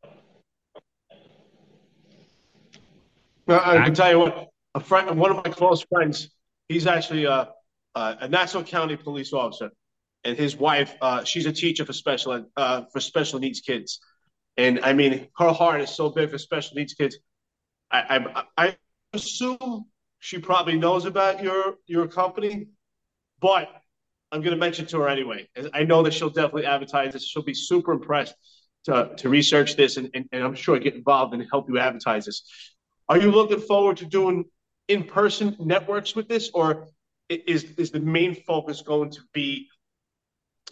I 3.48 3.85
can 3.85 3.94
tell 3.94 4.11
you 4.11 4.18
what, 4.18 4.48
a 4.74 4.81
friend, 4.81 5.18
one 5.18 5.31
of 5.31 5.37
my 5.44 5.50
close 5.50 5.83
friends, 5.83 6.31
he's 6.68 6.87
actually 6.87 7.24
a, 7.24 7.48
a 7.94 8.28
Nassau 8.28 8.62
County 8.62 8.96
police 8.96 9.33
officer, 9.33 9.70
and 10.24 10.37
his 10.37 10.57
wife, 10.57 10.94
uh, 11.00 11.24
she's 11.24 11.46
a 11.46 11.52
teacher 11.52 11.85
for 11.85 11.92
special 11.92 12.46
uh, 12.57 12.83
for 12.92 13.00
special 13.00 13.38
needs 13.38 13.61
kids, 13.61 14.00
and 14.57 14.81
I 14.83 14.92
mean, 14.92 15.28
her 15.38 15.52
heart 15.52 15.81
is 15.81 15.90
so 15.90 16.11
big 16.11 16.31
for 16.31 16.38
special 16.38 16.76
needs 16.76 16.94
kids. 16.94 17.18
I, 17.90 18.44
I, 18.57 18.66
I 18.66 18.76
assume 19.12 19.85
she 20.20 20.38
probably 20.38 20.78
knows 20.78 21.05
about 21.05 21.42
your 21.42 21.76
your 21.87 22.07
company, 22.07 22.68
but 23.40 23.68
I'm 24.31 24.40
going 24.40 24.55
to 24.55 24.61
mention 24.61 24.87
to 24.87 25.00
her 25.00 25.09
anyway. 25.09 25.48
I 25.74 25.85
know 25.85 26.02
that 26.05 26.14
she'll 26.14 26.31
definitely 26.31 26.64
advertise 26.64 27.12
this. 27.12 27.28
She'll 27.28 27.42
be 27.42 27.55
super 27.55 27.92
impressed 27.92 28.35
to, 28.85 29.11
to 29.18 29.28
research 29.28 29.76
this 29.76 29.98
and, 29.98 30.11
and, 30.14 30.26
and 30.33 30.42
I'm 30.42 30.55
sure 30.55 30.78
get 30.78 30.94
involved 30.94 31.35
and 31.35 31.46
help 31.50 31.68
you 31.68 31.78
advertise 31.78 32.24
this. 32.24 32.42
Are 33.08 33.18
you 33.18 33.30
looking 33.30 33.60
forward 33.60 33.98
to 33.98 34.06
doing 34.06 34.44
in 34.88 35.04
person 35.04 35.56
networks 35.58 36.14
with 36.14 36.28
this, 36.28 36.50
or 36.54 36.88
is 37.28 37.64
is 37.76 37.90
the 37.90 38.00
main 38.00 38.34
focus 38.34 38.82
going 38.82 39.10
to 39.10 39.20
be 39.32 39.68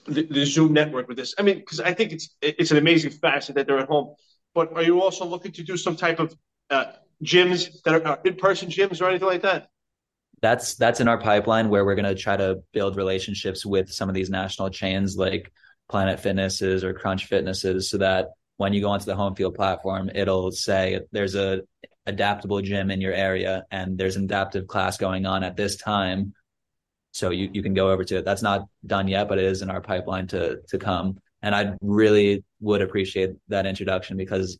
the, 0.06 0.22
the 0.22 0.44
Zoom 0.44 0.72
network 0.72 1.08
with 1.08 1.16
this? 1.16 1.34
I 1.38 1.42
mean, 1.42 1.58
because 1.58 1.80
I 1.80 1.94
think 1.94 2.12
it's 2.12 2.34
it's 2.40 2.70
an 2.70 2.78
amazing 2.78 3.12
facet 3.12 3.54
that 3.56 3.66
they're 3.66 3.78
at 3.78 3.88
home. 3.88 4.14
But 4.54 4.72
are 4.74 4.82
you 4.82 5.00
also 5.00 5.24
looking 5.24 5.52
to 5.52 5.62
do 5.62 5.76
some 5.76 5.96
type 5.96 6.18
of 6.18 6.34
uh, 6.70 6.86
gyms 7.22 7.82
that 7.84 7.94
are 7.94 8.06
uh, 8.06 8.16
in-person 8.24 8.68
gyms 8.68 9.00
or 9.00 9.08
anything 9.08 9.28
like 9.28 9.42
that? 9.42 9.68
That's 10.42 10.74
that's 10.74 11.00
in 11.00 11.08
our 11.08 11.18
pipeline 11.18 11.68
where 11.68 11.84
we're 11.84 11.94
going 11.94 12.06
to 12.16 12.20
try 12.20 12.36
to 12.36 12.62
build 12.72 12.96
relationships 12.96 13.64
with 13.64 13.92
some 13.92 14.08
of 14.08 14.14
these 14.14 14.30
national 14.30 14.70
chains 14.70 15.16
like 15.16 15.52
Planet 15.88 16.18
Fitnesses 16.20 16.82
or 16.82 16.94
Crunch 16.94 17.26
Fitnesses, 17.26 17.90
so 17.90 17.98
that 17.98 18.28
when 18.60 18.74
you 18.74 18.82
go 18.82 18.90
onto 18.90 19.06
the 19.06 19.16
home 19.16 19.34
field 19.34 19.54
platform, 19.54 20.10
it'll 20.14 20.52
say 20.52 21.00
there's 21.12 21.34
a 21.34 21.62
adaptable 22.04 22.60
gym 22.60 22.90
in 22.90 23.00
your 23.00 23.14
area 23.14 23.64
and 23.70 23.96
there's 23.96 24.16
an 24.16 24.24
adaptive 24.24 24.66
class 24.66 24.98
going 24.98 25.24
on 25.24 25.42
at 25.42 25.56
this 25.56 25.76
time. 25.76 26.34
So 27.12 27.30
you, 27.30 27.48
you 27.54 27.62
can 27.62 27.72
go 27.72 27.90
over 27.90 28.04
to 28.04 28.18
it. 28.18 28.26
That's 28.26 28.42
not 28.42 28.66
done 28.84 29.08
yet, 29.08 29.30
but 29.30 29.38
it 29.38 29.46
is 29.46 29.62
in 29.62 29.70
our 29.70 29.80
pipeline 29.80 30.26
to 30.26 30.60
to 30.68 30.78
come. 30.78 31.18
And 31.40 31.54
I 31.54 31.72
really 31.80 32.44
would 32.60 32.82
appreciate 32.82 33.30
that 33.48 33.64
introduction 33.64 34.18
because 34.18 34.58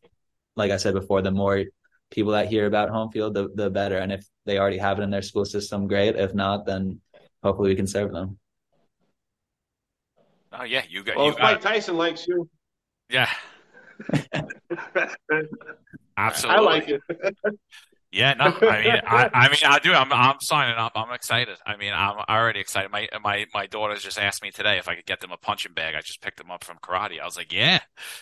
like 0.57 0.71
I 0.71 0.79
said 0.79 0.95
before, 0.95 1.21
the 1.21 1.31
more 1.31 1.65
people 2.11 2.33
that 2.33 2.49
hear 2.49 2.65
about 2.65 2.89
home 2.89 3.11
field, 3.11 3.35
the 3.35 3.51
the 3.55 3.69
better. 3.69 3.99
And 3.99 4.13
if 4.13 4.25
they 4.47 4.59
already 4.59 4.79
have 4.79 4.99
it 4.99 5.03
in 5.03 5.11
their 5.11 5.21
school 5.21 5.45
system, 5.45 5.89
great. 5.89 6.17
If 6.17 6.33
not, 6.33 6.65
then 6.65 7.03
hopefully 7.43 7.69
we 7.69 7.77
can 7.77 7.87
serve 7.87 8.13
them. 8.13 8.39
Oh 10.55 10.65
yeah, 10.65 10.85
you 10.89 11.05
got. 11.05 11.17
Well, 11.17 11.27
you 11.27 11.33
if 11.33 11.37
got 11.37 11.53
Mike 11.53 11.61
Tyson 11.61 11.99
likes 11.99 12.27
you, 12.27 12.49
yeah, 13.11 13.29
I 16.17 16.61
like 16.61 16.89
it. 16.89 17.01
Yeah, 18.13 18.35
no, 18.35 18.47
I 18.47 18.83
mean, 18.83 19.01
I, 19.07 19.31
I 19.33 19.49
mean, 19.49 19.61
I 19.65 19.79
do. 19.79 19.93
I'm, 19.93 20.13
I'm 20.13 20.41
signing 20.41 20.75
up. 20.75 20.91
I'm 20.97 21.13
excited. 21.13 21.57
I 21.65 21.77
mean, 21.77 21.93
I'm 21.95 22.17
already 22.29 22.59
excited. 22.59 22.91
My, 22.91 23.07
my, 23.23 23.47
my 23.55 23.69
daughters 23.69 24.03
just 24.03 24.19
asked 24.19 24.43
me 24.43 24.51
today 24.51 24.79
if 24.79 24.89
I 24.89 24.97
could 24.97 25.07
get 25.07 25.21
them 25.21 25.31
a 25.31 25.37
punching 25.37 25.75
bag. 25.75 25.95
I 25.95 26.01
just 26.01 26.21
picked 26.21 26.39
them 26.39 26.51
up 26.51 26.65
from 26.65 26.79
karate. 26.79 27.21
I 27.21 27.25
was 27.25 27.37
like, 27.37 27.53
yeah. 27.53 27.79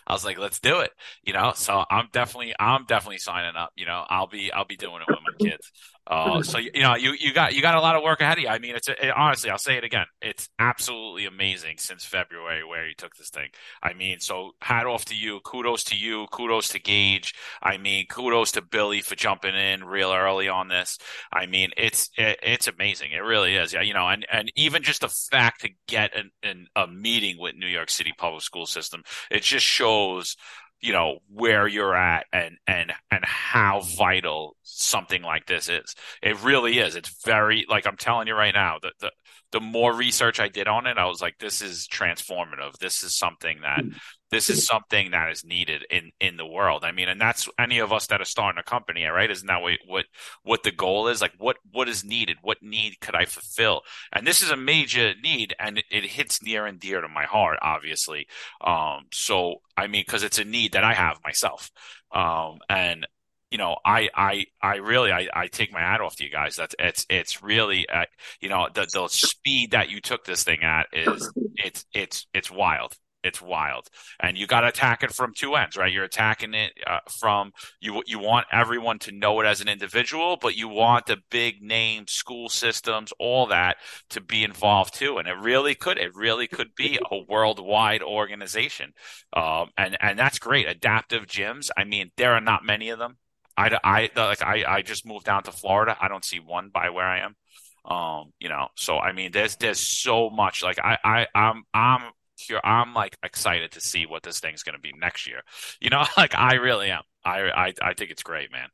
I 0.06 0.12
was 0.12 0.26
like, 0.26 0.36
let's 0.36 0.60
do 0.60 0.80
it. 0.80 0.90
You 1.22 1.32
know, 1.32 1.54
so 1.56 1.86
I'm 1.90 2.08
definitely, 2.12 2.54
I'm 2.60 2.84
definitely 2.84 3.16
signing 3.16 3.56
up. 3.56 3.72
You 3.76 3.86
know, 3.86 4.04
I'll 4.10 4.26
be, 4.26 4.52
I'll 4.52 4.66
be 4.66 4.76
doing 4.76 5.00
it 5.00 5.08
with 5.08 5.20
my 5.22 5.48
kids. 5.48 5.72
Uh, 6.08 6.42
so 6.42 6.56
you 6.58 6.80
know, 6.80 6.96
you 6.96 7.12
you 7.20 7.34
got 7.34 7.54
you 7.54 7.60
got 7.60 7.74
a 7.74 7.80
lot 7.80 7.94
of 7.94 8.02
work 8.02 8.22
ahead 8.22 8.38
of 8.38 8.42
you. 8.42 8.48
I 8.48 8.58
mean, 8.58 8.74
it's 8.74 8.88
it, 8.88 9.10
honestly, 9.14 9.50
I'll 9.50 9.58
say 9.58 9.76
it 9.76 9.84
again. 9.84 10.06
It's 10.22 10.48
absolutely 10.58 11.26
amazing 11.26 11.76
since 11.76 12.02
February 12.02 12.64
where 12.64 12.86
you 12.88 12.94
took 12.94 13.14
this 13.16 13.28
thing. 13.28 13.48
I 13.82 13.92
mean, 13.92 14.18
so 14.20 14.52
hat 14.62 14.86
off 14.86 15.04
to 15.06 15.14
you. 15.14 15.40
Kudos 15.40 15.84
to 15.84 15.96
you. 15.96 16.26
Kudos 16.32 16.68
to 16.70 16.78
Gage. 16.78 17.34
I 17.62 17.76
mean, 17.76 18.06
kudos 18.06 18.52
to 18.52 18.62
Billy 18.62 19.02
for 19.02 19.16
jumping 19.16 19.54
in 19.54 19.84
real 19.84 20.10
early 20.10 20.48
on 20.48 20.68
this. 20.68 20.96
I 21.30 21.44
mean, 21.44 21.70
it's 21.76 22.08
it, 22.16 22.38
it's 22.42 22.68
amazing. 22.68 23.12
It 23.12 23.18
really 23.18 23.56
is. 23.56 23.74
Yeah, 23.74 23.82
you 23.82 23.92
know, 23.92 24.08
and 24.08 24.26
and 24.32 24.50
even 24.56 24.82
just 24.82 25.02
the 25.02 25.08
fact 25.08 25.60
to 25.60 25.70
get 25.86 26.16
an, 26.16 26.30
an 26.42 26.68
a 26.74 26.86
meeting 26.86 27.36
with 27.38 27.54
New 27.54 27.66
York 27.66 27.90
City 27.90 28.14
public 28.16 28.42
school 28.42 28.64
system, 28.64 29.02
it 29.30 29.42
just 29.42 29.66
shows 29.66 30.36
you 30.80 30.92
know 30.92 31.18
where 31.32 31.66
you're 31.66 31.94
at 31.94 32.26
and 32.32 32.56
and 32.66 32.92
and 33.10 33.24
how 33.24 33.80
vital 33.80 34.56
something 34.62 35.22
like 35.22 35.46
this 35.46 35.68
is. 35.68 35.94
It 36.22 36.42
really 36.42 36.78
is. 36.78 36.96
It's 36.96 37.22
very 37.24 37.66
like 37.68 37.86
i'm 37.86 37.96
telling 37.96 38.28
you 38.28 38.34
right 38.34 38.54
now 38.54 38.78
the 38.80 38.92
the, 39.00 39.12
the 39.52 39.60
more 39.60 39.92
research 39.92 40.40
i 40.40 40.48
did 40.48 40.68
on 40.68 40.86
it 40.86 40.98
i 40.98 41.06
was 41.06 41.20
like 41.20 41.38
this 41.38 41.62
is 41.62 41.88
transformative. 41.88 42.78
This 42.78 43.02
is 43.02 43.16
something 43.16 43.60
that 43.62 43.82
hmm. 43.82 43.90
This 44.30 44.50
is 44.50 44.66
something 44.66 45.10
that 45.12 45.30
is 45.30 45.44
needed 45.44 45.84
in 45.90 46.12
in 46.20 46.36
the 46.36 46.46
world. 46.46 46.84
I 46.84 46.92
mean 46.92 47.08
and 47.08 47.20
that's 47.20 47.48
any 47.58 47.78
of 47.78 47.92
us 47.92 48.06
that 48.08 48.20
are 48.20 48.26
starting 48.26 48.58
a 48.58 48.62
company 48.62 49.04
right? 49.04 49.30
Isn't 49.30 49.46
that 49.46 49.62
what 49.62 49.78
what, 49.86 50.06
what 50.42 50.62
the 50.62 50.72
goal 50.72 51.08
is? 51.08 51.20
Like 51.20 51.34
what 51.38 51.56
what 51.70 51.88
is 51.88 52.04
needed? 52.04 52.38
What 52.42 52.62
need 52.62 53.00
could 53.00 53.14
i 53.14 53.24
fulfill? 53.24 53.82
And 54.12 54.26
this 54.26 54.42
is 54.42 54.50
a 54.50 54.56
major 54.56 55.14
need 55.22 55.54
and 55.58 55.78
it, 55.78 55.84
it 55.90 56.04
hits 56.04 56.42
near 56.42 56.66
and 56.66 56.80
dear 56.80 57.00
to 57.00 57.08
my 57.08 57.24
heart 57.24 57.58
obviously. 57.62 58.26
Um 58.60 59.06
so 59.12 59.56
i 59.76 59.86
mean 59.86 60.04
because 60.06 60.22
it's 60.22 60.38
a 60.38 60.44
need 60.44 60.72
that 60.72 60.84
i 60.84 60.94
have 60.94 61.18
myself. 61.24 61.70
Um 62.12 62.58
and 62.68 63.06
you 63.50 63.56
know, 63.56 63.76
I, 63.82 64.10
I, 64.14 64.44
I 64.60 64.76
really, 64.76 65.10
I, 65.10 65.26
I 65.32 65.46
take 65.46 65.72
my 65.72 65.80
hat 65.80 66.02
off 66.02 66.16
to 66.16 66.24
you 66.24 66.30
guys. 66.30 66.56
That's, 66.56 66.74
it's, 66.78 67.06
it's 67.08 67.42
really, 67.42 67.88
uh, 67.88 68.04
you 68.40 68.50
know, 68.50 68.68
the, 68.70 68.86
the 68.92 69.08
speed 69.08 69.70
that 69.70 69.88
you 69.88 70.02
took 70.02 70.26
this 70.26 70.44
thing 70.44 70.62
at 70.62 70.86
is, 70.92 71.32
it's, 71.56 71.86
it's, 71.94 72.26
it's 72.34 72.50
wild 72.50 72.94
it's 73.22 73.42
wild. 73.42 73.88
And 74.20 74.38
you 74.38 74.46
got 74.46 74.60
to 74.60 74.68
attack 74.68 75.02
it 75.02 75.12
from 75.12 75.34
two 75.34 75.54
ends 75.54 75.76
right? 75.76 75.92
You're 75.92 76.04
attacking 76.04 76.54
it 76.54 76.72
uh, 76.86 77.00
from 77.20 77.52
you 77.80 78.02
you 78.06 78.18
want 78.18 78.46
everyone 78.52 78.98
to 79.00 79.12
know 79.12 79.40
it 79.40 79.46
as 79.46 79.60
an 79.60 79.68
individual 79.68 80.36
but 80.40 80.56
you 80.56 80.68
want 80.68 81.06
the 81.06 81.18
big 81.30 81.62
name 81.62 82.06
school 82.06 82.48
systems 82.48 83.12
all 83.18 83.46
that 83.46 83.76
to 84.10 84.20
be 84.20 84.44
involved 84.44 84.94
too. 84.94 85.18
And 85.18 85.28
it 85.28 85.36
really 85.38 85.74
could 85.74 85.98
it 85.98 86.14
really 86.14 86.46
could 86.46 86.74
be 86.74 86.98
a 87.10 87.18
worldwide 87.28 88.02
organization. 88.02 88.92
Um, 89.32 89.70
and 89.76 89.96
and 90.00 90.18
that's 90.18 90.38
great. 90.38 90.68
Adaptive 90.68 91.26
gyms 91.26 91.70
i 91.76 91.84
mean 91.84 92.10
there 92.16 92.32
are 92.32 92.40
not 92.40 92.64
many 92.64 92.90
of 92.90 92.98
them. 92.98 93.16
I 93.56 93.78
i 93.84 94.10
like 94.16 94.42
i 94.42 94.64
i 94.66 94.82
just 94.82 95.06
moved 95.06 95.26
down 95.26 95.42
to 95.44 95.52
florida. 95.52 95.96
I 96.00 96.08
don't 96.08 96.24
see 96.24 96.40
one 96.40 96.70
by 96.70 96.90
where 96.90 97.06
i 97.06 97.20
am. 97.20 97.36
Um 97.84 98.32
you 98.38 98.48
know 98.48 98.68
so 98.76 98.98
i 98.98 99.12
mean 99.12 99.32
there's 99.32 99.56
there's 99.56 99.80
so 99.80 100.30
much. 100.30 100.62
Like 100.62 100.78
i 100.78 100.98
i 101.04 101.26
i'm 101.34 101.64
i'm 101.74 102.02
here 102.38 102.60
i'm 102.64 102.94
like 102.94 103.16
excited 103.22 103.72
to 103.72 103.80
see 103.80 104.06
what 104.06 104.22
this 104.22 104.40
thing's 104.40 104.62
going 104.62 104.74
to 104.74 104.80
be 104.80 104.92
next 104.98 105.26
year. 105.26 105.40
You 105.80 105.90
know 105.90 106.04
like 106.16 106.34
i 106.34 106.54
really 106.54 106.90
am. 106.90 107.02
I 107.24 107.40
i, 107.50 107.74
I 107.82 107.94
think 107.94 108.10
it's 108.10 108.22
great 108.22 108.52
man. 108.52 108.68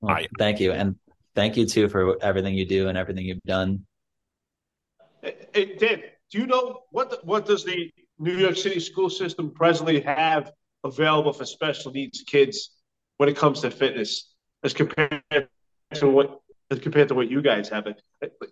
Well, 0.00 0.16
I- 0.16 0.28
thank 0.38 0.60
you, 0.60 0.72
and 0.72 0.96
thank 1.34 1.56
you 1.56 1.66
too 1.66 1.88
for 1.88 2.22
everything 2.22 2.54
you 2.54 2.66
do 2.66 2.88
and 2.88 2.98
everything 2.98 3.24
you've 3.24 3.42
done. 3.46 3.86
Hey, 5.22 5.36
hey, 5.54 5.76
Dan, 5.76 6.02
do 6.30 6.38
you 6.38 6.46
know 6.46 6.80
what 6.90 7.10
the, 7.10 7.20
what 7.22 7.46
does 7.46 7.64
the 7.64 7.90
New 8.18 8.36
York 8.36 8.56
City 8.56 8.80
school 8.80 9.08
system 9.08 9.50
presently 9.50 10.00
have 10.00 10.52
available 10.84 11.32
for 11.32 11.44
special 11.44 11.92
needs 11.92 12.22
kids 12.22 12.70
when 13.18 13.28
it 13.28 13.36
comes 13.36 13.60
to 13.60 13.70
fitness, 13.70 14.32
as 14.64 14.72
compared 14.74 15.22
to 15.94 16.08
what 16.08 16.26
as 16.30 16.41
compared 16.80 17.08
to 17.08 17.14
what 17.14 17.30
you 17.30 17.42
guys 17.42 17.68
have? 17.68 17.86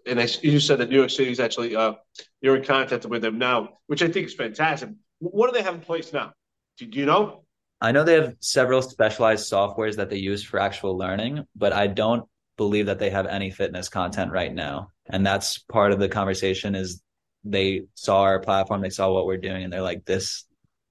And 0.07 0.21
I, 0.21 0.29
you 0.43 0.61
said 0.61 0.79
that 0.79 0.91
New 0.91 0.97
York 0.97 1.11
City 1.11 1.31
is 1.31 1.41
actually 1.41 1.77
uh, 1.77 1.95
you're 2.41 2.57
in 2.57 2.65
contact 2.65 3.07
with 3.07 3.23
them 3.23 3.39
now, 3.39 3.79
which 3.87 4.03
I 4.03 4.09
think 4.09 4.27
is 4.27 4.35
fantastic. 4.35 4.91
What 5.19 5.53
do 5.53 5.59
they 5.59 5.65
have 5.65 5.75
in 5.75 5.81
place 5.81 6.13
now? 6.13 6.33
Do, 6.79 6.87
do 6.87 6.99
you 6.99 7.07
know? 7.07 7.45
I 7.81 7.93
know 7.93 8.05
they 8.05 8.15
have 8.15 8.37
several 8.41 8.83
specialized 8.83 9.51
softwares 9.51 9.97
that 9.97 10.11
they 10.11 10.17
use 10.17 10.43
for 10.43 10.61
actual 10.61 10.97
learning, 10.97 11.47
but 11.57 11.73
I 11.73 11.87
don't 11.87 12.25
believe 12.57 12.87
that 12.87 12.99
they 12.99 13.11
have 13.11 13.27
any 13.27 13.51
fitness 13.51 13.89
content 13.89 14.33
right 14.33 14.53
now. 14.53 14.91
And 15.09 15.25
that's 15.25 15.59
part 15.59 15.93
of 15.93 15.99
the 15.99 16.09
conversation 16.09 16.75
is 16.75 17.03
they 17.43 17.85
saw 17.95 18.23
our 18.23 18.39
platform, 18.41 18.83
they 18.83 18.91
saw 18.91 19.13
what 19.13 19.27
we're 19.27 19.39
doing, 19.39 19.65
and 19.65 19.73
they're 19.73 19.81
like, 19.81 20.05
this 20.05 20.45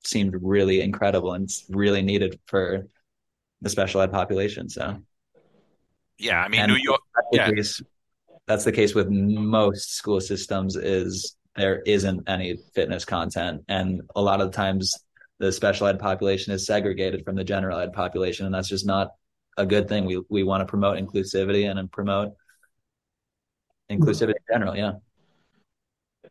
seemed 0.04 0.36
really 0.42 0.82
incredible 0.82 1.34
and 1.34 1.44
it's 1.44 1.66
really 1.70 2.02
needed 2.02 2.40
for 2.48 2.88
the 3.62 3.70
special 3.70 4.02
ed 4.02 4.12
population. 4.12 4.70
So 4.70 4.98
yeah 6.20 6.42
i 6.44 6.48
mean 6.48 6.62
And 6.62 6.72
new 6.72 6.78
york 6.78 7.00
that's 7.02 7.09
the 7.32 7.38
Yeah. 7.38 7.52
case. 7.52 7.82
That's 8.48 8.64
the 8.64 8.72
case 8.72 8.96
with 8.96 9.10
most 9.10 9.94
school 9.96 10.20
systems. 10.22 10.76
Is 10.76 11.36
there 11.56 11.82
isn't 11.82 12.28
any 12.28 12.58
fitness 12.74 13.06
content, 13.06 13.64
and 13.68 14.02
a 14.16 14.22
lot 14.22 14.42
of 14.42 14.52
the 14.52 14.56
times 14.56 14.94
the 15.40 15.52
special 15.52 15.88
ed 15.88 16.00
population 16.00 16.54
is 16.54 16.66
segregated 16.66 17.24
from 17.26 17.36
the 17.36 17.44
general 17.44 17.80
ed 17.80 17.94
population, 17.94 18.46
and 18.46 18.54
that's 18.56 18.68
just 18.70 18.86
not 18.86 19.10
a 19.58 19.66
good 19.66 19.88
thing. 19.88 20.06
We 20.06 20.22
we 20.30 20.44
want 20.44 20.62
to 20.62 20.66
promote 20.66 20.98
inclusivity 20.98 21.70
and 21.70 21.92
promote 21.92 22.34
inclusivity 23.92 24.30
in 24.36 24.54
general. 24.54 24.76
Yeah. 24.76 24.94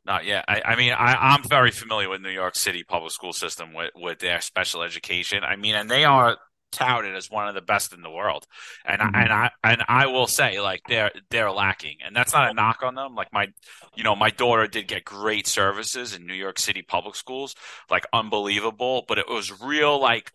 not 0.05 0.25
yet. 0.25 0.45
I, 0.49 0.63
I 0.65 0.77
mean, 0.77 0.93
I, 0.93 1.15
I'm 1.15 1.43
very 1.45 1.71
familiar 1.71 2.09
with 2.09 2.23
New 2.23 2.31
York 2.31 2.55
City 2.57 2.83
public 2.83 3.13
school 3.13 3.33
system 3.33 3.75
with, 3.75 3.91
with 3.95 4.19
their 4.21 4.41
special 4.41 4.83
education. 4.83 5.45
I 5.45 5.57
mean, 5.57 5.75
and 5.75 5.91
they 5.91 6.05
are 6.05 6.39
touted 6.73 7.15
as 7.17 7.31
one 7.31 7.49
of 7.49 7.55
the 7.55 7.61
best 7.63 7.93
in 7.93 8.03
the 8.03 8.11
world. 8.11 8.47
And 8.85 9.01
Mhm. 9.01 9.09
I, 9.15 9.23
and 9.25 9.33
I 9.33 9.51
and 9.65 9.85
I 9.89 10.07
will 10.07 10.27
say, 10.27 10.61
like 10.61 10.83
they're 10.87 11.11
they're 11.31 11.51
lacking, 11.51 11.99
and 12.05 12.15
that's 12.15 12.33
not 12.33 12.51
a 12.51 12.55
knock 12.55 12.83
on 12.83 12.95
them. 12.95 13.15
Like 13.15 13.33
my, 13.33 13.49
you 13.95 14.05
know, 14.05 14.17
my 14.17 14.31
daughter 14.31 14.67
did 14.67 14.89
get 14.89 15.05
great 15.05 15.47
services 15.47 16.15
in 16.15 16.27
New 16.27 16.35
York 16.35 16.59
City 16.59 16.83
public 16.83 17.15
schools, 17.17 17.55
like 17.91 18.05
unbelievable. 18.13 19.05
But 19.09 19.19
it 19.19 19.29
was 19.29 19.61
real, 19.61 20.01
like, 20.01 20.33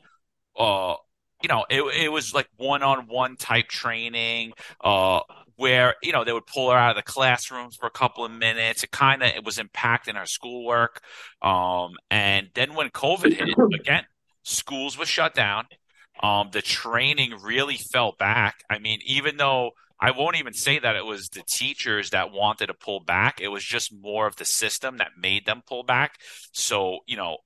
uh, 0.57 0.95
you 1.41 1.49
know, 1.49 1.65
it 1.69 1.81
it 2.05 2.09
was 2.11 2.34
like 2.34 2.47
one 2.57 2.84
on 2.84 3.07
one 3.07 3.36
type 3.38 3.67
training, 3.67 4.53
uh 4.84 5.21
where 5.55 5.95
you 6.01 6.11
know 6.11 6.23
they 6.23 6.34
would 6.34 6.47
pull 6.47 6.71
her 6.71 6.77
out 6.77 6.91
of 6.91 6.95
the 6.95 7.11
classrooms 7.11 7.75
for 7.75 7.86
a 7.86 7.91
couple 7.91 8.25
of 8.25 8.31
minutes. 8.31 8.84
It 8.84 8.91
kind 8.91 9.21
of 9.23 9.29
it 9.29 9.43
was 9.43 9.57
impacting 9.57 10.15
her 10.15 10.25
schoolwork. 10.25 11.01
Um, 11.41 11.93
and 12.09 12.49
then 12.55 12.73
when 12.75 12.89
COVID 12.89 13.34
hit 13.34 13.49
again, 13.73 14.05
schools 14.43 14.97
were 14.97 15.05
shut 15.05 15.34
down. 15.36 15.65
Um, 16.22 16.49
the 16.51 16.61
training 16.61 17.34
really 17.41 17.78
fell 17.78 18.14
back. 18.18 18.64
I 18.70 18.80
mean, 18.80 18.99
even 19.05 19.38
though 19.38 19.72
I 19.99 20.11
won't 20.11 20.38
even 20.38 20.53
say 20.53 20.80
that 20.80 20.95
it 20.95 21.05
was 21.05 21.30
the 21.30 21.43
teachers 21.47 22.11
that 22.11 22.32
wanted 22.32 22.68
to 22.68 22.74
pull 22.74 22.99
back, 22.99 23.39
it 23.41 23.47
was 23.47 23.64
just 23.64 23.93
more 23.93 24.28
of 24.28 24.36
the 24.36 24.45
system 24.45 24.97
that 24.97 25.11
made 25.18 25.45
them 25.45 25.64
pull 25.68 25.84
back. 25.84 26.20
So 26.51 26.99
you 27.07 27.18
know, 27.18 27.38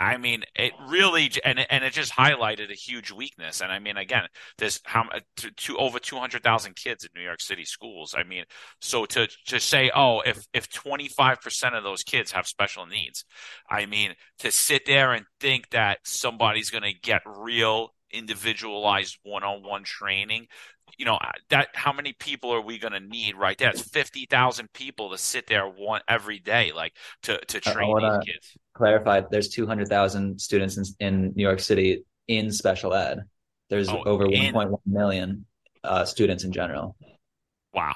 I 0.00 0.16
mean, 0.16 0.44
it 0.54 0.72
really, 0.86 1.30
and 1.44 1.58
and 1.70 1.82
it 1.82 1.92
just 1.92 2.12
highlighted 2.12 2.70
a 2.70 2.74
huge 2.74 3.10
weakness. 3.10 3.60
And 3.60 3.72
I 3.72 3.80
mean, 3.80 3.96
again, 3.96 4.22
there's 4.56 4.80
how 4.84 5.08
to, 5.38 5.50
to 5.50 5.76
over 5.76 5.98
two 5.98 6.16
hundred 6.18 6.44
thousand 6.44 6.76
kids 6.76 7.04
in 7.04 7.10
New 7.16 7.24
York 7.24 7.40
City 7.40 7.64
schools. 7.64 8.14
I 8.16 8.22
mean, 8.22 8.44
so 8.80 9.06
to 9.06 9.28
to 9.46 9.58
say, 9.58 9.90
oh, 9.94 10.20
if 10.20 10.46
if 10.52 10.68
twenty 10.70 11.08
five 11.08 11.40
percent 11.40 11.74
of 11.74 11.82
those 11.82 12.04
kids 12.04 12.30
have 12.30 12.46
special 12.46 12.86
needs, 12.86 13.24
I 13.68 13.86
mean, 13.86 14.14
to 14.38 14.52
sit 14.52 14.86
there 14.86 15.12
and 15.12 15.26
think 15.40 15.70
that 15.70 15.98
somebody's 16.04 16.70
going 16.70 16.84
to 16.84 16.94
get 16.94 17.22
real 17.26 17.92
individualized 18.10 19.18
one 19.22 19.44
on 19.44 19.62
one 19.62 19.84
training 19.84 20.46
you 20.96 21.04
know 21.04 21.18
that 21.50 21.68
how 21.74 21.92
many 21.92 22.12
people 22.12 22.52
are 22.52 22.60
we 22.60 22.78
going 22.78 22.92
to 22.92 23.00
need 23.00 23.36
right? 23.36 23.58
There 23.58 23.70
it's 23.70 23.82
50,000 23.82 24.72
people 24.72 25.10
to 25.10 25.18
sit 25.18 25.46
there 25.46 25.66
one 25.66 26.00
every 26.08 26.38
day 26.38 26.72
like 26.74 26.94
to 27.22 27.38
to 27.46 27.60
train 27.60 27.96
these 27.96 28.34
kids. 28.34 28.56
clarify 28.74 29.22
there's 29.30 29.48
200,000 29.48 30.40
students 30.40 30.76
in, 30.76 30.84
in, 31.06 31.32
New 31.34 31.42
York 31.42 31.60
City 31.60 32.04
in 32.28 32.50
special 32.50 32.94
ed. 32.94 33.20
There's 33.68 33.88
oh, 33.88 34.02
over 34.04 34.26
1.1 34.26 34.78
million 34.86 35.44
uh, 35.84 36.04
students 36.04 36.44
in 36.44 36.52
general. 36.52 36.96
Wow. 37.74 37.94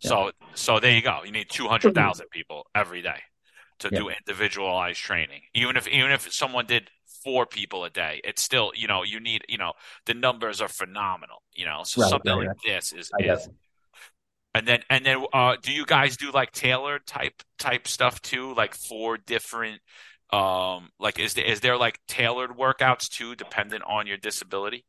Yeah. 0.00 0.08
so 0.08 0.30
so 0.54 0.80
there 0.80 0.92
you 0.92 1.02
go. 1.02 1.20
You 1.24 1.32
need 1.32 1.48
200,000 1.50 2.26
people 2.30 2.66
every 2.74 3.02
day 3.02 3.20
to 3.78 3.88
yeah. 3.92 3.98
do 3.98 4.08
individualized 4.08 4.98
training. 4.98 5.42
Even 5.54 5.76
if 5.76 5.86
even 5.88 6.10
if 6.10 6.32
someone 6.32 6.66
did 6.66 6.90
four 7.24 7.46
people 7.46 7.84
a 7.84 7.90
day, 7.90 8.20
it's 8.24 8.42
still, 8.42 8.72
you 8.74 8.86
know, 8.86 9.02
you 9.02 9.20
need, 9.20 9.44
you 9.48 9.58
know, 9.58 9.72
the 10.06 10.14
numbers 10.14 10.60
are 10.60 10.68
phenomenal, 10.68 11.42
you 11.54 11.64
know, 11.64 11.82
so 11.84 12.02
right, 12.02 12.10
something 12.10 12.32
right, 12.32 12.38
like 12.38 12.48
right. 12.48 12.56
this 12.64 12.92
is, 12.92 13.10
is 13.18 13.48
and 14.54 14.66
then, 14.66 14.80
and 14.90 15.06
then, 15.06 15.24
uh, 15.32 15.56
do 15.62 15.72
you 15.72 15.86
guys 15.86 16.16
do 16.16 16.30
like 16.30 16.52
tailored 16.52 17.06
type, 17.06 17.42
type 17.58 17.88
stuff 17.88 18.20
too? 18.20 18.54
Like 18.54 18.74
four 18.74 19.16
different, 19.16 19.80
um, 20.30 20.90
like, 20.98 21.18
is 21.18 21.34
there, 21.34 21.44
is 21.44 21.60
there 21.60 21.76
like 21.76 21.98
tailored 22.06 22.50
workouts 22.50 23.08
too, 23.08 23.34
dependent 23.34 23.82
on 23.86 24.06
your 24.06 24.18
disability? 24.18 24.84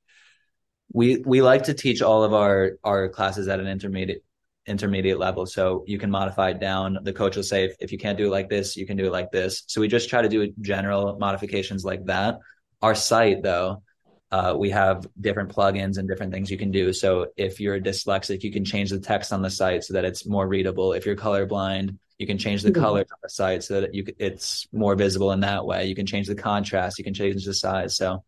We, 0.91 1.17
we 1.25 1.41
like 1.41 1.63
to 1.63 1.73
teach 1.73 2.01
all 2.01 2.23
of 2.23 2.33
our, 2.33 2.73
our 2.83 3.09
classes 3.09 3.47
at 3.47 3.59
an 3.59 3.67
intermediate 3.67 4.23
intermediate 4.65 5.19
level. 5.19 5.45
So 5.45 5.83
you 5.87 5.99
can 5.99 6.09
modify 6.09 6.51
it 6.51 6.59
down. 6.59 6.99
The 7.03 7.13
coach 7.13 7.35
will 7.35 7.43
say, 7.43 7.65
if, 7.65 7.75
if 7.79 7.91
you 7.91 7.97
can't 7.97 8.17
do 8.17 8.27
it 8.27 8.31
like 8.31 8.49
this, 8.49 8.77
you 8.77 8.85
can 8.85 8.97
do 8.97 9.05
it 9.05 9.11
like 9.11 9.31
this. 9.31 9.63
So 9.67 9.81
we 9.81 9.87
just 9.87 10.09
try 10.09 10.21
to 10.21 10.29
do 10.29 10.53
general 10.61 11.17
modifications 11.19 11.83
like 11.83 12.05
that. 12.05 12.39
Our 12.81 12.95
site, 12.95 13.43
though, 13.43 13.83
uh, 14.31 14.55
we 14.57 14.71
have 14.71 15.05
different 15.19 15.53
plugins 15.53 15.97
and 15.97 16.07
different 16.07 16.33
things 16.33 16.49
you 16.49 16.57
can 16.57 16.71
do. 16.71 16.91
So 16.91 17.27
if 17.37 17.59
you're 17.59 17.79
dyslexic, 17.79 18.41
you 18.41 18.51
can 18.51 18.65
change 18.65 18.89
the 18.89 18.99
text 18.99 19.31
on 19.31 19.41
the 19.41 19.49
site 19.49 19.83
so 19.83 19.93
that 19.93 20.05
it's 20.05 20.25
more 20.25 20.47
readable. 20.47 20.93
If 20.93 21.05
you're 21.05 21.15
colorblind, 21.15 21.97
you 22.17 22.25
can 22.25 22.37
change 22.37 22.63
the 22.63 22.71
mm-hmm. 22.71 22.81
color 22.81 22.99
on 23.01 23.19
the 23.21 23.29
site 23.29 23.63
so 23.63 23.81
that 23.81 23.93
you 23.93 24.05
it's 24.17 24.67
more 24.71 24.95
visible 24.95 25.31
in 25.33 25.41
that 25.41 25.65
way. 25.65 25.85
You 25.85 25.95
can 25.95 26.05
change 26.05 26.27
the 26.27 26.35
contrast. 26.35 26.97
You 26.97 27.03
can 27.03 27.13
change 27.13 27.45
the 27.45 27.53
size. 27.53 27.95
So 27.95 28.23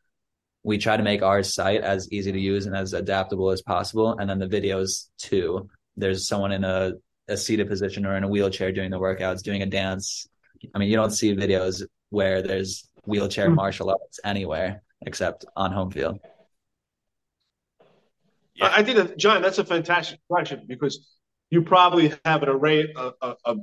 we 0.64 0.78
try 0.78 0.98
to 0.98 1.04
make 1.04 1.22
our 1.22 1.44
site 1.44 1.82
as 1.82 2.12
easy 2.12 2.32
to 2.32 2.40
use 2.40 2.66
and 2.66 2.76
as 2.76 2.94
adaptable 2.94 3.52
as 3.52 3.62
possible. 3.62 4.18
And 4.18 4.30
then 4.30 4.40
the 4.40 4.48
videos 4.48 5.08
too 5.18 5.70
there's 5.98 6.28
someone 6.28 6.52
in 6.52 6.64
a, 6.64 6.94
a 7.28 7.38
seated 7.38 7.68
position 7.68 8.06
or 8.06 8.16
in 8.18 8.24
a 8.24 8.28
wheelchair 8.28 8.72
doing 8.72 8.92
the 8.92 9.00
workouts, 9.00 9.42
doing 9.42 9.62
a 9.62 9.66
dance. 9.66 10.28
I 10.74 10.80
mean, 10.80 10.90
you 10.90 10.96
don't 10.96 11.12
see 11.12 11.36
videos 11.36 11.84
where 12.10 12.42
there's 12.42 12.90
wheelchair 13.06 13.48
mm-hmm. 13.48 13.56
martial 13.56 13.90
arts 13.90 14.20
anywhere 14.24 14.82
except 15.06 15.46
on 15.56 15.72
home 15.72 15.92
field. 15.92 16.20
Yeah. 18.56 18.72
I 18.74 18.84
think 18.84 18.98
that, 18.98 19.18
John, 19.18 19.42
that's 19.42 19.58
a 19.58 19.66
fantastic 19.66 20.20
question 20.30 20.64
because 20.68 21.08
you 21.50 21.62
probably 21.62 22.14
have 22.24 22.42
an 22.44 22.50
array 22.50 22.94
of, 22.96 23.14
of, 23.44 23.60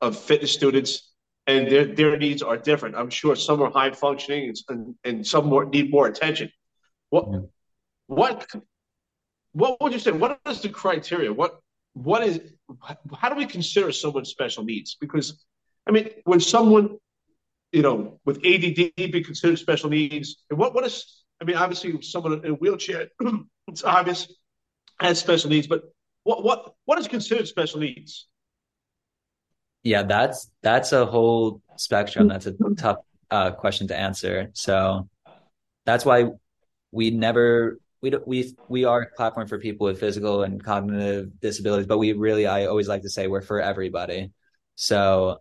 of 0.00 0.18
fitness 0.18 0.52
students 0.52 1.12
and 1.46 1.68
their, 1.70 1.86
their 1.86 2.16
needs 2.18 2.42
are 2.42 2.56
different. 2.56 2.96
I'm 2.96 3.10
sure 3.10 3.34
some 3.34 3.62
are 3.62 3.70
high 3.70 3.92
functioning 3.92 4.54
and, 4.68 4.94
and 5.04 5.26
some 5.26 5.46
more 5.46 5.64
need 5.64 5.90
more 5.90 6.06
attention. 6.06 6.50
What, 7.10 7.26
mm-hmm. 7.26 7.44
what, 8.08 8.46
what 9.52 9.80
would 9.80 9.92
you 9.92 9.98
say? 9.98 10.12
What 10.12 10.38
is 10.46 10.60
the 10.60 10.68
criteria? 10.68 11.32
What, 11.32 11.60
what 11.96 12.22
is 12.22 12.40
how 13.16 13.30
do 13.30 13.36
we 13.36 13.46
consider 13.46 13.90
someone 13.90 14.26
special 14.26 14.64
needs? 14.64 14.96
Because 15.00 15.42
I 15.86 15.92
mean, 15.92 16.10
when 16.24 16.40
someone 16.40 16.98
you 17.72 17.82
know 17.82 18.20
with 18.26 18.38
ADD 18.44 18.92
be 18.96 19.24
considered 19.24 19.58
special 19.58 19.88
needs, 19.88 20.44
and 20.50 20.58
what 20.58 20.74
what 20.74 20.84
is 20.84 21.24
I 21.40 21.44
mean, 21.44 21.56
obviously 21.56 22.00
someone 22.02 22.44
in 22.44 22.50
a 22.52 22.54
wheelchair, 22.54 23.08
it's 23.68 23.82
obvious 23.82 24.30
has 25.00 25.18
special 25.18 25.50
needs, 25.50 25.66
but 25.66 25.84
what 26.24 26.44
what 26.44 26.74
what 26.84 26.98
is 26.98 27.08
considered 27.08 27.48
special 27.48 27.80
needs? 27.80 28.28
Yeah, 29.82 30.02
that's 30.02 30.50
that's 30.62 30.92
a 30.92 31.06
whole 31.06 31.62
spectrum. 31.76 32.28
That's 32.28 32.46
a 32.46 32.54
tough 32.76 32.98
uh, 33.30 33.52
question 33.52 33.88
to 33.88 33.96
answer. 33.96 34.50
So 34.52 35.08
that's 35.86 36.04
why 36.04 36.26
we 36.92 37.10
never 37.10 37.78
we 38.02 38.12
we 38.26 38.54
we 38.68 38.84
are 38.84 39.02
a 39.02 39.16
platform 39.16 39.48
for 39.48 39.58
people 39.58 39.86
with 39.86 40.00
physical 40.00 40.42
and 40.42 40.62
cognitive 40.62 41.40
disabilities, 41.40 41.86
but 41.86 41.98
we 41.98 42.12
really 42.12 42.46
I 42.46 42.66
always 42.66 42.88
like 42.88 43.02
to 43.02 43.10
say 43.10 43.26
we're 43.26 43.42
for 43.42 43.60
everybody. 43.60 44.32
So 44.74 45.38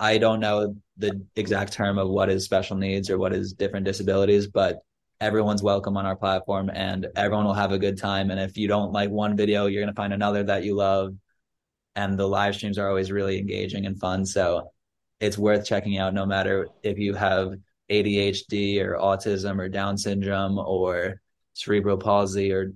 I 0.00 0.18
don't 0.18 0.40
know 0.40 0.76
the 0.96 1.26
exact 1.36 1.72
term 1.72 1.98
of 1.98 2.08
what 2.08 2.30
is 2.30 2.44
special 2.44 2.76
needs 2.76 3.10
or 3.10 3.18
what 3.18 3.32
is 3.34 3.52
different 3.52 3.84
disabilities, 3.86 4.46
but 4.46 4.80
everyone's 5.20 5.62
welcome 5.62 5.96
on 5.96 6.06
our 6.06 6.16
platform 6.16 6.70
and 6.72 7.08
everyone 7.16 7.44
will 7.44 7.54
have 7.54 7.72
a 7.72 7.78
good 7.78 7.98
time. 7.98 8.30
And 8.30 8.40
if 8.40 8.56
you 8.56 8.68
don't 8.68 8.92
like 8.92 9.10
one 9.10 9.36
video, 9.36 9.66
you're 9.66 9.82
gonna 9.82 9.94
find 9.94 10.12
another 10.12 10.44
that 10.44 10.64
you 10.64 10.74
love. 10.76 11.14
And 11.96 12.18
the 12.18 12.28
live 12.28 12.54
streams 12.54 12.78
are 12.78 12.88
always 12.88 13.10
really 13.10 13.38
engaging 13.38 13.86
and 13.86 13.98
fun. 13.98 14.24
So 14.24 14.72
it's 15.20 15.36
worth 15.38 15.66
checking 15.66 15.98
out 15.98 16.14
no 16.14 16.26
matter 16.26 16.68
if 16.82 16.98
you 16.98 17.14
have 17.14 17.54
ADHD 17.90 18.80
or 18.80 18.96
autism 18.96 19.58
or 19.58 19.68
Down 19.68 19.98
syndrome 19.98 20.58
or 20.58 21.20
cerebral 21.58 21.98
palsy 21.98 22.52
or 22.52 22.72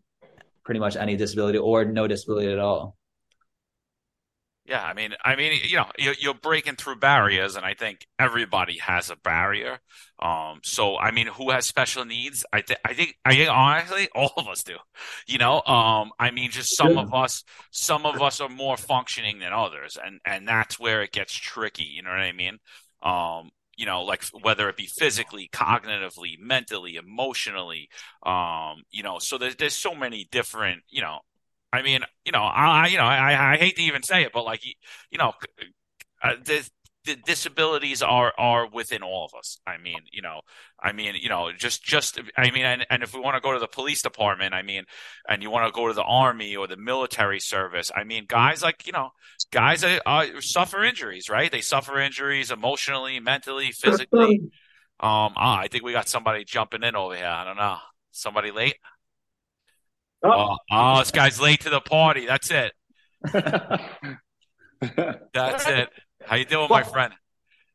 pretty 0.65 0.81
much 0.81 0.97
any 0.97 1.17
disability 1.17 1.59
or 1.59 1.85
no 1.85 2.07
disability 2.07 2.53
at 2.53 2.59
all. 2.59 2.97
Yeah, 4.65 4.83
I 4.83 4.95
mean, 4.95 5.13
I 5.25 5.35
mean, 5.35 5.59
you 5.65 5.77
know, 5.77 5.87
you're, 5.99 6.15
you're, 6.21 6.35
breaking 6.35 6.77
through 6.77 6.97
barriers, 6.97 7.57
and 7.57 7.67
I 7.67 7.75
think 7.75 8.07
everybody 8.17 8.79
has 8.79 9.11
a 9.11 9.17
barrier. 9.17 9.81
Um, 10.21 10.61
so 10.63 10.97
I 10.97 11.11
mean, 11.11 11.27
who 11.27 11.51
has 11.51 11.67
special 11.67 12.05
needs? 12.05 12.45
I 12.53 12.61
think, 12.61 12.79
I 12.85 12.95
think, 12.95 13.19
I 13.25 13.35
think, 13.35 13.51
honestly, 13.51 14.09
all 14.15 14.33
of 14.37 14.47
us 14.47 14.63
do. 14.63 14.77
You 15.27 15.39
know, 15.39 15.63
um, 15.63 16.13
I 16.17 16.31
mean, 16.31 16.53
just 16.53 16.77
some 16.77 16.97
of 16.97 17.13
us, 17.13 17.43
some 17.73 18.07
of 18.07 18.23
us 18.23 18.41
are 18.41 18.49
more 18.49 18.77
functioning 18.77 19.41
than 19.41 19.53
others, 19.53 19.99
and 20.03 20.21
and 20.25 20.47
that's 20.47 20.79
where 20.79 21.03
it 21.03 21.11
gets 21.11 21.35
tricky. 21.35 21.85
You 21.85 22.03
know 22.03 22.11
what 22.11 22.21
I 22.21 22.33
mean? 22.33 22.59
Um, 23.03 23.51
you 23.77 23.87
know, 23.87 24.03
like 24.03 24.23
whether 24.43 24.69
it 24.69 24.77
be 24.77 24.87
physically, 24.87 25.49
cognitively, 25.53 26.39
mentally, 26.39 26.97
emotionally, 26.97 27.89
um, 28.25 28.83
you 28.91 29.03
know, 29.03 29.19
so 29.19 29.39
there's 29.39 29.57
there's 29.57 29.75
so 29.75 29.95
many 29.95 30.29
different, 30.31 30.83
you 30.89 31.03
know, 31.03 31.21
I 31.73 31.83
mean, 31.83 32.01
you 32.25 32.33
know, 32.33 32.43
I 32.43 32.89
you 32.89 32.99
know, 32.99 33.05
I 33.05 33.55
I 33.55 33.57
hate 33.57 33.77
to 33.77 33.83
even 33.83 34.03
say 34.03 34.23
it, 34.25 34.33
but 34.33 34.45
like, 34.45 34.65
you 34.65 35.19
know, 35.19 35.33
uh, 36.23 36.35
there's 36.45 36.71
the 37.05 37.17
disabilities 37.17 38.03
are 38.03 38.33
are 38.39 38.69
within 38.69 39.03
all 39.03 39.25
of 39.25 39.37
us. 39.37 39.59
I 39.67 39.79
mean, 39.79 39.99
you 40.13 40.23
know, 40.23 40.43
I 40.81 40.93
mean, 40.93 41.15
you 41.21 41.29
know, 41.29 41.51
just 41.57 41.83
just 41.83 42.21
I 42.37 42.51
mean, 42.51 42.65
and, 42.65 42.87
and 42.91 43.03
if 43.03 43.13
we 43.15 43.21
want 43.21 43.35
to 43.37 43.41
go 43.41 43.53
to 43.53 43.59
the 43.59 43.67
police 43.67 44.03
department, 44.03 44.55
I 44.55 44.63
mean, 44.63 44.85
and 45.29 45.43
you 45.43 45.51
want 45.51 45.67
to 45.67 45.73
go 45.73 45.89
to 45.89 45.95
the 45.95 46.03
army 46.03 46.57
or 46.57 46.67
the 46.67 46.77
military 46.77 47.41
service, 47.41 47.91
I 47.95 48.05
mean, 48.05 48.27
guys 48.29 48.63
like 48.63 48.87
you 48.87 48.93
know, 48.93 49.11
guys 49.53 49.83
uh, 49.83 49.99
uh, 50.07 50.27
suffer 50.41 50.85
injuries, 50.85 51.29
right? 51.29 51.51
They 51.51 51.61
suffer 51.61 51.99
injuries 51.99 52.51
emotionally, 52.51 53.19
mentally, 53.21 53.73
physically. 53.73 54.41
Um, 55.01 55.35
ah, 55.37 55.59
I 55.59 55.69
think 55.69 55.85
we 55.85 55.93
got 55.93 56.09
somebody 56.09 56.45
jumping 56.45 56.85
in 56.85 56.95
over 56.95 57.17
here. 57.17 57.27
I 57.27 57.45
don't 57.45 57.57
know, 57.57 57.79
somebody 58.13 58.53
late. 58.53 58.77
Oh, 60.23 60.57
oh 60.71 60.99
this 61.01 61.11
guy's 61.11 61.41
late 61.41 61.63
to 61.63 61.71
the 61.71 61.81
party. 61.81 62.27
That's 62.27 62.51
it. 62.53 62.73
That's 65.35 65.67
it. 65.67 65.89
How 66.27 66.37
you 66.37 66.45
doing, 66.45 66.67
my 66.69 66.83
friend? 66.83 67.13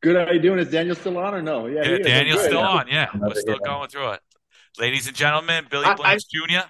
Good. 0.00 0.16
How 0.16 0.32
you 0.32 0.40
doing? 0.40 0.58
Is 0.58 0.70
Daniel 0.70 0.94
still 0.94 1.18
on 1.18 1.34
or 1.34 1.42
no? 1.42 1.66
Yeah, 1.66 1.86
yeah 1.86 1.98
Daniel's 1.98 2.44
still 2.44 2.58
on. 2.58 2.86
Yeah, 2.88 3.08
we're 3.14 3.34
still 3.34 3.58
going 3.58 3.88
through 3.88 4.12
it. 4.12 4.20
Ladies 4.78 5.08
and 5.08 5.16
gentlemen, 5.16 5.66
Billy 5.68 5.92
Blanks 5.96 6.24
Jr. 6.24 6.68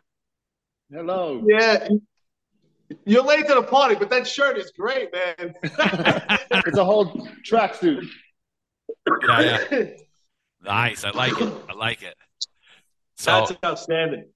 Hello. 0.90 1.44
Yeah. 1.46 1.88
You're 3.04 3.22
late 3.22 3.46
to 3.48 3.54
the 3.54 3.62
party, 3.62 3.96
but 3.96 4.08
that 4.10 4.26
shirt 4.26 4.56
is 4.56 4.72
great, 4.76 5.12
man. 5.12 5.54
it's 5.62 6.78
a 6.78 6.84
whole 6.84 7.28
tracksuit. 7.46 8.06
Yeah, 9.28 9.64
yeah. 9.70 9.84
Nice. 10.64 11.04
I 11.04 11.10
like 11.10 11.40
it. 11.40 11.52
I 11.68 11.72
like 11.74 12.02
it. 12.02 12.16
So, 13.16 13.30
That's 13.30 13.52
outstanding. 13.64 14.26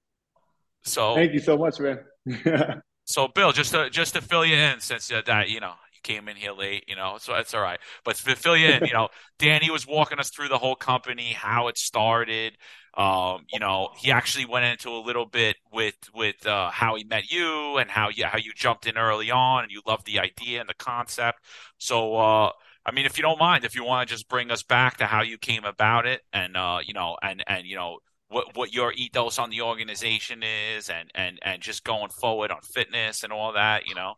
So 0.85 1.15
thank 1.17 1.33
you 1.33 1.41
so 1.41 1.59
much, 1.59 1.81
man. 1.81 2.83
so 3.05 3.29
Bill, 3.29 3.53
just 3.53 3.73
to 3.73 3.91
just 3.91 4.15
to 4.15 4.21
fill 4.21 4.45
you 4.45 4.57
in, 4.57 4.81
since 4.81 5.11
uh, 5.11 5.23
that 5.27 5.49
you 5.49 5.61
know 5.61 5.75
came 6.03 6.29
in 6.29 6.37
here 6.37 6.53
late, 6.53 6.85
you 6.89 6.97
know, 6.97 7.17
so 7.19 7.33
that's 7.33 7.55
all 7.55 7.61
right. 7.63 7.81
But 8.05 8.17
to 8.17 8.37
fill 8.37 8.57
you 8.57 8.69
in, 8.69 8.85
you 8.85 8.93
know, 8.93 9.09
Danny 9.39 9.71
was 9.71 9.87
walking 9.87 10.19
us 10.19 10.31
through 10.31 10.49
the 10.49 10.59
whole 10.59 10.77
company, 10.77 11.33
how 11.33 11.69
it 11.69 11.79
started. 11.79 12.57
Um, 12.95 13.47
you 13.53 13.59
know, 13.59 13.89
he 13.97 14.11
actually 14.13 14.45
went 14.45 14.67
into 14.67 14.91
a 14.91 15.01
little 15.01 15.27
bit 15.27 15.57
with 15.73 15.97
with 16.15 16.47
uh, 16.47 16.71
how 16.71 16.95
he 16.97 17.05
met 17.05 17.31
you 17.31 17.79
and 17.79 17.91
how 17.91 18.11
you 18.11 18.27
how 18.27 18.39
you 18.39 18.53
jumped 18.55 18.87
in 18.87 18.99
early 18.99 19.31
on 19.31 19.63
and 19.63 19.73
you 19.73 19.81
loved 19.87 20.07
the 20.07 20.19
idea 20.19 20.61
and 20.61 20.69
the 20.69 20.75
concept. 20.75 21.39
So 21.79 22.17
uh, 22.17 22.51
I 22.85 22.91
mean, 22.93 23.07
if 23.07 23.17
you 23.17 23.23
don't 23.23 23.39
mind, 23.39 23.65
if 23.65 23.75
you 23.75 23.85
want 23.85 24.09
to 24.09 24.15
just 24.15 24.29
bring 24.29 24.51
us 24.51 24.63
back 24.63 24.97
to 24.99 25.07
how 25.07 25.23
you 25.23 25.39
came 25.39 25.65
about 25.65 26.07
it, 26.07 26.23
and 26.33 26.57
uh, 26.57 26.79
you 26.85 26.95
know, 26.95 27.17
and 27.23 27.43
and 27.47 27.67
you 27.67 27.77
know 27.77 27.99
what 28.29 28.57
what 28.57 28.73
your 28.73 28.93
ethos 28.93 29.39
on 29.39 29.51
the 29.51 29.63
organization 29.63 30.43
is, 30.43 30.91
and 30.91 31.11
and 31.15 31.39
and 31.43 31.63
just 31.63 31.85
going 31.85 32.11
forward 32.11 32.51
on 32.51 32.61
fitness 32.63 33.23
and 33.23 33.33
all 33.33 33.53
that, 33.53 33.87
you 33.87 33.95
know. 33.95 34.15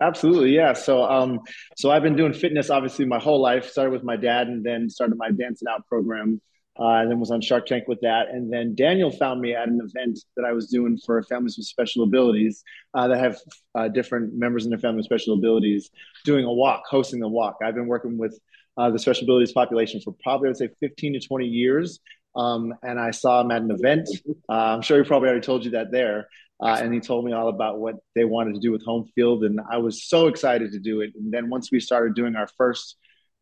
Absolutely, 0.00 0.54
yeah. 0.54 0.72
So, 0.72 1.04
um, 1.04 1.40
so 1.76 1.90
I've 1.90 2.02
been 2.02 2.16
doing 2.16 2.32
fitness 2.32 2.70
obviously 2.70 3.04
my 3.04 3.18
whole 3.18 3.40
life. 3.40 3.68
Started 3.68 3.90
with 3.90 4.02
my 4.02 4.16
dad, 4.16 4.48
and 4.48 4.64
then 4.64 4.88
started 4.88 5.16
my 5.18 5.30
Dance 5.30 5.60
It 5.60 5.68
Out 5.68 5.86
program, 5.86 6.40
uh, 6.78 7.00
and 7.00 7.10
then 7.10 7.20
was 7.20 7.30
on 7.30 7.42
Shark 7.42 7.66
Tank 7.66 7.86
with 7.86 8.00
that. 8.00 8.28
And 8.30 8.50
then 8.50 8.74
Daniel 8.74 9.10
found 9.10 9.42
me 9.42 9.54
at 9.54 9.68
an 9.68 9.78
event 9.82 10.20
that 10.36 10.46
I 10.46 10.52
was 10.52 10.68
doing 10.68 10.98
for 11.04 11.22
families 11.24 11.58
with 11.58 11.66
special 11.66 12.04
abilities 12.04 12.64
uh, 12.94 13.08
that 13.08 13.18
have 13.18 13.38
uh, 13.74 13.88
different 13.88 14.32
members 14.34 14.64
in 14.64 14.70
their 14.70 14.78
family 14.78 14.98
with 14.98 15.06
special 15.06 15.34
abilities, 15.34 15.90
doing 16.24 16.46
a 16.46 16.52
walk, 16.52 16.84
hosting 16.88 17.22
a 17.22 17.28
walk. 17.28 17.56
I've 17.62 17.74
been 17.74 17.86
working 17.86 18.16
with 18.16 18.38
uh, 18.78 18.90
the 18.90 18.98
special 18.98 19.24
abilities 19.24 19.52
population 19.52 20.00
for 20.00 20.14
probably 20.22 20.48
I 20.48 20.50
would 20.50 20.56
say 20.56 20.70
15 20.80 21.14
to 21.14 21.20
20 21.20 21.46
years. 21.46 22.00
Um, 22.34 22.72
and 22.82 22.98
I 22.98 23.10
saw 23.10 23.40
him 23.40 23.50
at 23.50 23.60
an 23.60 23.70
event. 23.70 24.08
Uh, 24.48 24.52
I'm 24.52 24.82
sure 24.82 25.02
he 25.02 25.06
probably 25.06 25.28
already 25.28 25.44
told 25.44 25.64
you 25.64 25.72
that 25.72 25.90
there. 25.90 26.28
Uh, 26.62 26.78
and 26.80 26.92
he 26.92 27.00
told 27.00 27.24
me 27.24 27.32
all 27.32 27.48
about 27.48 27.78
what 27.78 27.96
they 28.14 28.24
wanted 28.24 28.54
to 28.54 28.60
do 28.60 28.70
with 28.70 28.84
home 28.84 29.06
field 29.14 29.44
and 29.44 29.60
i 29.70 29.78
was 29.78 30.06
so 30.08 30.26
excited 30.26 30.72
to 30.72 30.78
do 30.78 31.00
it. 31.00 31.12
And 31.14 31.32
then 31.32 31.48
once 31.48 31.70
we 31.72 31.80
started 31.80 32.14
doing 32.14 32.36
our 32.36 32.48
first 32.56 32.96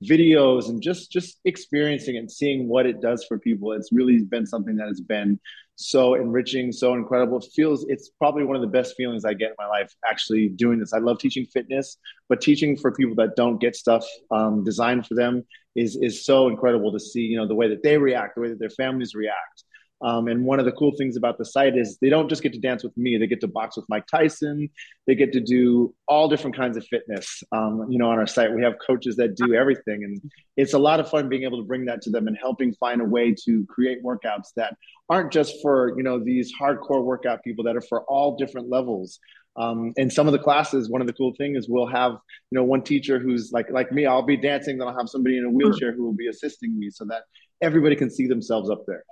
videos 0.04 0.68
and 0.68 0.80
just 0.80 1.10
just 1.10 1.40
experiencing 1.44 2.16
and 2.16 2.30
seeing 2.30 2.68
what 2.68 2.86
it 2.86 3.00
does 3.00 3.24
for 3.26 3.36
people 3.36 3.72
it's 3.72 3.90
really 3.90 4.22
been 4.22 4.46
something 4.46 4.76
that 4.76 4.86
has 4.86 5.00
been 5.00 5.40
so 5.74 6.14
enriching 6.14 6.72
so 6.72 6.94
incredible. 6.94 7.38
It 7.38 7.46
feels 7.54 7.84
it's 7.88 8.10
probably 8.18 8.44
one 8.44 8.56
of 8.56 8.62
the 8.62 8.68
best 8.68 8.94
feelings 8.96 9.24
i 9.24 9.32
get 9.32 9.50
in 9.50 9.54
my 9.58 9.66
life 9.66 9.92
actually 10.08 10.48
doing 10.48 10.78
this. 10.78 10.92
I 10.92 10.98
love 10.98 11.18
teaching 11.18 11.46
fitness 11.46 11.96
but 12.28 12.40
teaching 12.40 12.76
for 12.76 12.92
people 12.92 13.14
that 13.16 13.36
don't 13.36 13.60
get 13.60 13.74
stuff 13.74 14.04
um, 14.30 14.64
designed 14.64 15.06
for 15.06 15.14
them 15.14 15.44
is 15.74 15.96
is 15.96 16.24
so 16.24 16.48
incredible 16.48 16.92
to 16.92 17.00
see 17.00 17.20
you 17.20 17.36
know 17.36 17.46
the 17.46 17.54
way 17.54 17.68
that 17.68 17.82
they 17.82 17.96
react 17.98 18.34
the 18.34 18.40
way 18.40 18.48
that 18.48 18.58
their 18.58 18.70
families 18.70 19.14
react 19.14 19.64
um, 20.00 20.28
and 20.28 20.44
one 20.44 20.60
of 20.60 20.64
the 20.64 20.72
cool 20.72 20.92
things 20.96 21.16
about 21.16 21.38
the 21.38 21.44
site 21.44 21.76
is 21.76 21.98
they 22.00 22.08
don't 22.08 22.28
just 22.28 22.42
get 22.42 22.52
to 22.52 22.60
dance 22.60 22.84
with 22.84 22.96
me; 22.96 23.16
they 23.18 23.26
get 23.26 23.40
to 23.40 23.48
box 23.48 23.76
with 23.76 23.84
Mike 23.88 24.06
Tyson. 24.06 24.70
They 25.06 25.16
get 25.16 25.32
to 25.32 25.40
do 25.40 25.94
all 26.06 26.28
different 26.28 26.56
kinds 26.56 26.76
of 26.76 26.86
fitness. 26.86 27.42
Um, 27.50 27.86
you 27.88 27.98
know, 27.98 28.08
on 28.10 28.18
our 28.18 28.26
site, 28.26 28.54
we 28.54 28.62
have 28.62 28.74
coaches 28.86 29.16
that 29.16 29.34
do 29.34 29.54
everything, 29.54 30.04
and 30.04 30.20
it's 30.56 30.72
a 30.72 30.78
lot 30.78 31.00
of 31.00 31.10
fun 31.10 31.28
being 31.28 31.42
able 31.42 31.58
to 31.58 31.66
bring 31.66 31.84
that 31.86 32.00
to 32.02 32.10
them 32.10 32.28
and 32.28 32.36
helping 32.40 32.72
find 32.74 33.00
a 33.00 33.04
way 33.04 33.34
to 33.44 33.66
create 33.66 34.04
workouts 34.04 34.52
that 34.54 34.76
aren't 35.10 35.32
just 35.32 35.56
for 35.62 35.96
you 35.96 36.04
know 36.04 36.22
these 36.22 36.52
hardcore 36.60 37.02
workout 37.02 37.42
people 37.42 37.64
that 37.64 37.76
are 37.76 37.82
for 37.82 38.02
all 38.02 38.36
different 38.36 38.68
levels. 38.68 39.18
Um, 39.56 39.92
and 39.96 40.12
some 40.12 40.28
of 40.28 40.32
the 40.32 40.38
classes, 40.38 40.88
one 40.88 41.00
of 41.00 41.08
the 41.08 41.12
cool 41.12 41.34
things 41.36 41.58
is 41.58 41.68
we'll 41.68 41.88
have, 41.88 42.12
you 42.12 42.56
know, 42.56 42.62
one 42.62 42.82
teacher 42.82 43.18
who's 43.18 43.50
like 43.52 43.68
like 43.70 43.90
me. 43.90 44.06
I'll 44.06 44.22
be 44.22 44.36
dancing, 44.36 44.78
then 44.78 44.86
I'll 44.86 44.96
have 44.96 45.08
somebody 45.08 45.38
in 45.38 45.44
a 45.44 45.50
wheelchair 45.50 45.92
who 45.92 46.04
will 46.04 46.12
be 46.12 46.28
assisting 46.28 46.78
me, 46.78 46.90
so 46.90 47.04
that 47.06 47.22
everybody 47.60 47.96
can 47.96 48.10
see 48.10 48.28
themselves 48.28 48.70
up 48.70 48.84
there. 48.86 49.02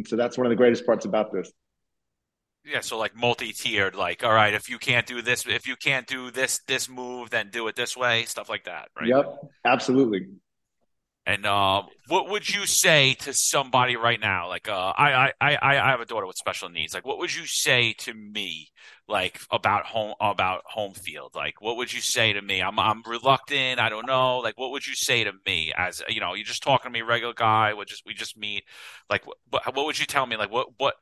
And 0.00 0.08
so 0.08 0.16
that's 0.16 0.38
one 0.38 0.46
of 0.46 0.50
the 0.50 0.56
greatest 0.56 0.86
parts 0.86 1.04
about 1.04 1.30
this. 1.30 1.52
Yeah, 2.64 2.80
so 2.80 2.96
like 2.96 3.14
multi-tiered, 3.14 3.94
like 3.94 4.24
all 4.24 4.32
right, 4.32 4.54
if 4.54 4.70
you 4.70 4.78
can't 4.78 5.06
do 5.06 5.20
this, 5.20 5.46
if 5.46 5.66
you 5.66 5.76
can't 5.76 6.06
do 6.06 6.30
this 6.30 6.60
this 6.66 6.88
move, 6.88 7.28
then 7.28 7.50
do 7.50 7.68
it 7.68 7.76
this 7.76 7.96
way, 7.96 8.24
stuff 8.24 8.48
like 8.48 8.64
that, 8.64 8.88
right? 8.98 9.08
Yep, 9.08 9.40
absolutely. 9.66 10.28
And 11.26 11.44
uh, 11.44 11.82
what 12.08 12.30
would 12.30 12.48
you 12.48 12.66
say 12.66 13.14
to 13.20 13.34
somebody 13.34 13.94
right 13.94 14.18
now? 14.18 14.48
Like, 14.48 14.68
uh, 14.68 14.92
I, 14.96 15.32
I, 15.40 15.54
I, 15.54 15.78
I 15.78 15.90
have 15.90 16.00
a 16.00 16.06
daughter 16.06 16.26
with 16.26 16.36
special 16.36 16.70
needs. 16.70 16.94
Like, 16.94 17.06
what 17.06 17.18
would 17.18 17.34
you 17.34 17.46
say 17.46 17.92
to 17.98 18.14
me, 18.14 18.70
like 19.06 19.38
about 19.50 19.84
home, 19.84 20.14
about 20.18 20.62
home 20.64 20.94
field? 20.94 21.32
Like, 21.34 21.60
what 21.60 21.76
would 21.76 21.92
you 21.92 22.00
say 22.00 22.32
to 22.32 22.40
me? 22.40 22.62
I'm, 22.62 22.78
I'm 22.78 23.02
reluctant. 23.06 23.78
I 23.78 23.90
don't 23.90 24.06
know. 24.06 24.38
Like, 24.38 24.58
what 24.58 24.70
would 24.70 24.86
you 24.86 24.94
say 24.94 25.22
to 25.22 25.32
me 25.46 25.72
as 25.76 26.02
you 26.08 26.20
know? 26.20 26.34
You're 26.34 26.44
just 26.44 26.62
talking 26.62 26.90
to 26.90 26.98
me, 26.98 27.02
regular 27.02 27.34
guy. 27.34 27.74
We 27.74 27.84
just, 27.84 28.02
we 28.06 28.14
just 28.14 28.36
meet. 28.36 28.64
Like, 29.10 29.24
what, 29.50 29.76
what 29.76 29.84
would 29.84 30.00
you 30.00 30.06
tell 30.06 30.26
me? 30.26 30.36
Like, 30.36 30.50
what, 30.50 30.68
what, 30.78 30.94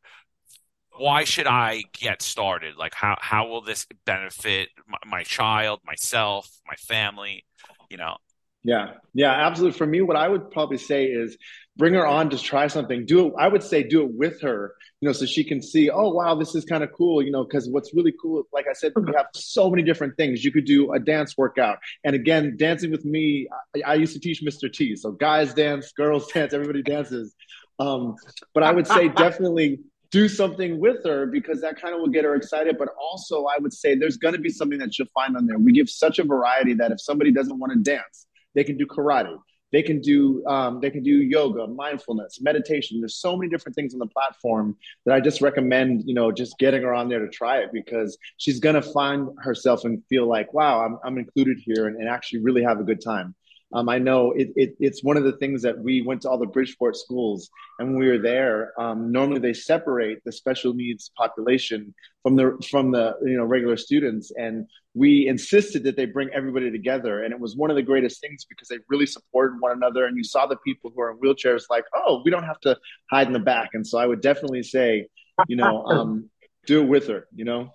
why 0.98 1.22
should 1.24 1.46
I 1.46 1.84
get 1.92 2.22
started? 2.22 2.76
Like, 2.76 2.92
how, 2.92 3.16
how 3.20 3.46
will 3.46 3.62
this 3.62 3.86
benefit 4.04 4.70
my, 4.88 4.98
my 5.06 5.22
child, 5.22 5.80
myself, 5.86 6.50
my 6.66 6.74
family? 6.74 7.44
You 7.88 7.98
know. 7.98 8.16
Yeah, 8.64 8.94
yeah, 9.14 9.30
absolutely. 9.30 9.78
For 9.78 9.86
me, 9.86 10.00
what 10.00 10.16
I 10.16 10.28
would 10.28 10.50
probably 10.50 10.78
say 10.78 11.06
is 11.06 11.36
bring 11.76 11.94
her 11.94 12.06
on 12.06 12.28
to 12.30 12.38
try 12.38 12.66
something. 12.66 13.06
Do 13.06 13.28
it. 13.28 13.34
I 13.38 13.46
would 13.46 13.62
say 13.62 13.84
do 13.84 14.02
it 14.02 14.12
with 14.12 14.40
her, 14.42 14.74
you 15.00 15.08
know, 15.08 15.12
so 15.12 15.26
she 15.26 15.44
can 15.44 15.62
see. 15.62 15.88
Oh, 15.90 16.10
wow, 16.10 16.34
this 16.34 16.54
is 16.56 16.64
kind 16.64 16.82
of 16.82 16.90
cool, 16.92 17.22
you 17.22 17.30
know. 17.30 17.44
Because 17.44 17.68
what's 17.70 17.94
really 17.94 18.12
cool, 18.20 18.42
like 18.52 18.66
I 18.68 18.72
said, 18.72 18.92
we 18.96 19.12
have 19.16 19.26
so 19.32 19.70
many 19.70 19.84
different 19.84 20.16
things. 20.16 20.44
You 20.44 20.50
could 20.50 20.64
do 20.64 20.92
a 20.92 20.98
dance 20.98 21.38
workout, 21.38 21.78
and 22.04 22.16
again, 22.16 22.56
dancing 22.58 22.90
with 22.90 23.04
me. 23.04 23.48
I, 23.76 23.92
I 23.92 23.94
used 23.94 24.12
to 24.14 24.20
teach 24.20 24.42
Mr. 24.42 24.72
T, 24.72 24.96
so 24.96 25.12
guys 25.12 25.54
dance, 25.54 25.92
girls 25.92 26.26
dance, 26.32 26.52
everybody 26.52 26.82
dances. 26.82 27.34
Um, 27.78 28.16
but 28.54 28.64
I 28.64 28.72
would 28.72 28.88
say 28.88 29.08
definitely 29.16 29.78
do 30.10 30.28
something 30.28 30.80
with 30.80 31.04
her 31.04 31.26
because 31.26 31.60
that 31.60 31.80
kind 31.80 31.94
of 31.94 32.00
will 32.00 32.08
get 32.08 32.24
her 32.24 32.34
excited. 32.34 32.76
But 32.76 32.88
also, 33.00 33.44
I 33.44 33.58
would 33.60 33.72
say 33.72 33.94
there's 33.94 34.16
going 34.16 34.34
to 34.34 34.40
be 34.40 34.50
something 34.50 34.78
that 34.80 34.94
she'll 34.94 35.06
find 35.14 35.36
on 35.36 35.46
there. 35.46 35.58
We 35.58 35.70
give 35.70 35.88
such 35.88 36.18
a 36.18 36.24
variety 36.24 36.74
that 36.74 36.90
if 36.90 37.00
somebody 37.00 37.30
doesn't 37.30 37.58
want 37.58 37.72
to 37.72 37.78
dance 37.78 38.26
they 38.58 38.64
can 38.64 38.76
do 38.76 38.86
karate. 38.86 39.38
They 39.70 39.82
can 39.82 40.00
do 40.00 40.44
um, 40.46 40.80
they 40.80 40.90
can 40.90 41.04
do 41.04 41.12
yoga, 41.12 41.68
mindfulness, 41.68 42.40
meditation. 42.40 43.00
There's 43.00 43.20
so 43.20 43.36
many 43.36 43.48
different 43.48 43.76
things 43.76 43.94
on 43.94 44.00
the 44.00 44.06
platform 44.06 44.76
that 45.04 45.14
I 45.14 45.20
just 45.20 45.40
recommend, 45.40 46.02
you 46.06 46.14
know, 46.14 46.32
just 46.32 46.58
getting 46.58 46.82
her 46.82 46.92
on 46.92 47.08
there 47.08 47.20
to 47.20 47.28
try 47.28 47.58
it 47.58 47.70
because 47.72 48.18
she's 48.38 48.58
gonna 48.58 48.82
find 48.82 49.28
herself 49.38 49.84
and 49.84 50.02
feel 50.06 50.26
like, 50.26 50.52
wow, 50.52 50.84
I'm 50.84 50.98
I'm 51.04 51.18
included 51.18 51.58
here 51.64 51.86
and, 51.86 51.96
and 51.98 52.08
actually 52.08 52.40
really 52.40 52.64
have 52.64 52.80
a 52.80 52.84
good 52.84 53.00
time. 53.00 53.36
Um, 53.72 53.88
I 53.88 53.98
know 53.98 54.32
it, 54.32 54.48
it, 54.56 54.76
it's 54.80 55.04
one 55.04 55.18
of 55.18 55.24
the 55.24 55.32
things 55.32 55.60
that 55.62 55.78
we 55.78 56.00
went 56.00 56.22
to 56.22 56.30
all 56.30 56.38
the 56.38 56.46
Bridgeport 56.46 56.96
schools, 56.96 57.50
and 57.78 57.88
when 57.88 57.98
we 57.98 58.08
were 58.08 58.18
there, 58.18 58.72
um, 58.80 59.12
normally 59.12 59.40
they 59.40 59.52
separate 59.52 60.24
the 60.24 60.32
special 60.32 60.72
needs 60.72 61.10
population 61.16 61.94
from 62.22 62.36
the 62.36 62.56
from 62.70 62.92
the 62.92 63.14
you 63.22 63.36
know 63.36 63.44
regular 63.44 63.76
students, 63.76 64.32
and 64.36 64.66
we 64.94 65.28
insisted 65.28 65.84
that 65.84 65.96
they 65.96 66.06
bring 66.06 66.30
everybody 66.34 66.70
together, 66.70 67.22
and 67.22 67.32
it 67.32 67.38
was 67.38 67.56
one 67.56 67.68
of 67.68 67.76
the 67.76 67.82
greatest 67.82 68.22
things 68.22 68.46
because 68.48 68.68
they 68.68 68.78
really 68.88 69.06
supported 69.06 69.60
one 69.60 69.72
another, 69.72 70.06
and 70.06 70.16
you 70.16 70.24
saw 70.24 70.46
the 70.46 70.56
people 70.56 70.90
who 70.94 71.02
are 71.02 71.10
in 71.10 71.18
wheelchairs 71.18 71.64
like, 71.68 71.84
oh, 71.94 72.22
we 72.24 72.30
don't 72.30 72.44
have 72.44 72.60
to 72.60 72.76
hide 73.10 73.26
in 73.26 73.34
the 73.34 73.38
back, 73.38 73.70
and 73.74 73.86
so 73.86 73.98
I 73.98 74.06
would 74.06 74.22
definitely 74.22 74.62
say, 74.62 75.08
you 75.46 75.56
know, 75.56 75.84
um, 75.84 76.30
do 76.66 76.82
it 76.82 76.86
with 76.86 77.08
her, 77.08 77.28
you 77.34 77.44
know. 77.44 77.74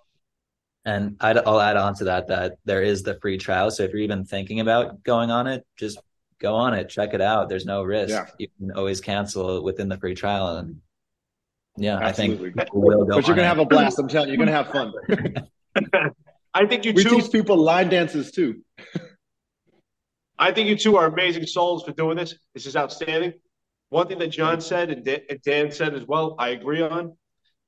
And 0.86 1.16
i 1.22 1.32
will 1.32 1.62
add 1.62 1.78
on 1.78 1.96
to 1.96 2.06
that 2.06 2.28
that 2.28 2.58
there 2.66 2.84
is 2.84 3.04
the 3.04 3.18
free 3.22 3.38
trial. 3.38 3.72
So 3.72 3.84
if 3.84 3.92
you're 3.92 4.02
even 4.02 4.26
thinking 4.26 4.60
about 4.60 5.02
going 5.04 5.32
on 5.32 5.48
it, 5.48 5.66
just 5.78 5.98
go 6.40 6.56
on 6.56 6.74
it, 6.74 6.90
check 6.90 7.14
it 7.14 7.22
out. 7.22 7.48
There's 7.48 7.66
no 7.66 7.84
risk. 7.84 8.10
Yeah. 8.10 8.26
You 8.38 8.48
can 8.58 8.72
always 8.72 9.00
cancel 9.00 9.64
within 9.64 9.88
the 9.88 9.98
free 9.98 10.14
trial. 10.14 10.58
And 10.58 10.82
yeah, 11.78 11.98
Absolutely. 12.00 12.50
I 12.50 12.66
think 12.66 12.74
will 12.74 13.06
go. 13.06 13.16
But 13.16 13.28
you're 13.28 13.36
gonna 13.36 13.48
it. 13.48 13.50
have 13.50 13.60
a 13.60 13.66
blast. 13.66 13.98
I'm 13.98 14.10
telling 14.10 14.30
you, 14.30 14.36
you're 14.36 14.46
gonna 14.46 14.52
have 14.52 14.72
fun. 14.72 14.94
I 16.54 16.66
think 16.66 16.86
you 16.86 16.94
we 16.94 17.04
two 17.04 17.22
teach 17.22 17.32
people 17.32 17.58
line 17.58 17.90
dances 17.90 18.32
too. 18.32 18.62
I 20.38 20.52
think 20.52 20.68
you 20.68 20.78
two 20.78 20.98
are 20.98 21.08
amazing 21.08 21.46
souls 21.46 21.84
for 21.84 21.94
doing 21.94 22.18
this. 22.18 22.36
This 22.54 22.66
is 22.66 22.76
outstanding. 22.76 23.34
One 23.90 24.08
thing 24.08 24.20
that 24.20 24.28
John 24.28 24.60
said 24.60 24.90
and 24.90 25.42
Dan 25.44 25.72
said 25.72 25.94
as 25.94 26.06
well, 26.06 26.36
I 26.38 26.50
agree 26.50 26.82
on 26.82 27.16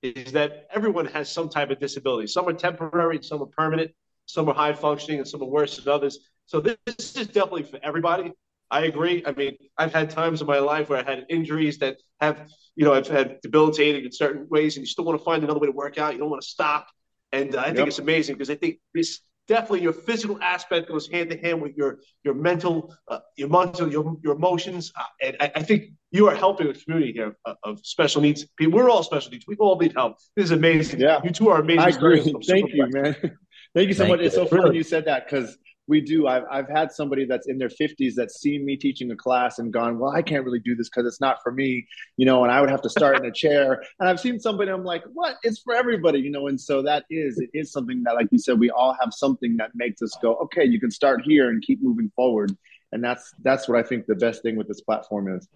is 0.05 0.31
that 0.33 0.67
everyone 0.73 1.05
has 1.07 1.31
some 1.31 1.49
type 1.49 1.69
of 1.69 1.79
disability. 1.79 2.27
Some 2.27 2.47
are 2.47 2.53
temporary, 2.53 3.21
some 3.21 3.41
are 3.41 3.47
permanent, 3.47 3.91
some 4.25 4.47
are 4.49 4.53
high 4.53 4.73
functioning, 4.73 5.19
and 5.19 5.27
some 5.27 5.41
are 5.41 5.47
worse 5.47 5.77
than 5.77 5.91
others. 5.93 6.19
So 6.45 6.59
this, 6.59 6.77
this 6.85 7.15
is 7.15 7.27
definitely 7.27 7.63
for 7.63 7.79
everybody. 7.83 8.33
I 8.71 8.85
agree. 8.85 9.23
I 9.25 9.31
mean, 9.31 9.57
I've 9.77 9.93
had 9.93 10.09
times 10.09 10.41
in 10.41 10.47
my 10.47 10.59
life 10.59 10.89
where 10.89 10.99
I 10.99 11.09
had 11.09 11.25
injuries 11.29 11.77
that 11.79 11.97
have, 12.19 12.47
you 12.75 12.85
know, 12.85 12.93
I've 12.93 13.07
had 13.07 13.39
debilitating 13.41 14.05
in 14.05 14.11
certain 14.11 14.47
ways, 14.49 14.75
and 14.75 14.81
you 14.83 14.87
still 14.87 15.05
want 15.05 15.19
to 15.19 15.23
find 15.23 15.43
another 15.43 15.59
way 15.59 15.67
to 15.67 15.73
work 15.73 15.97
out. 15.97 16.13
You 16.13 16.19
don't 16.19 16.29
want 16.29 16.41
to 16.41 16.47
stop. 16.47 16.87
And 17.31 17.55
uh, 17.55 17.61
I 17.61 17.73
think 17.73 17.87
it's 17.87 17.99
amazing 17.99 18.35
because 18.35 18.49
I 18.49 18.55
think 18.55 18.79
this 18.93 19.19
definitely 19.47 19.81
your 19.81 19.93
physical 19.93 20.41
aspect 20.41 20.89
goes 20.89 21.07
hand 21.07 21.31
in 21.31 21.39
hand 21.39 21.61
with 21.61 21.75
your 21.75 21.99
your 22.23 22.33
mental, 22.33 22.95
uh, 23.07 23.19
your 23.35 23.49
mental, 23.49 23.91
your 23.91 24.17
your 24.23 24.35
emotions, 24.35 24.91
uh, 24.97 25.03
and 25.21 25.37
I, 25.39 25.51
I, 25.55 25.63
think 25.63 25.91
you 26.11 26.27
are 26.27 26.35
helping 26.35 26.67
a 26.67 26.73
community 26.73 27.13
here 27.13 27.35
of, 27.45 27.57
of, 27.63 27.79
special 27.85 28.21
needs 28.21 28.45
people. 28.57 28.77
We're 28.77 28.89
all 28.89 29.03
special 29.03 29.31
needs. 29.31 29.45
We 29.47 29.55
all 29.57 29.77
need 29.77 29.93
help. 29.93 30.17
This 30.35 30.45
is 30.45 30.51
amazing. 30.51 30.99
Yeah, 30.99 31.19
you 31.23 31.31
two 31.31 31.49
are 31.49 31.61
amazing. 31.61 31.81
I 31.81 31.89
agree. 31.89 32.21
Thank 32.47 32.73
you, 32.73 32.87
man. 32.89 33.15
Thank 33.75 33.89
you 33.89 33.93
so 33.93 33.99
Thank 33.99 34.11
much. 34.11 34.19
You. 34.21 34.25
It's 34.25 34.35
so 34.35 34.45
funny 34.45 34.77
you 34.77 34.83
said 34.83 35.05
that 35.05 35.29
because 35.29 35.57
we 35.88 36.01
do. 36.01 36.27
I've, 36.27 36.43
I've 36.49 36.69
had 36.69 36.91
somebody 36.91 37.25
that's 37.25 37.47
in 37.47 37.57
their 37.57 37.69
50s 37.69 38.13
that's 38.15 38.39
seen 38.39 38.65
me 38.65 38.75
teaching 38.75 39.11
a 39.11 39.15
class 39.15 39.59
and 39.59 39.71
gone, 39.71 39.99
well, 39.99 40.11
I 40.11 40.21
can't 40.21 40.43
really 40.43 40.59
do 40.59 40.75
this 40.75 40.89
because 40.89 41.07
it's 41.07 41.21
not 41.21 41.38
for 41.43 41.51
me, 41.51 41.88
you 42.17 42.25
know, 42.25 42.43
and 42.43 42.51
I 42.51 42.61
would 42.61 42.69
have 42.69 42.81
to 42.83 42.89
start 42.89 43.17
in 43.17 43.25
a 43.25 43.31
chair. 43.33 43.83
And 43.99 44.09
I've 44.09 44.19
seen 44.19 44.39
somebody, 44.39 44.71
I'm 44.71 44.83
like, 44.83 45.03
what? 45.13 45.38
It's 45.43 45.59
for 45.59 45.75
everybody, 45.75 46.19
you 46.19 46.31
know, 46.31 46.47
and 46.47 46.59
so 46.59 46.81
that 46.83 47.05
is, 47.09 47.39
it 47.39 47.49
is 47.53 47.71
something 47.71 48.03
that, 48.03 48.15
like 48.15 48.27
you 48.31 48.39
said, 48.39 48.59
we 48.59 48.71
all 48.71 48.95
have 48.99 49.13
something 49.13 49.57
that 49.57 49.71
makes 49.75 50.01
us 50.01 50.17
go, 50.21 50.36
okay, 50.36 50.65
you 50.65 50.79
can 50.79 50.91
start 50.91 51.21
here 51.23 51.49
and 51.49 51.61
keep 51.61 51.81
moving 51.81 52.11
forward. 52.15 52.55
And 52.91 53.03
that's, 53.03 53.33
that's 53.43 53.67
what 53.67 53.77
I 53.77 53.83
think 53.83 54.05
the 54.05 54.15
best 54.15 54.41
thing 54.41 54.55
with 54.55 54.67
this 54.67 54.81
platform 54.81 55.36
is. 55.36 55.47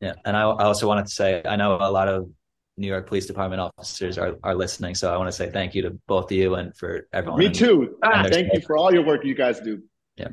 Yeah. 0.00 0.14
And 0.24 0.36
I, 0.36 0.42
I 0.42 0.64
also 0.64 0.86
wanted 0.86 1.06
to 1.06 1.12
say, 1.12 1.42
I 1.44 1.56
know 1.56 1.76
a 1.80 1.90
lot 1.90 2.08
of 2.08 2.28
New 2.76 2.86
York 2.86 3.06
Police 3.06 3.26
Department 3.26 3.60
officers 3.60 4.18
are, 4.18 4.36
are 4.42 4.54
listening. 4.54 4.94
So 4.94 5.12
I 5.12 5.16
want 5.16 5.28
to 5.28 5.32
say 5.32 5.50
thank 5.50 5.74
you 5.74 5.82
to 5.82 5.98
both 6.06 6.26
of 6.26 6.32
you 6.32 6.54
and 6.56 6.76
for 6.76 7.08
everyone. 7.12 7.38
Me 7.38 7.50
too. 7.50 7.96
Ah, 8.02 8.26
thank 8.30 8.52
you 8.52 8.60
for 8.60 8.76
all 8.76 8.92
your 8.92 9.04
work 9.04 9.24
you 9.24 9.34
guys 9.34 9.60
do. 9.60 9.82
Yeah. 10.16 10.28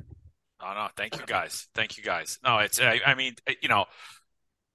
Oh 0.62 0.74
no, 0.74 0.88
thank 0.96 1.18
you 1.18 1.26
guys. 1.26 1.68
Thank 1.74 1.98
you 1.98 2.04
guys. 2.04 2.40
No, 2.44 2.60
it's 2.60 2.80
I, 2.80 3.02
I 3.06 3.16
mean, 3.16 3.36
you 3.62 3.70
know, 3.70 3.86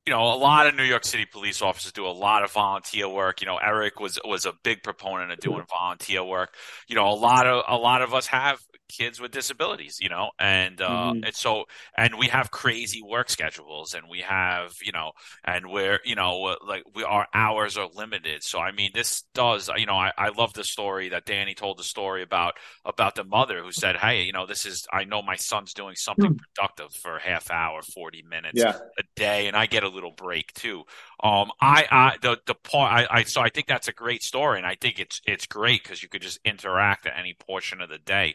you 0.06 0.14
know, 0.14 0.22
a 0.22 0.36
lot 0.36 0.66
of 0.66 0.74
New 0.74 0.84
York 0.84 1.04
City 1.04 1.26
police 1.30 1.60
officers 1.60 1.92
do 1.92 2.06
a 2.06 2.08
lot 2.08 2.42
of 2.42 2.50
volunteer 2.52 3.08
work. 3.08 3.42
You 3.42 3.46
know, 3.46 3.58
Eric 3.58 4.00
was 4.00 4.18
was 4.24 4.46
a 4.46 4.52
big 4.64 4.82
proponent 4.82 5.32
of 5.32 5.40
doing 5.40 5.64
volunteer 5.68 6.24
work. 6.24 6.54
You 6.88 6.96
know, 6.96 7.08
a 7.08 7.14
lot 7.14 7.46
of 7.46 7.64
a 7.68 7.76
lot 7.76 8.00
of 8.00 8.14
us 8.14 8.26
have 8.26 8.58
kids 8.88 9.20
with 9.20 9.30
disabilities, 9.30 9.98
you 10.00 10.08
know, 10.08 10.30
and 10.38 10.80
uh, 10.80 10.88
mm-hmm. 10.88 11.24
and 11.24 11.34
so 11.34 11.64
and 11.96 12.18
we 12.18 12.28
have 12.28 12.50
crazy 12.50 13.02
work 13.02 13.30
schedules, 13.30 13.94
and 13.94 14.08
we 14.10 14.20
have 14.20 14.74
you 14.82 14.92
know, 14.92 15.12
and 15.44 15.70
we're 15.70 16.00
you 16.04 16.14
know 16.14 16.56
like 16.66 16.82
we 16.94 17.04
our 17.04 17.26
hours 17.34 17.76
are 17.76 17.88
limited. 17.94 18.42
So 18.42 18.58
I 18.58 18.72
mean, 18.72 18.90
this 18.94 19.24
does 19.34 19.70
you 19.76 19.86
know 19.86 19.96
I, 19.96 20.12
I 20.16 20.28
love 20.30 20.52
the 20.52 20.64
story 20.64 21.10
that 21.10 21.26
Danny 21.26 21.54
told 21.54 21.78
the 21.78 21.84
story 21.84 22.22
about 22.22 22.54
about 22.84 23.14
the 23.14 23.24
mother 23.24 23.62
who 23.62 23.72
said, 23.72 23.96
hey, 23.96 24.22
you 24.22 24.32
know, 24.32 24.46
this 24.46 24.66
is 24.66 24.86
I 24.92 25.04
know 25.04 25.22
my 25.22 25.36
son's 25.36 25.74
doing 25.74 25.94
something 25.94 26.32
mm-hmm. 26.32 26.44
productive 26.54 26.94
for 26.94 27.16
a 27.16 27.22
half 27.22 27.50
hour, 27.50 27.82
forty 27.82 28.22
minutes 28.22 28.60
yeah. 28.60 28.78
a 28.98 29.02
day, 29.16 29.46
and 29.46 29.56
I 29.56 29.66
get 29.66 29.84
a 29.84 29.88
little 29.88 30.12
break 30.12 30.52
too. 30.54 30.84
Um, 31.22 31.50
I, 31.60 31.86
I 31.90 32.16
the 32.20 32.38
the 32.46 32.54
point 32.54 32.92
I, 32.92 33.06
I 33.10 33.22
so 33.24 33.40
I 33.40 33.48
think 33.48 33.66
that's 33.66 33.88
a 33.88 33.92
great 33.92 34.22
story, 34.22 34.58
and 34.58 34.66
I 34.66 34.76
think 34.80 34.98
it's 34.98 35.20
it's 35.26 35.46
great 35.46 35.82
because 35.82 36.02
you 36.02 36.08
could 36.08 36.22
just 36.22 36.38
interact 36.44 37.06
at 37.06 37.18
any 37.18 37.34
portion 37.34 37.80
of 37.80 37.88
the 37.88 37.98
day 37.98 38.34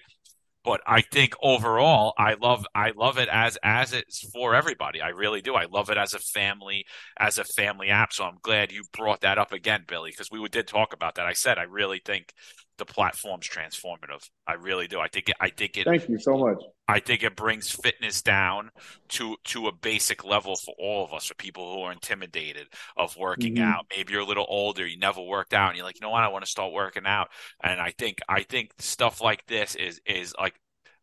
but 0.63 0.81
I 0.87 1.01
think 1.01 1.33
overall, 1.41 2.13
I 2.17 2.35
love 2.35 2.65
I 2.73 2.91
love 2.95 3.17
it 3.17 3.29
as 3.29 3.57
as 3.63 3.93
it's 3.93 4.29
for 4.31 4.55
everybody. 4.55 5.01
I 5.01 5.09
really 5.09 5.41
do. 5.41 5.55
I 5.55 5.65
love 5.65 5.89
it 5.89 5.97
as 5.97 6.13
a 6.13 6.19
family 6.19 6.85
as 7.19 7.37
a 7.37 7.43
family 7.43 7.89
app. 7.89 8.13
So 8.13 8.23
I'm 8.23 8.37
glad 8.41 8.71
you 8.71 8.83
brought 8.93 9.21
that 9.21 9.37
up 9.37 9.51
again, 9.51 9.83
Billy, 9.87 10.11
because 10.11 10.31
we 10.31 10.47
did 10.49 10.67
talk 10.67 10.93
about 10.93 11.15
that. 11.15 11.25
I 11.25 11.33
said 11.33 11.57
I 11.57 11.63
really 11.63 12.01
think 12.03 12.33
the 12.77 12.85
platform's 12.85 13.47
transformative. 13.47 14.27
I 14.47 14.53
really 14.53 14.87
do. 14.87 14.99
I 14.99 15.07
think 15.07 15.29
it, 15.29 15.35
I 15.39 15.49
think 15.49 15.77
it. 15.77 15.85
Thank 15.85 16.09
you 16.09 16.19
so 16.19 16.37
much. 16.37 16.61
I 16.87 16.99
think 16.99 17.23
it 17.23 17.35
brings 17.35 17.69
fitness 17.69 18.21
down 18.21 18.71
to 19.09 19.37
to 19.45 19.67
a 19.67 19.71
basic 19.71 20.25
level 20.25 20.55
for 20.55 20.73
all 20.79 21.05
of 21.05 21.13
us, 21.13 21.25
for 21.25 21.35
people 21.35 21.73
who 21.73 21.81
are 21.81 21.91
intimidated 21.91 22.67
of 22.97 23.15
working 23.15 23.55
mm-hmm. 23.55 23.63
out. 23.63 23.85
Maybe 23.95 24.13
you're 24.13 24.23
a 24.23 24.25
little 24.25 24.45
older, 24.47 24.85
you 24.85 24.97
never 24.97 25.21
worked 25.21 25.53
out, 25.53 25.69
and 25.69 25.77
you're 25.77 25.85
like, 25.85 25.95
you 25.95 26.05
know 26.05 26.11
what, 26.11 26.23
I 26.23 26.29
want 26.29 26.45
to 26.45 26.51
start 26.51 26.73
working 26.73 27.05
out. 27.05 27.29
And 27.63 27.79
I 27.79 27.91
think 27.97 28.19
I 28.27 28.43
think 28.43 28.71
stuff 28.79 29.21
like 29.21 29.45
this 29.45 29.75
is 29.75 30.01
is 30.05 30.33
like, 30.39 30.55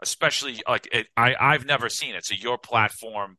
especially 0.02 0.60
like 0.68 0.88
it, 0.92 1.06
I 1.16 1.34
I've 1.38 1.66
never 1.66 1.88
seen 1.88 2.14
it. 2.14 2.24
So 2.24 2.34
your 2.34 2.58
platform 2.58 3.36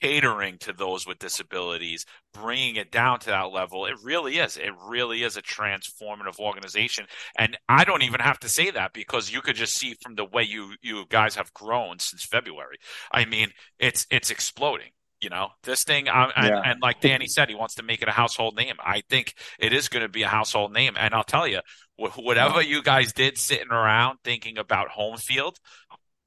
catering 0.00 0.58
to 0.58 0.72
those 0.72 1.06
with 1.06 1.18
disabilities, 1.18 2.04
bringing 2.32 2.76
it 2.76 2.90
down 2.90 3.20
to 3.20 3.26
that 3.26 3.52
level. 3.52 3.86
It 3.86 3.96
really 4.02 4.38
is. 4.38 4.56
It 4.56 4.72
really 4.86 5.22
is 5.22 5.36
a 5.36 5.42
transformative 5.42 6.38
organization. 6.38 7.06
And 7.38 7.56
I 7.68 7.84
don't 7.84 8.02
even 8.02 8.20
have 8.20 8.38
to 8.40 8.48
say 8.48 8.70
that 8.70 8.92
because 8.92 9.32
you 9.32 9.40
could 9.40 9.56
just 9.56 9.76
see 9.76 9.94
from 10.02 10.14
the 10.14 10.24
way 10.24 10.42
you 10.42 10.74
you 10.82 11.04
guys 11.08 11.36
have 11.36 11.52
grown 11.54 11.98
since 11.98 12.24
February. 12.24 12.78
I 13.10 13.24
mean, 13.24 13.50
it's 13.78 14.06
it's 14.10 14.30
exploding. 14.30 14.90
You 15.20 15.30
know, 15.30 15.50
this 15.62 15.84
thing, 15.84 16.08
um, 16.08 16.32
and, 16.34 16.48
yeah. 16.48 16.62
and 16.64 16.82
like 16.82 17.00
Danny 17.00 17.28
said, 17.28 17.48
he 17.48 17.54
wants 17.54 17.76
to 17.76 17.84
make 17.84 18.02
it 18.02 18.08
a 18.08 18.12
household 18.12 18.56
name. 18.56 18.74
I 18.84 19.02
think 19.08 19.34
it 19.60 19.72
is 19.72 19.88
going 19.88 20.02
to 20.02 20.08
be 20.08 20.24
a 20.24 20.28
household 20.28 20.72
name. 20.72 20.94
And 20.98 21.14
I'll 21.14 21.22
tell 21.22 21.46
you, 21.46 21.60
whatever 21.96 22.60
you 22.60 22.82
guys 22.82 23.12
did 23.12 23.38
sitting 23.38 23.70
around 23.70 24.18
thinking 24.24 24.58
about 24.58 24.88
home 24.88 25.16
field, 25.18 25.58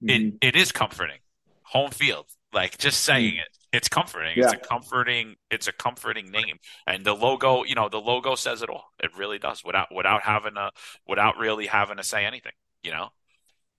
mm-hmm. 0.02 0.38
it, 0.40 0.56
it 0.56 0.56
is 0.56 0.72
comforting. 0.72 1.18
Home 1.64 1.92
field 1.92 2.28
like 2.56 2.78
just 2.78 3.02
saying 3.02 3.34
mm. 3.34 3.40
it, 3.40 3.58
it's 3.74 3.90
comforting. 3.90 4.34
Yeah. 4.38 4.46
It's 4.46 4.54
a 4.54 4.58
comforting. 4.58 5.36
It's 5.52 5.68
a 5.68 5.74
comforting 5.74 6.32
name, 6.32 6.58
and 6.88 7.06
the 7.06 7.14
logo. 7.14 7.66
You 7.66 7.76
know, 7.76 7.90
the 7.90 8.00
logo 8.00 8.36
says 8.36 8.62
it 8.62 8.70
all. 8.70 8.86
It 9.04 9.12
really 9.18 9.38
does. 9.38 9.64
Without 9.64 9.94
without 9.94 10.24
having 10.24 10.58
a 10.58 10.72
without 11.08 11.38
really 11.38 11.68
having 11.68 11.98
to 11.98 12.04
say 12.04 12.26
anything. 12.26 12.54
You 12.84 12.92
know. 12.92 13.10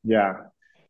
Yeah. 0.04 0.34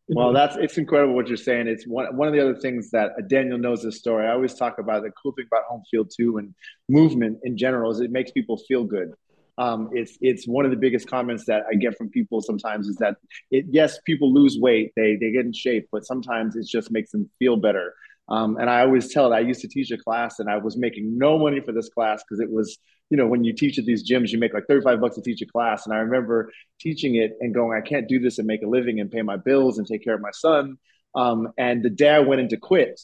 Well, 0.09 0.33
that's 0.33 0.57
it's 0.57 0.79
incredible 0.79 1.15
what 1.15 1.27
you're 1.29 1.37
saying. 1.37 1.67
It's 1.67 1.87
one 1.87 2.17
one 2.17 2.29
of 2.29 2.35
the 2.35 2.41
other 2.41 2.57
things 2.57 2.91
that 2.91 3.13
uh, 3.19 3.23
Daniel 3.27 3.59
knows 3.59 3.83
this 3.83 3.99
story. 3.99 4.27
I 4.27 4.33
always 4.33 4.55
talk 4.55 4.79
about 4.79 5.03
the 5.03 5.11
cool 5.21 5.33
thing 5.33 5.47
about 5.51 5.65
home 5.69 5.83
field 5.91 6.13
too, 6.17 6.39
and 6.39 6.55
movement 6.89 7.39
in 7.45 7.57
general 7.57 7.91
is 7.91 8.01
it 8.01 8.11
makes 8.11 8.31
people 8.31 8.57
feel 8.69 8.85
good. 8.85 9.13
Um, 9.59 9.91
it's 9.93 10.19
it's 10.21 10.47
one 10.47 10.65
of 10.65 10.71
the 10.71 10.77
biggest 10.77 11.09
comments 11.09 11.45
that 11.47 11.65
I 11.71 11.75
get 11.77 11.97
from 11.97 12.11
people 12.11 12.41
sometimes 12.43 12.89
is 12.89 12.97
that 12.97 13.17
it, 13.51 13.65
yes, 13.71 13.99
people 14.05 14.33
lose 14.33 14.59
weight, 14.59 14.93
they 14.97 15.17
they 15.17 15.33
get 15.33 15.47
in 15.47 15.53
shape, 15.53 15.89
but 15.91 16.05
sometimes 16.05 16.57
it 16.57 16.67
just 16.67 16.91
makes 16.91 17.11
them 17.11 17.31
feel 17.39 17.57
better. 17.57 17.95
Um, 18.29 18.57
and 18.57 18.69
I 18.69 18.81
always 18.81 19.13
tell 19.13 19.33
it. 19.33 19.37
I 19.37 19.41
used 19.41 19.61
to 19.61 19.69
teach 19.69 19.91
a 19.93 19.97
class, 19.97 20.41
and 20.41 20.51
I 20.51 20.57
was 20.59 20.77
making 20.77 21.17
no 21.17 21.39
money 21.39 21.61
for 21.61 21.73
this 21.73 21.89
class 21.89 22.23
because 22.23 22.41
it 22.41 22.51
was, 22.51 22.77
you 23.09 23.17
know, 23.17 23.27
when 23.27 23.45
you 23.45 23.53
teach 23.53 23.79
at 23.79 23.85
these 23.85 24.09
gyms, 24.09 24.31
you 24.31 24.39
make 24.39 24.53
like 24.53 24.67
thirty-five 24.67 25.01
bucks 25.01 25.15
to 25.15 25.23
teach 25.23 25.41
a 25.43 25.47
class. 25.47 25.87
And 25.87 25.95
I 25.95 25.99
remember 25.99 26.53
teaching 26.81 27.15
it 27.15 27.33
and 27.41 27.55
going, 27.55 27.81
I 27.81 27.87
can't 27.87 28.09
do 28.09 28.19
this 28.19 28.39
and 28.39 28.47
make 28.47 28.63
a 28.63 28.69
living 28.69 29.01
and 29.01 29.11
pay 29.11 29.23
my 29.23 29.37
bills 29.37 29.79
and 29.79 29.87
take 29.87 30.03
care 30.03 30.15
of 30.15 30.21
my 30.21 30.33
son. 30.33 30.77
Um, 31.15 31.53
and 31.57 31.83
the 31.83 31.89
day 31.89 32.11
I 32.11 32.19
went 32.19 32.41
into 32.43 32.57
quit, 32.57 33.01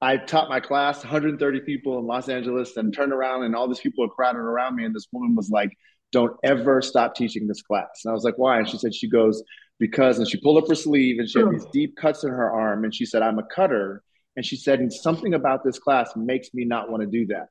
I 0.00 0.18
taught 0.18 0.48
my 0.48 0.60
class, 0.60 0.98
130 0.98 1.60
people 1.60 1.98
in 1.98 2.06
Los 2.06 2.28
Angeles, 2.28 2.76
and 2.76 2.94
turned 2.94 3.12
around 3.12 3.44
and 3.44 3.56
all 3.56 3.68
these 3.68 3.80
people 3.80 4.04
are 4.04 4.08
crowding 4.08 4.40
around 4.40 4.76
me. 4.76 4.84
And 4.84 4.94
this 4.94 5.06
woman 5.12 5.34
was 5.34 5.50
like, 5.50 5.70
Don't 6.12 6.36
ever 6.44 6.82
stop 6.82 7.14
teaching 7.14 7.46
this 7.46 7.62
class. 7.62 8.02
And 8.04 8.10
I 8.10 8.14
was 8.14 8.24
like, 8.24 8.36
Why? 8.36 8.58
And 8.58 8.68
she 8.68 8.78
said, 8.78 8.94
She 8.94 9.08
goes, 9.08 9.42
Because, 9.78 10.18
and 10.18 10.28
she 10.28 10.40
pulled 10.40 10.62
up 10.62 10.68
her 10.68 10.74
sleeve 10.74 11.18
and 11.18 11.28
she 11.28 11.38
had 11.38 11.48
hmm. 11.48 11.54
these 11.54 11.66
deep 11.72 11.96
cuts 11.96 12.24
in 12.24 12.30
her 12.30 12.50
arm. 12.50 12.84
And 12.84 12.94
she 12.94 13.06
said, 13.06 13.22
I'm 13.22 13.38
a 13.38 13.46
cutter. 13.54 14.02
And 14.36 14.44
she 14.44 14.56
said, 14.56 14.80
And 14.80 14.92
something 14.92 15.34
about 15.34 15.64
this 15.64 15.78
class 15.78 16.12
makes 16.14 16.52
me 16.52 16.64
not 16.64 16.90
want 16.90 17.02
to 17.02 17.06
do 17.06 17.26
that 17.28 17.48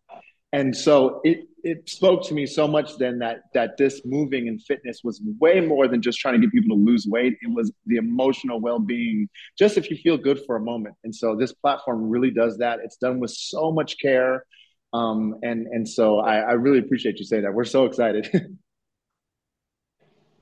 and 0.51 0.75
so 0.75 1.21
it 1.23 1.45
it 1.63 1.89
spoke 1.89 2.23
to 2.27 2.33
me 2.33 2.45
so 2.45 2.67
much 2.67 2.97
then 2.97 3.17
that 3.19 3.41
that 3.53 3.75
this 3.77 4.01
moving 4.05 4.47
and 4.47 4.61
fitness 4.61 5.01
was 5.03 5.21
way 5.39 5.59
more 5.59 5.87
than 5.87 6.01
just 6.01 6.19
trying 6.19 6.35
to 6.35 6.39
get 6.39 6.51
people 6.51 6.75
to 6.75 6.81
lose 6.81 7.07
weight. 7.07 7.33
It 7.41 7.51
was 7.51 7.73
the 7.87 7.97
emotional 7.97 8.59
well-being 8.61 9.27
just 9.57 9.77
if 9.77 9.89
you 9.89 9.97
feel 9.97 10.17
good 10.17 10.39
for 10.45 10.55
a 10.55 10.61
moment. 10.61 10.95
And 11.03 11.13
so 11.13 11.35
this 11.35 11.53
platform 11.53 12.09
really 12.09 12.31
does 12.31 12.57
that. 12.59 12.79
It's 12.83 12.97
done 12.97 13.19
with 13.19 13.31
so 13.31 13.71
much 13.71 13.97
care. 13.99 14.45
Um, 14.93 15.35
and 15.41 15.67
and 15.67 15.87
so 15.87 16.19
I, 16.19 16.37
I 16.37 16.51
really 16.53 16.79
appreciate 16.79 17.17
you 17.17 17.25
saying 17.25 17.43
that. 17.43 17.53
We're 17.53 17.65
so 17.65 17.85
excited. 17.85 18.29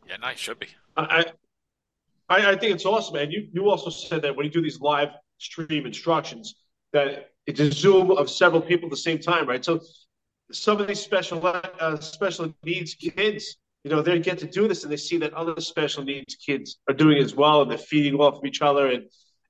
Yeah 0.05 0.17
nice. 0.17 0.37
Should 0.37 0.59
be. 0.59 0.67
I, 0.97 1.25
I 2.29 2.51
i 2.51 2.55
think 2.55 2.73
it's 2.75 2.85
awesome 2.85 3.15
and 3.15 3.31
you 3.31 3.47
you 3.51 3.69
also 3.69 3.89
said 3.89 4.21
that 4.21 4.35
when 4.35 4.45
you 4.45 4.51
do 4.51 4.61
these 4.61 4.79
live 4.79 5.09
stream 5.39 5.85
instructions 5.85 6.55
that 6.93 7.31
it's 7.45 7.59
a 7.59 7.71
zoom 7.71 8.11
of 8.11 8.29
several 8.29 8.61
people 8.61 8.85
at 8.87 8.91
the 8.91 8.97
same 8.97 9.19
time 9.19 9.47
right 9.47 9.65
so 9.65 9.81
some 10.53 10.79
of 10.79 10.87
these 10.87 10.99
special 10.99 11.45
uh, 11.45 11.99
special 11.99 12.53
needs 12.63 12.93
kids, 12.93 13.57
you 13.83 13.91
know, 13.91 14.01
they 14.01 14.19
get 14.19 14.37
to 14.39 14.45
do 14.45 14.67
this 14.67 14.83
and 14.83 14.91
they 14.91 14.97
see 14.97 15.17
that 15.17 15.33
other 15.33 15.59
special 15.59 16.03
needs 16.03 16.35
kids 16.35 16.79
are 16.87 16.93
doing 16.93 17.17
as 17.17 17.35
well, 17.35 17.61
and 17.61 17.71
they're 17.71 17.77
feeding 17.77 18.15
off 18.15 18.35
of 18.35 18.45
each 18.45 18.61
other, 18.61 18.87
and 18.87 19.03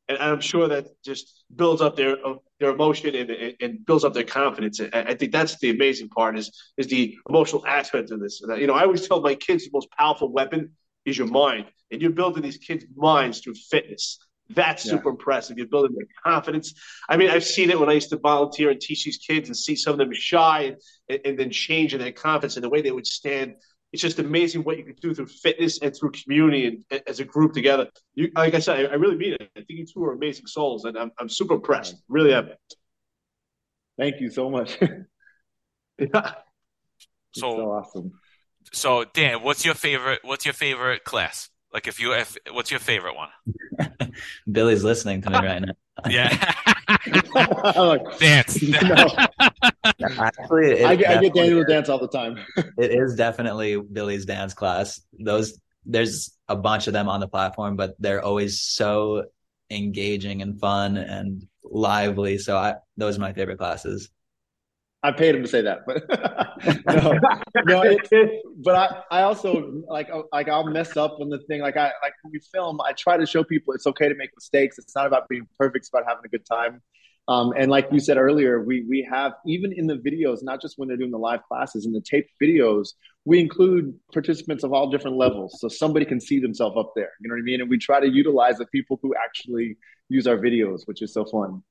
and 0.10 0.18
I'm 0.18 0.42
sure 0.42 0.68
that 0.68 0.86
just 1.04 1.46
builds 1.56 1.82
up 1.82 1.96
their 1.96 2.26
uh, 2.26 2.36
their 2.60 2.72
emotion 2.72 3.16
and, 3.16 3.56
and 3.62 3.86
builds 3.86 4.04
up 4.04 4.14
their 4.14 4.24
confidence. 4.24 4.80
And 4.80 4.94
I 4.94 5.14
think 5.14 5.32
that's 5.32 5.58
the 5.60 5.70
amazing 5.70 6.10
part 6.10 6.38
is 6.38 6.52
is 6.78 6.88
the 6.88 7.16
emotional 7.30 7.66
aspect 7.68 8.12
of 8.12 8.20
this. 8.20 8.42
You 8.42 8.68
know, 8.68 8.74
I 8.74 8.84
always 8.84 9.08
tell 9.08 9.22
my 9.22 9.36
kids 9.36 9.66
the 9.66 9.72
most 9.74 9.90
powerful 9.92 10.32
weapon 10.32 10.72
is 11.06 11.18
your 11.18 11.28
mind, 11.28 11.66
and 11.92 12.02
you're 12.02 12.12
building 12.12 12.44
these 12.44 12.58
kids' 12.58 12.86
minds 12.96 13.40
through 13.40 13.56
fitness. 13.56 14.20
That's 14.50 14.84
super 14.84 15.10
impressive. 15.10 15.58
You're 15.58 15.68
building 15.68 15.96
their 15.96 16.08
confidence. 16.24 16.74
I 17.10 17.18
mean, 17.18 17.30
I've 17.30 17.44
seen 17.44 17.70
it 17.70 17.80
when 17.80 17.90
I 17.90 17.94
used 17.94 18.10
to 18.10 18.18
volunteer 18.18 18.70
and 18.70 18.80
teach 18.80 19.06
these 19.06 19.18
kids 19.18 19.50
and 19.50 19.58
see 19.58 19.76
some 19.76 19.94
of 19.94 20.00
them 20.00 20.14
shy 20.14 20.76
and, 21.10 21.20
and 21.26 21.40
then 21.40 21.50
change 21.50 21.94
in 21.94 22.00
their 22.00 22.12
confidence 22.12 22.56
and 22.56 22.64
the 22.64 22.70
way 22.70 22.82
they 22.82 22.92
would 22.92 23.08
stand. 23.08 23.56
It's 23.94 24.02
just 24.02 24.20
amazing 24.20 24.64
what 24.64 24.78
you 24.78 24.84
can 24.84 24.96
do 24.96 25.14
through 25.14 25.28
fitness 25.28 25.80
and 25.82 25.96
through 25.96 26.12
community 26.12 26.84
and 26.90 27.02
as 27.08 27.20
a 27.20 27.26
group 27.26 27.54
together. 27.54 27.88
You, 28.16 28.32
like 28.36 28.54
I 28.54 28.60
said, 28.60 28.86
I, 28.86 28.94
I 28.94 28.96
really 28.96 29.16
mean 29.16 29.34
it. 29.34 29.50
I 29.56 29.62
think 29.62 29.70
you 29.70 29.86
two 29.86 30.04
are 30.04 30.14
amazing 30.14 30.48
souls, 30.48 30.86
and 30.86 30.98
I'm, 30.98 31.12
I'm 31.20 31.30
super 31.30 31.54
impressed. 31.56 31.96
Really 32.10 32.34
am. 32.34 32.50
Thank 33.98 34.20
you 34.20 34.32
so 34.32 34.50
much. 34.50 34.78
yeah. 36.00 36.34
So, 37.36 37.42
so 37.42 37.72
awesome. 37.72 38.12
So 38.72 39.06
Dan, 39.14 39.44
what's 39.44 39.64
your 39.64 39.76
favorite? 39.76 40.20
What's 40.24 40.46
your 40.46 40.54
favorite 40.54 41.04
class? 41.04 41.50
Like 41.74 41.88
if 41.88 42.00
you, 42.00 42.14
if 42.14 42.38
what's 42.52 42.70
your 42.70 42.80
favorite 42.80 43.16
one? 43.16 43.30
Billy's 44.52 44.84
listening 44.84 45.22
to 45.24 45.30
me 45.32 45.38
right 45.38 45.62
now. 45.62 45.74
yeah. 46.10 46.54
dance. 48.20 48.64
Actually, 50.18 50.84
I, 50.84 50.96
get, 50.96 51.18
I 51.18 51.22
get 51.22 51.34
Daniel 51.34 51.66
to 51.66 51.66
dance 51.66 51.90
all 51.90 52.00
the 52.00 52.08
time. 52.08 52.38
it 52.78 52.92
is 52.92 53.16
definitely 53.16 53.78
Billy's 53.78 54.26
dance 54.26 54.54
class. 54.54 55.02
Those 55.20 55.60
there's 55.86 56.38
a 56.48 56.56
bunch 56.56 56.88
of 56.88 56.94
them 56.94 57.10
on 57.10 57.20
the 57.20 57.28
platform, 57.28 57.76
but 57.76 57.96
they're 58.00 58.24
always 58.24 58.62
so 58.62 59.26
engaging 59.70 60.42
and 60.42 60.60
fun 60.60 60.98
and 60.98 61.48
lively. 61.64 62.38
So 62.38 62.56
I 62.58 62.76
those 62.98 63.18
are 63.18 63.22
my 63.22 63.34
favorite 63.34 63.58
classes. 63.58 64.10
I 65.04 65.12
paid 65.12 65.36
him 65.36 65.44
to 65.44 65.50
say 65.50 65.62
that, 65.62 65.80
but 65.86 66.08
no, 66.88 67.20
no. 67.66 67.82
It, 67.82 68.42
but 68.64 68.76
I, 68.76 69.20
I 69.20 69.22
also 69.24 69.84
like, 69.90 70.10
uh, 70.10 70.22
like 70.32 70.48
I'll 70.48 70.66
mess 70.66 70.96
up 70.96 71.18
on 71.20 71.30
the 71.30 71.40
thing. 71.40 71.60
Like 71.60 71.76
I, 71.76 71.92
like 72.02 72.14
when 72.24 72.32
we 72.32 72.40
film, 72.54 72.80
I 72.80 72.94
try 72.94 73.18
to 73.18 73.26
show 73.26 73.44
people 73.44 73.74
it's 73.74 73.86
okay 73.86 74.08
to 74.08 74.16
make 74.16 74.30
mistakes. 74.34 74.80
It's 74.80 74.96
not 74.96 75.06
about 75.06 75.28
being 75.28 75.46
perfect; 75.60 75.84
it's 75.84 75.90
about 75.90 76.06
having 76.08 76.24
a 76.26 76.30
good 76.30 76.46
time. 76.46 76.82
Um, 77.28 77.54
and 77.58 77.70
like 77.70 77.88
you 77.92 78.00
said 78.00 78.18
earlier, 78.18 78.64
we 78.64 78.86
we 78.88 79.06
have 79.12 79.34
even 79.46 79.74
in 79.74 79.88
the 79.88 79.96
videos, 79.96 80.40
not 80.42 80.62
just 80.62 80.78
when 80.78 80.88
they're 80.88 80.98
doing 80.98 81.12
the 81.12 81.18
live 81.18 81.44
classes, 81.44 81.86
in 81.86 81.92
the 81.92 82.02
taped 82.02 82.32
videos, 82.42 82.94
we 83.26 83.42
include 83.42 83.94
participants 84.14 84.64
of 84.64 84.72
all 84.72 84.90
different 84.90 85.18
levels, 85.18 85.58
so 85.60 85.68
somebody 85.68 86.06
can 86.06 86.22
see 86.22 86.40
themselves 86.40 86.78
up 86.78 86.94
there. 86.96 87.12
You 87.20 87.30
know 87.30 87.36
what 87.36 87.42
I 87.42 87.44
mean? 87.44 87.60
And 87.60 87.70
we 87.70 87.78
try 87.78 88.00
to 88.00 88.10
utilize 88.10 88.58
the 88.58 88.68
people 88.68 89.00
who 89.02 89.14
actually 89.22 89.78
use 90.08 90.28
our 90.28 90.38
videos, 90.38 90.82
which 90.86 91.02
is 91.02 91.14
so 91.14 91.26
fun. 91.26 91.62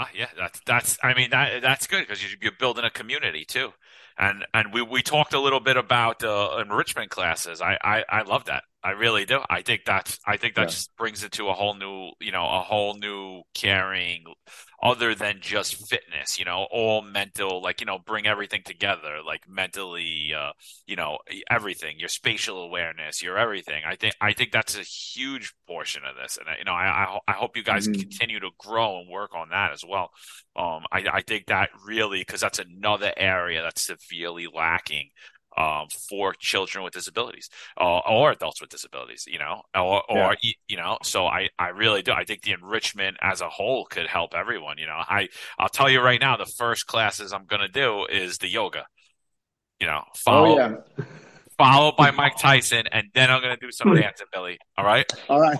Ah, 0.00 0.08
yeah, 0.14 0.28
that's 0.36 0.60
that's. 0.64 0.96
I 1.02 1.12
mean, 1.14 1.30
that 1.30 1.60
that's 1.62 1.86
good 1.88 2.06
because 2.06 2.22
you're 2.40 2.52
building 2.52 2.84
a 2.84 2.90
community 2.90 3.44
too, 3.44 3.72
and 4.16 4.46
and 4.54 4.72
we 4.72 4.80
we 4.82 5.02
talked 5.02 5.34
a 5.34 5.40
little 5.40 5.58
bit 5.60 5.76
about 5.76 6.22
uh, 6.22 6.58
enrichment 6.60 7.10
classes. 7.10 7.60
I, 7.60 7.78
I 7.82 8.04
I 8.08 8.22
love 8.22 8.44
that. 8.44 8.62
I 8.82 8.92
really 8.92 9.24
do. 9.24 9.40
I 9.50 9.62
think 9.62 9.82
that's 9.84 10.18
I 10.24 10.36
think 10.36 10.54
that 10.54 10.62
yeah. 10.62 10.68
just 10.68 10.96
brings 10.96 11.24
it 11.24 11.32
to 11.32 11.48
a 11.48 11.52
whole 11.52 11.74
new, 11.74 12.10
you 12.20 12.30
know, 12.30 12.44
a 12.44 12.60
whole 12.60 12.94
new 12.94 13.42
caring 13.54 14.24
other 14.80 15.14
than 15.14 15.38
just 15.40 15.88
fitness, 15.88 16.38
you 16.38 16.44
know, 16.44 16.68
all 16.70 17.02
mental, 17.02 17.60
like, 17.60 17.80
you 17.80 17.86
know, 17.86 17.98
bring 17.98 18.28
everything 18.28 18.62
together, 18.64 19.18
like 19.26 19.42
mentally, 19.48 20.32
uh, 20.36 20.52
you 20.86 20.94
know, 20.94 21.18
everything, 21.50 21.98
your 21.98 22.08
spatial 22.08 22.62
awareness, 22.62 23.20
your 23.20 23.36
everything. 23.36 23.82
I 23.84 23.96
think, 23.96 24.14
I 24.20 24.32
think 24.32 24.52
that's 24.52 24.78
a 24.78 24.82
huge 24.82 25.52
portion 25.66 26.02
of 26.08 26.14
this. 26.14 26.38
And, 26.38 26.46
you 26.58 26.64
know, 26.64 26.72
I, 26.72 26.86
I, 26.86 27.18
I 27.26 27.32
hope 27.32 27.56
you 27.56 27.64
guys 27.64 27.88
mm-hmm. 27.88 28.00
continue 28.00 28.38
to 28.38 28.50
grow 28.56 29.00
and 29.00 29.10
work 29.10 29.34
on 29.34 29.48
that 29.48 29.72
as 29.72 29.84
well. 29.84 30.12
Um, 30.54 30.84
I, 30.92 31.04
I 31.12 31.22
think 31.22 31.46
that 31.46 31.70
really, 31.84 32.24
cause 32.24 32.40
that's 32.40 32.60
another 32.60 33.12
area 33.16 33.62
that's 33.62 33.82
severely 33.82 34.46
lacking 34.52 35.10
um, 35.58 35.88
for 36.08 36.34
children 36.34 36.84
with 36.84 36.92
disabilities 36.92 37.50
uh, 37.80 37.98
or 37.98 38.30
adults 38.30 38.60
with 38.60 38.70
disabilities, 38.70 39.24
you 39.26 39.40
know, 39.40 39.62
or, 39.74 40.02
or 40.08 40.36
yeah. 40.40 40.52
you 40.68 40.76
know, 40.76 40.98
so 41.02 41.26
I, 41.26 41.48
I 41.58 41.68
really 41.70 42.02
do. 42.02 42.12
I 42.12 42.24
think 42.24 42.42
the 42.42 42.52
enrichment 42.52 43.16
as 43.20 43.40
a 43.40 43.48
whole 43.48 43.84
could 43.84 44.06
help 44.06 44.34
everyone. 44.34 44.78
You 44.78 44.86
know, 44.86 44.96
I, 44.96 45.28
I'll 45.58 45.68
tell 45.68 45.90
you 45.90 46.00
right 46.00 46.20
now, 46.20 46.36
the 46.36 46.46
first 46.46 46.86
classes 46.86 47.32
I'm 47.32 47.46
going 47.46 47.62
to 47.62 47.68
do 47.68 48.06
is 48.06 48.38
the 48.38 48.48
yoga, 48.48 48.86
you 49.80 49.88
know, 49.88 50.04
follow, 50.14 50.60
oh, 50.60 50.84
yeah. 50.98 51.04
followed 51.58 51.96
by 51.96 52.12
Mike 52.12 52.36
Tyson, 52.38 52.84
and 52.92 53.08
then 53.12 53.28
I'm 53.28 53.42
going 53.42 53.56
to 53.56 53.66
do 53.66 53.72
some 53.72 53.92
dancing, 53.96 54.28
Billy. 54.32 54.58
All 54.76 54.84
right. 54.84 55.10
All 55.28 55.40
right. 55.40 55.58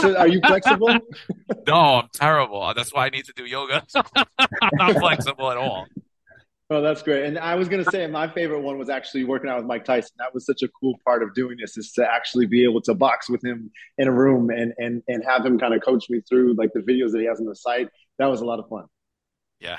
So 0.00 0.16
are 0.16 0.26
you 0.26 0.40
flexible? 0.44 0.98
no, 1.68 1.74
I'm 1.74 2.08
terrible. 2.12 2.72
That's 2.74 2.92
why 2.92 3.06
I 3.06 3.10
need 3.10 3.26
to 3.26 3.32
do 3.36 3.44
yoga. 3.44 3.84
I'm 3.94 4.26
not 4.74 4.98
flexible 4.98 5.48
at 5.52 5.56
all. 5.56 5.86
Oh, 6.70 6.82
that's 6.82 7.02
great. 7.02 7.24
And 7.24 7.38
I 7.38 7.54
was 7.54 7.66
going 7.66 7.82
to 7.82 7.90
say 7.90 8.06
my 8.06 8.28
favorite 8.28 8.60
one 8.60 8.76
was 8.76 8.90
actually 8.90 9.24
working 9.24 9.48
out 9.48 9.56
with 9.56 9.64
Mike 9.64 9.86
Tyson. 9.86 10.12
That 10.18 10.34
was 10.34 10.44
such 10.44 10.62
a 10.62 10.68
cool 10.68 10.94
part 11.02 11.22
of 11.22 11.32
doing 11.32 11.56
this 11.58 11.78
is 11.78 11.92
to 11.92 12.06
actually 12.06 12.44
be 12.44 12.62
able 12.62 12.82
to 12.82 12.94
box 12.94 13.30
with 13.30 13.42
him 13.42 13.70
in 13.96 14.06
a 14.06 14.12
room 14.12 14.50
and 14.50 14.74
and 14.76 15.02
and 15.08 15.24
have 15.24 15.46
him 15.46 15.58
kind 15.58 15.72
of 15.72 15.82
coach 15.82 16.10
me 16.10 16.20
through 16.28 16.54
like 16.54 16.70
the 16.74 16.80
videos 16.80 17.12
that 17.12 17.20
he 17.20 17.26
has 17.26 17.40
on 17.40 17.46
the 17.46 17.56
site. 17.56 17.88
That 18.18 18.26
was 18.26 18.42
a 18.42 18.44
lot 18.44 18.58
of 18.58 18.68
fun. 18.68 18.84
Yeah. 19.60 19.78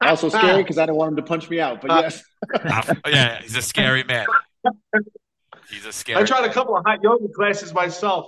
Also 0.00 0.28
scary 0.30 0.62
because 0.62 0.76
I 0.76 0.86
didn't 0.86 0.96
want 0.96 1.10
him 1.10 1.16
to 1.16 1.22
punch 1.22 1.48
me 1.48 1.60
out, 1.60 1.80
but 1.80 1.90
uh, 1.90 2.00
yes. 2.02 2.24
yeah, 3.06 3.40
he's 3.40 3.56
a 3.56 3.62
scary 3.62 4.02
man. 4.02 4.26
He's 5.70 5.86
a 5.86 5.92
scary. 5.92 6.20
I 6.20 6.24
tried 6.24 6.50
a 6.50 6.52
couple 6.52 6.76
of 6.76 6.84
hot 6.84 6.98
yoga 7.00 7.28
classes 7.28 7.72
myself. 7.72 8.26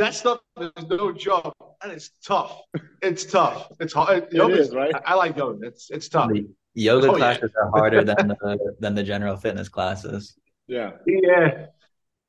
That 0.00 0.14
stuff 0.14 0.40
is 0.58 0.86
no 0.88 1.12
joke. 1.12 1.54
it's 1.84 2.12
tough. 2.24 2.62
It's 3.02 3.26
tough. 3.26 3.70
It's 3.80 3.92
hard. 3.92 4.28
Yoga 4.32 4.54
is 4.54 4.74
right. 4.74 4.94
I, 4.94 5.12
I, 5.12 5.14
like 5.14 5.36
yoga. 5.36 5.66
It's 5.66 5.90
it's 5.90 6.08
tough. 6.08 6.30
The 6.30 6.48
yoga 6.72 7.08
oh, 7.08 7.16
classes 7.16 7.50
yeah. 7.54 7.62
are 7.62 7.70
harder 7.70 8.02
than 8.02 8.28
the 8.28 8.76
than 8.80 8.94
the 8.94 9.02
general 9.02 9.36
fitness 9.36 9.68
classes. 9.68 10.38
Yeah. 10.66 10.92
Yeah. 11.06 11.66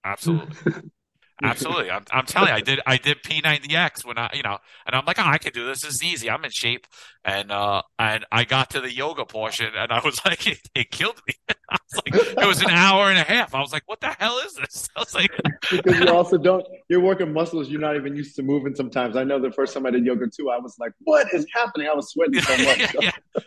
Absolutely. 0.04 0.82
Absolutely. 1.44 1.92
I'm, 1.92 2.04
I'm 2.12 2.26
telling 2.26 2.50
you, 2.50 2.56
I 2.56 2.62
did 2.62 2.80
I 2.86 2.98
did 2.98 3.24
P90X 3.24 4.06
when 4.06 4.18
I 4.18 4.30
you 4.34 4.44
know, 4.44 4.58
and 4.86 4.96
I'm 4.96 5.06
like, 5.06 5.20
oh, 5.20 5.26
I 5.26 5.38
can 5.38 5.52
do 5.54 5.66
this. 5.66 5.82
This 5.82 5.96
is 5.96 6.04
easy. 6.04 6.30
I'm 6.30 6.44
in 6.44 6.52
shape. 6.52 6.88
And 7.24 7.52
uh 7.52 7.82
and 8.00 8.26
I 8.32 8.44
got 8.44 8.72
to 8.72 8.82
the 8.82 8.92
yoga 8.94 9.26
portion 9.26 9.68
and 9.76 9.92
I 9.92 10.02
was 10.04 10.22
like, 10.26 10.48
it, 10.48 10.60
it 10.76 10.92
killed 10.92 11.22
me. 11.28 11.36
I 11.70 11.78
was 11.92 12.02
like, 12.06 12.38
it 12.44 12.48
was 12.48 12.62
an 12.62 12.70
hour 12.70 13.10
and 13.10 13.18
a 13.18 13.24
half. 13.24 13.56
I 13.56 13.60
was 13.60 13.72
like, 13.72 13.84
what 13.86 14.02
the 14.02 14.16
hell 14.20 14.40
is 14.46 14.54
this? 14.54 14.90
I 14.96 15.00
was 15.00 15.16
like 15.16 15.32
Because 15.72 16.00
you 16.00 16.08
also 16.08 16.38
don't 16.38 16.66
you're 16.90 17.00
working 17.02 17.34
muscles 17.34 17.70
you're 17.70 17.82
not 17.82 17.96
even 17.96 18.16
used 18.16 18.36
to 18.36 18.44
moving 18.44 18.76
sometimes. 18.76 19.16
I 19.16 19.24
know 19.24 19.40
the 19.40 19.52
first 19.52 19.74
time 19.74 19.86
I 19.86 19.92
did 19.92 20.06
yoga 20.06 20.28
too, 20.28 20.50
I 20.50 20.60
was 20.60 20.76
like, 20.80 20.94
what 21.00 21.34
is 21.34 21.46
happening? 21.54 21.88
I 21.92 21.96
was 21.96 22.12
sweating 22.12 22.42
so 22.42 22.58
much. 22.58 22.80
yeah, 22.80 23.12
yeah. 23.36 23.42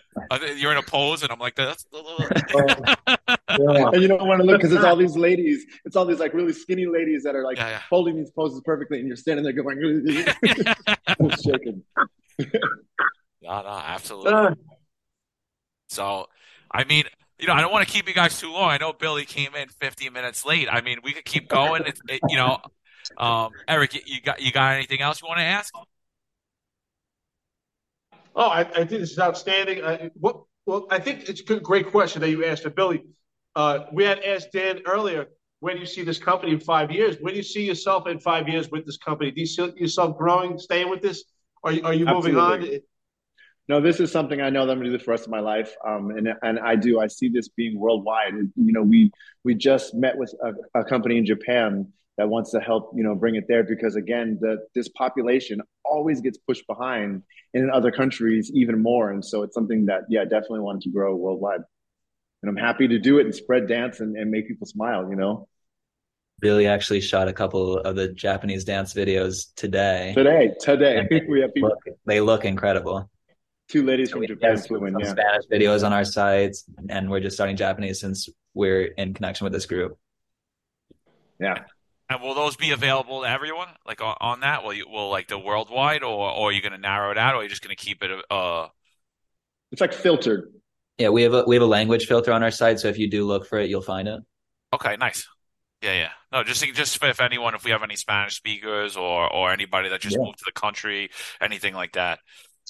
You're 0.57 0.73
in 0.73 0.79
a 0.79 0.83
pose 0.83 1.23
and 1.23 1.33
I'm 1.33 1.39
like, 1.39 1.55
that's 1.55 1.87
oh, 1.93 2.27
yeah. 3.59 3.89
And 3.93 4.03
you 4.03 4.09
don't 4.09 4.27
want 4.27 4.41
to 4.41 4.47
look 4.47 4.61
because 4.61 4.73
it's 4.73 4.85
all 4.85 4.97
these 4.97 5.17
ladies, 5.17 5.65
it's 5.85 5.97
all 5.97 6.05
these 6.05 6.19
like 6.19 6.35
really 6.35 6.53
skinny 6.53 6.87
ladies 6.87 7.23
that 7.25 7.35
are 7.35 7.45
like 7.45 7.57
yeah, 7.57 7.81
holding 7.89 8.17
these 8.17 8.31
poses 8.31 8.61
perfectly, 8.65 8.99
and 8.99 9.07
you're 9.07 9.17
standing 9.17 9.45
there 9.45 9.53
going, 9.53 9.79
shaking. 11.45 11.83
no, 12.39 13.63
no, 13.63 13.83
absolutely. 13.85 14.33
Uh. 14.33 14.55
So, 15.89 16.27
I 16.71 16.85
mean, 16.85 17.05
you 17.39 17.47
know, 17.47 17.53
I 17.53 17.61
don't 17.61 17.73
want 17.73 17.87
to 17.87 17.93
keep 17.93 18.09
you 18.09 18.15
guys 18.15 18.39
too 18.39 18.53
long. 18.53 18.71
I 18.71 18.79
know 18.79 18.93
Billy 18.93 19.25
came 19.25 19.55
in 19.55 19.69
50 19.69 20.11
minutes 20.11 20.45
late. 20.45 20.69
I 20.71 20.81
mean, 20.81 20.99
we 21.05 21.13
could 21.13 21.25
keep 21.25 21.49
going. 21.49 21.87
It, 21.87 21.99
it, 22.09 22.21
you 22.29 22.37
know, 22.37 22.59
um, 23.19 23.51
Eric, 23.69 23.95
you 24.07 24.21
got 24.21 24.41
you 24.41 24.51
got 24.53 24.75
anything 24.75 25.01
else 25.01 25.21
you 25.21 25.29
want 25.29 25.39
to 25.39 25.45
ask? 25.45 25.73
Oh, 28.35 28.49
I, 28.49 28.61
I 28.61 28.85
think 28.85 29.01
this 29.01 29.13
is 29.13 29.19
outstanding. 29.19 29.85
I, 29.85 30.11
what, 30.15 30.43
well, 30.67 30.87
I 30.91 30.99
think 30.99 31.29
it's 31.29 31.41
a 31.41 31.45
good, 31.45 31.63
great 31.63 31.91
question 31.91 32.21
that 32.23 32.31
you 32.31 32.45
asked, 32.45 32.67
Billy. 32.75 33.05
Uh, 33.55 33.85
we 33.93 34.05
had 34.05 34.23
asked 34.25 34.53
Dan 34.53 34.81
earlier 34.87 35.27
where 35.61 35.73
do 35.73 35.81
you 35.81 35.87
see 35.87 36.03
this 36.03 36.19
company 36.19 36.53
in 36.53 36.61
five 36.61 36.91
years? 36.91 37.17
Where 37.21 37.33
do 37.33 37.39
you 37.39 37.43
see 37.43 37.65
yourself 37.65 38.07
in 38.07 38.21
five 38.21 38.49
years 38.49 38.71
with 38.71 38.85
this 38.85 38.99
company? 38.99 39.31
Do 39.31 39.41
you 39.41 39.47
see 39.47 39.73
yourself 39.77 40.19
growing, 40.19 40.59
staying 40.59 40.91
with 40.91 41.01
this? 41.01 41.25
Are 41.63 41.73
you, 41.73 41.83
are 41.85 41.95
you 41.95 42.05
moving 42.05 42.37
on? 42.37 42.69
No, 43.67 43.81
this 43.81 43.99
is 43.99 44.13
something 44.13 44.43
I 44.43 44.51
know 44.51 44.67
that 44.67 44.73
I'm 44.73 44.79
going 44.79 44.91
to 44.91 44.99
do 44.99 44.99
for 44.99 45.07
the 45.07 45.11
rest 45.13 45.25
of 45.25 45.31
my 45.31 45.41
life, 45.41 45.75
um, 45.87 46.11
and 46.11 46.29
and 46.43 46.59
I 46.59 46.77
do. 46.77 47.01
I 47.01 47.07
see 47.07 47.31
this 47.31 47.49
being 47.49 47.81
worldwide. 47.81 48.35
You 48.35 48.53
know, 48.57 48.83
we 48.83 49.11
we 49.43 49.55
just 49.55 49.95
met 49.95 50.19
with 50.19 50.35
a, 50.43 50.81
a 50.81 50.85
company 50.85 51.17
in 51.17 51.25
Japan 51.25 51.91
that 52.17 52.29
wants 52.29 52.51
to 52.53 52.61
help 52.61 52.93
you 52.95 53.03
know 53.03 53.15
bring 53.15 53.35
it 53.35 53.45
there 53.49 53.65
because 53.65 53.97
again, 53.97 54.39
the 54.41 54.59
this 54.75 54.89
population 54.89 55.61
always 55.85 56.21
gets 56.21 56.39
pushed 56.39 56.67
behind 56.67 57.23
in 57.53 57.71
other 57.71 57.91
countries 57.91 58.51
even 58.55 58.83
more, 58.83 59.11
and 59.11 59.25
so 59.25 59.43
it's 59.43 59.55
something 59.55 59.87
that 59.87 60.03
yeah, 60.09 60.25
definitely 60.25 60.61
wanted 60.61 60.83
to 60.83 60.91
grow 60.91 61.15
worldwide. 61.15 61.61
And 62.43 62.51
I'm 62.51 62.57
happy 62.57 62.87
to 62.89 62.99
do 62.99 63.19
it 63.19 63.25
and 63.25 63.35
spread 63.35 63.67
dance 63.67 64.01
and, 64.01 64.17
and 64.17 64.31
make 64.31 64.49
people 64.49 64.67
smile. 64.67 65.09
You 65.09 65.17
know. 65.17 65.49
Billy 66.41 66.67
actually 66.67 67.01
shot 67.01 67.29
a 67.29 67.33
couple 67.33 67.79
of 67.79 67.97
the 67.97 68.09
Japanese 68.09 68.65
dance 68.65 68.93
videos 68.93 69.55
today. 69.55 70.13
Today, 70.17 70.53
today, 70.61 71.09
we 71.29 71.41
have 71.41 71.55
people. 71.55 71.71
Look, 71.71 71.97
they 72.05 72.21
look 72.21 72.45
incredible. 72.45 73.09
Two 73.69 73.83
ladies 73.83 74.11
so 74.11 74.19
from 74.19 74.27
Japan 74.27 74.59
flew 74.59 74.85
in. 74.85 74.99
Yeah. 74.99 75.11
Spanish 75.11 75.45
videos 75.51 75.85
on 75.85 75.93
our 75.93 76.05
sites, 76.05 76.65
and 76.89 77.11
we're 77.11 77.21
just 77.21 77.35
starting 77.37 77.57
Japanese 77.57 78.01
since 78.01 78.29
we're 78.53 78.85
in 78.85 79.15
connection 79.15 79.45
with 79.45 79.53
this 79.53 79.67
group. 79.67 79.99
Yeah. 81.41 81.65
And 82.11 82.21
will 82.21 82.35
those 82.35 82.57
be 82.57 82.71
available 82.71 83.23
to 83.23 83.29
everyone, 83.29 83.69
like 83.87 84.03
on, 84.03 84.17
on 84.21 84.41
that? 84.41 84.63
Will 84.63 84.75
you 84.75 84.89
will 84.89 85.11
like 85.11 85.29
the 85.29 85.39
worldwide, 85.39 86.03
or, 86.03 86.31
or 86.31 86.49
are 86.49 86.53
you 86.53 86.61
going 86.61 86.73
to 86.73 86.79
narrow 86.79 87.11
it 87.11 87.19
out, 87.19 87.35
or 87.35 87.39
are 87.39 87.43
you 87.43 87.49
just 87.49 87.63
going 87.63 87.75
to 87.75 87.83
keep 87.83 88.03
it? 88.03 88.11
Uh... 88.31 88.69
It's 89.73 89.81
like 89.81 89.93
filtered. 89.93 90.53
Yeah, 90.99 91.09
we 91.09 91.23
have 91.23 91.35
a 91.35 91.45
we 91.47 91.57
have 91.57 91.63
a 91.63 91.67
language 91.67 92.07
filter 92.07 92.33
on 92.33 92.43
our 92.43 92.51
site, 92.51 92.79
so 92.79 92.89
if 92.89 92.99
you 92.99 93.11
do 93.11 93.25
look 93.25 93.47
for 93.47 93.59
it, 93.59 93.71
you'll 93.71 93.81
find 93.81 94.07
it. 94.07 94.21
Okay, 94.73 94.97
nice. 94.97 95.27
Yeah, 95.83 95.95
yeah. 95.95 96.11
No, 96.33 96.45
just 96.45 96.65
just 96.75 97.03
if 97.03 97.21
anyone, 97.21 97.55
if 97.55 97.65
we 97.65 97.71
have 97.71 97.83
any 97.83 97.97
Spanish 97.97 98.37
speakers 98.37 98.97
or 98.97 99.33
or 99.33 99.51
anybody 99.51 99.89
that 99.89 100.01
just 100.01 100.17
yeah. 100.17 100.25
moved 100.25 100.39
to 100.39 100.45
the 100.47 100.53
country, 100.53 101.11
anything 101.41 101.75
like 101.75 101.93
that. 101.93 102.21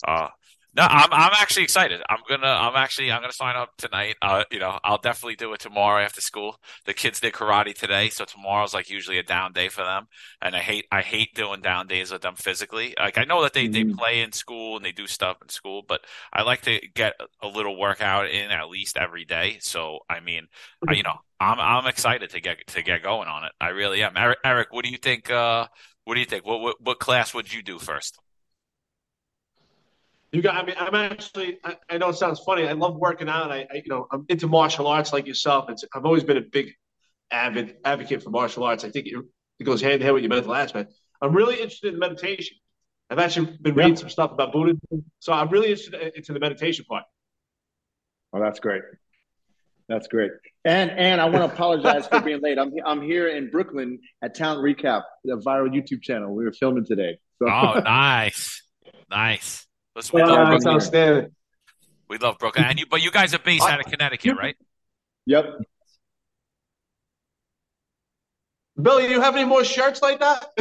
Uh, 0.06 0.28
no, 0.76 0.82
I'm 0.82 1.08
I'm 1.12 1.32
actually 1.34 1.62
excited. 1.62 2.02
I'm 2.08 2.18
gonna 2.28 2.48
I'm 2.48 2.74
actually 2.74 3.12
I'm 3.12 3.20
gonna 3.20 3.32
sign 3.32 3.54
up 3.54 3.70
tonight. 3.78 4.16
Uh, 4.20 4.44
you 4.50 4.58
know, 4.58 4.78
I'll 4.82 4.98
definitely 4.98 5.36
do 5.36 5.52
it 5.52 5.60
tomorrow 5.60 6.02
after 6.02 6.20
school. 6.20 6.56
The 6.84 6.94
kids 6.94 7.20
did 7.20 7.32
karate 7.32 7.74
today, 7.74 8.08
so 8.08 8.24
tomorrow's 8.24 8.74
like 8.74 8.90
usually 8.90 9.18
a 9.18 9.22
down 9.22 9.52
day 9.52 9.68
for 9.68 9.84
them. 9.84 10.06
And 10.42 10.56
I 10.56 10.60
hate 10.60 10.86
I 10.90 11.02
hate 11.02 11.34
doing 11.34 11.60
down 11.60 11.86
days 11.86 12.10
with 12.10 12.22
them 12.22 12.34
physically. 12.34 12.94
Like 12.98 13.18
I 13.18 13.24
know 13.24 13.42
that 13.42 13.52
they 13.52 13.68
mm-hmm. 13.68 13.88
they 13.90 13.94
play 13.94 14.20
in 14.22 14.32
school 14.32 14.76
and 14.76 14.84
they 14.84 14.92
do 14.92 15.06
stuff 15.06 15.36
in 15.40 15.48
school, 15.48 15.82
but 15.86 16.00
I 16.32 16.42
like 16.42 16.62
to 16.62 16.80
get 16.94 17.14
a 17.40 17.46
little 17.46 17.78
workout 17.78 18.28
in 18.28 18.50
at 18.50 18.68
least 18.68 18.96
every 18.96 19.24
day. 19.24 19.58
So 19.60 20.00
I 20.10 20.18
mean, 20.18 20.48
I, 20.88 20.94
you 20.94 21.04
know, 21.04 21.18
I'm 21.38 21.60
I'm 21.60 21.86
excited 21.86 22.30
to 22.30 22.40
get 22.40 22.66
to 22.68 22.82
get 22.82 23.04
going 23.04 23.28
on 23.28 23.44
it. 23.44 23.52
I 23.60 23.68
really 23.68 24.02
am. 24.02 24.16
Eric, 24.16 24.38
Eric 24.44 24.72
what 24.72 24.84
do 24.84 24.90
you 24.90 24.98
think? 24.98 25.30
Uh, 25.30 25.68
what 26.04 26.14
do 26.14 26.20
you 26.20 26.26
think? 26.26 26.44
What, 26.44 26.60
what 26.60 26.76
what 26.80 26.98
class 26.98 27.32
would 27.32 27.52
you 27.52 27.62
do 27.62 27.78
first? 27.78 28.18
You 30.34 30.42
got. 30.42 30.56
I 30.56 30.66
mean, 30.66 30.74
I'm 30.76 30.94
actually. 30.96 31.58
I, 31.62 31.76
I, 31.88 31.98
know 31.98 32.08
it 32.08 32.16
sounds 32.16 32.40
funny. 32.40 32.66
I 32.66 32.72
love 32.72 32.96
working 32.96 33.28
out. 33.28 33.52
I, 33.52 33.68
I, 33.70 33.76
you 33.76 33.88
know, 33.88 34.08
I'm 34.10 34.26
into 34.28 34.48
martial 34.48 34.88
arts 34.88 35.12
like 35.12 35.28
yourself. 35.28 35.70
It's, 35.70 35.84
I've 35.94 36.04
always 36.04 36.24
been 36.24 36.38
a 36.38 36.40
big 36.40 36.72
avid 37.30 37.76
advocate 37.84 38.20
for 38.20 38.30
martial 38.30 38.64
arts. 38.64 38.82
I 38.82 38.90
think 38.90 39.06
it, 39.06 39.14
it 39.60 39.64
goes 39.64 39.80
hand 39.80 39.94
in 39.94 40.00
hand 40.00 40.14
with 40.14 40.24
your 40.24 40.30
mental 40.30 40.52
aspect. 40.52 40.92
I'm 41.22 41.32
really 41.36 41.54
interested 41.54 41.94
in 41.94 42.00
meditation. 42.00 42.56
I've 43.08 43.20
actually 43.20 43.56
been 43.60 43.76
reading 43.76 43.94
some 43.94 44.08
stuff 44.08 44.32
about 44.32 44.52
Buddhism, 44.52 44.80
so 45.20 45.32
I'm 45.32 45.50
really 45.50 45.70
interested 45.70 46.12
into 46.16 46.32
the 46.32 46.40
meditation 46.40 46.84
part. 46.84 47.04
Oh, 48.32 48.40
that's 48.40 48.58
great. 48.58 48.82
That's 49.88 50.08
great. 50.08 50.32
And 50.64 50.90
and 50.90 51.20
I 51.20 51.26
want 51.26 51.48
to 51.48 51.54
apologize 51.54 52.08
for 52.08 52.20
being 52.20 52.40
late. 52.40 52.58
I'm 52.58 52.72
I'm 52.84 53.02
here 53.02 53.28
in 53.28 53.50
Brooklyn 53.52 54.00
at 54.20 54.34
Town 54.34 54.56
Recap, 54.56 55.04
the 55.22 55.36
viral 55.36 55.68
YouTube 55.68 56.02
channel. 56.02 56.34
We 56.34 56.42
were 56.42 56.52
filming 56.52 56.84
today. 56.84 57.18
So. 57.38 57.48
Oh, 57.48 57.78
nice. 57.84 58.64
Nice. 59.08 59.64
Listen, 59.96 60.16
we 60.16 60.22
Uh, 60.22 60.26
love 60.28 60.36
that's 60.36 60.64
Brooklyn. 60.64 60.74
outstanding. 60.74 61.36
We 62.08 62.18
love 62.18 62.38
Brooklyn, 62.38 62.64
and 62.64 62.78
you, 62.78 62.86
but 62.86 63.02
you 63.02 63.10
guys 63.10 63.34
are 63.34 63.38
based 63.38 63.64
out 63.64 63.80
of 63.80 63.86
Connecticut, 63.86 64.36
right? 64.36 64.56
Yep. 65.26 65.62
Billy, 68.80 69.06
do 69.06 69.12
you 69.12 69.20
have 69.20 69.36
any 69.36 69.44
more 69.44 69.64
shirts 69.64 70.02
like 70.02 70.20
that? 70.20 70.52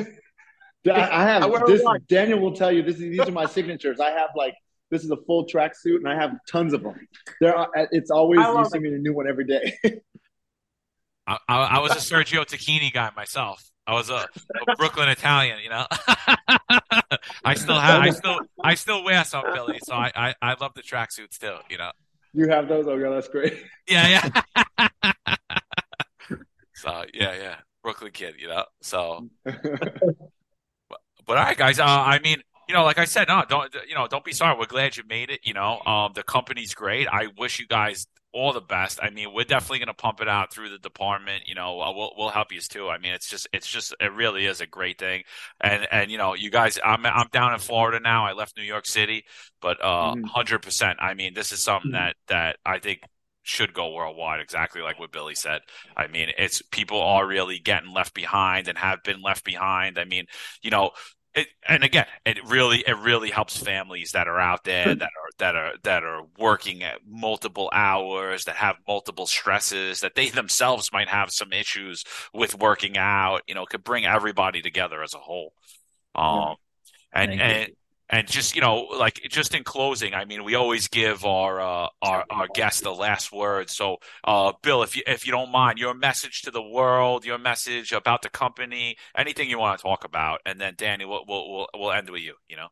I, 0.86 0.92
I 0.92 1.24
have 1.24 1.44
I 1.44 1.66
this. 1.66 1.82
Daniel 2.08 2.40
will 2.40 2.56
tell 2.56 2.72
you 2.72 2.84
this. 2.84 2.96
Is, 2.96 3.02
these 3.02 3.22
are 3.22 3.32
my 3.32 3.46
signatures. 3.46 4.00
I 4.00 4.12
have 4.12 4.30
like 4.36 4.54
this 4.92 5.04
is 5.04 5.12
a 5.12 5.18
full 5.26 5.46
track 5.46 5.76
suit, 5.76 6.02
and 6.04 6.08
I 6.12 6.16
have 6.16 6.36
tons 6.48 6.74
of 6.74 6.84
them. 6.84 7.08
There, 7.42 7.56
are, 7.56 7.70
it's 7.92 8.12
always 8.12 8.40
I 8.40 8.60
you 8.60 8.66
see 8.70 8.80
me 8.80 8.90
in 8.90 8.96
a 8.96 9.00
new 9.00 9.14
one 9.14 9.28
every 9.28 9.46
day. 9.46 9.78
I, 11.28 11.38
I, 11.48 11.58
I 11.58 11.80
was 11.80 11.92
a 11.94 11.96
Sergio 11.96 12.46
Tacchini 12.46 12.92
guy 12.92 13.10
myself. 13.16 13.72
I 13.86 13.94
was 13.94 14.10
a, 14.10 14.14
a 14.16 14.76
Brooklyn 14.78 15.10
Italian, 15.10 15.60
you 15.62 15.70
know. 15.70 15.86
I 17.44 17.54
still 17.56 17.80
have, 17.80 18.02
I 18.02 18.10
still, 18.12 18.40
I 18.64 18.76
still 18.76 19.04
wear 19.04 19.24
some 19.26 19.44
Billy, 19.54 19.80
so 19.84 19.94
I, 19.94 20.12
I, 20.16 20.36
I 20.42 20.56
love 20.60 20.74
the 20.74 20.82
tracksuits 20.82 21.38
too, 21.38 21.56
you 21.70 21.78
know. 21.78 21.92
you 22.34 22.48
have 22.48 22.70
those? 22.70 22.88
Oh, 22.88 22.96
yeah, 22.96 23.10
that's 23.10 23.28
great. 23.28 23.54
Yeah, 23.90 24.32
yeah. 24.78 24.88
so 26.76 27.04
yeah, 27.14 27.36
yeah, 27.36 27.56
Brooklyn 27.84 28.12
kid, 28.14 28.36
you 28.40 28.48
know. 28.48 28.64
So, 28.82 29.28
but 29.44 29.58
all 31.28 31.36
right, 31.36 31.58
guys. 31.58 31.80
Uh, 31.80 31.86
I 31.86 32.20
mean, 32.20 32.42
you 32.74 32.80
know, 32.80 32.86
like 32.86 32.97
I 32.97 33.05
said, 33.05 33.28
no, 33.28 33.43
don't, 33.47 33.71
you 33.88 33.93
know, 33.95 34.07
don't 34.07 34.26
be 34.26 34.34
sorry. 34.34 34.57
We're 34.57 34.65
glad 34.65 34.97
you 34.97 35.03
made 35.07 35.30
it. 35.30 35.41
You 35.43 35.53
know, 35.53 35.80
um, 35.86 36.13
the 36.15 36.24
company's 36.24 36.74
great. 36.74 37.07
I 37.07 37.28
wish 37.38 37.59
you 37.59 37.67
guys 37.67 38.07
all 38.34 38.51
the 38.51 38.61
best. 38.61 38.99
I 39.03 39.11
mean, 39.11 39.32
we're 39.32 39.43
definitely 39.45 39.78
going 39.78 39.88
to 39.89 39.93
pump 39.93 40.21
it 40.21 40.28
out 40.28 40.51
through 40.51 40.69
the 40.69 40.80
department. 40.80 41.43
You 41.45 41.53
know, 41.55 41.80
uh, 41.80 41.93
we'll 41.93 42.13
we'll 42.17 42.30
help 42.30 42.51
you 42.51 42.59
too. 42.61 42.89
I 42.89 42.97
mean, 42.97 43.13
it's 43.13 43.30
just 43.30 43.47
it's 43.53 43.67
just 43.67 43.95
it 44.01 44.11
really 44.13 44.47
is 44.47 44.59
a 44.59 44.65
great 44.65 44.97
thing. 44.97 45.24
And 45.61 45.88
and 45.91 46.11
you 46.11 46.17
know, 46.17 46.34
you 46.34 46.49
guys, 46.49 46.80
I'm 46.84 47.05
I'm 47.05 47.28
down 47.32 47.53
in 47.53 47.59
Florida 47.59 47.99
now. 47.99 48.26
I 48.26 48.34
left 48.34 48.57
New 48.57 48.63
York 48.63 48.88
City, 48.88 49.26
but 49.61 49.82
uh, 49.84 50.15
Mhm. 50.15 50.24
hundred 50.26 50.63
percent. 50.63 50.97
I 50.99 51.13
mean, 51.13 51.36
this 51.36 51.51
is 51.51 51.61
something 51.61 51.91
that 51.91 52.15
that 52.28 52.57
I 52.65 52.80
think 52.80 53.01
should 53.43 53.74
go 53.74 53.91
worldwide. 53.93 54.39
Exactly 54.41 54.82
like 54.82 54.99
what 54.99 55.11
Billy 55.11 55.36
said. 55.36 55.61
I 55.95 56.07
mean, 56.07 56.30
it's 56.38 56.61
people 56.71 57.01
are 57.01 57.28
really 57.28 57.59
getting 57.59 57.93
left 57.93 58.13
behind 58.15 58.67
and 58.67 58.78
have 58.78 59.03
been 59.03 59.21
left 59.21 59.43
behind. 59.43 59.99
I 59.99 60.05
mean, 60.05 60.26
you 60.63 60.71
know. 60.71 60.91
It, 61.36 61.48
and 61.68 61.84
again, 61.84 62.06
it 62.26 62.38
really 62.46 62.84
it 62.86 62.98
really 62.98 63.32
helps 63.32 63.58
families 63.58 64.12
that 64.12 64.28
are 64.28 64.40
out 64.40 64.64
there 64.66 64.94
that 64.94 65.02
are 65.02 65.30
that 65.40 65.56
are 65.56 65.74
that 65.84 66.04
are 66.04 66.22
working 66.38 66.84
at 66.84 67.00
multiple 67.08 67.70
hours, 67.74 68.46
that 68.46 68.56
have 68.58 68.76
multiple 68.88 69.26
stresses, 69.26 70.02
that 70.02 70.14
they 70.16 70.30
themselves 70.30 70.92
might 70.94 71.10
have 71.10 71.32
some 71.32 71.52
issues 71.52 72.04
with 72.34 72.60
working 72.60 72.98
out. 72.98 73.42
You 73.48 73.56
know, 73.56 73.66
could 73.66 73.84
bring 73.84 74.06
everybody 74.06 74.62
together 74.62 75.02
as 75.02 75.16
a 75.16 75.20
whole. 75.20 75.54
Um, 76.14 76.56
and 77.12 77.32
Thank 77.32 77.46
you. 77.48 77.56
and 77.56 77.72
and 78.14 78.28
just 78.28 78.53
you 78.53 78.61
know, 78.61 78.82
like 78.99 79.20
just 79.28 79.55
in 79.55 79.64
closing, 79.64 80.14
I 80.14 80.26
mean, 80.26 80.43
we 80.43 80.53
always 80.53 80.88
give 80.88 81.26
our 81.26 81.59
uh, 81.59 81.88
our 82.03 82.24
our 82.30 82.47
guests 82.53 82.82
the 82.82 82.91
last 82.91 83.32
word. 83.32 83.72
So, 83.72 83.97
uh, 84.24 84.53
Bill, 84.61 84.84
if 84.84 84.95
you 84.95 85.01
if 85.07 85.26
you 85.26 85.32
don't 85.32 85.51
mind, 85.51 85.80
your 85.80 85.95
message 85.95 86.43
to 86.43 86.51
the 86.51 86.61
world, 86.61 87.26
your 87.26 87.39
message 87.39 87.91
about 87.91 88.22
the 88.22 88.30
company, 88.30 88.97
anything 89.18 89.49
you 89.49 89.57
want 89.57 89.80
to 89.80 89.82
talk 89.82 90.05
about, 90.05 90.41
and 90.45 90.61
then 90.61 90.76
Danny, 90.78 91.05
we'll 91.05 91.24
we'll 91.28 91.68
we'll, 91.74 91.91
end 91.91 92.11
with 92.11 92.22
you. 92.22 92.36
You 92.47 92.57
know. 92.57 92.68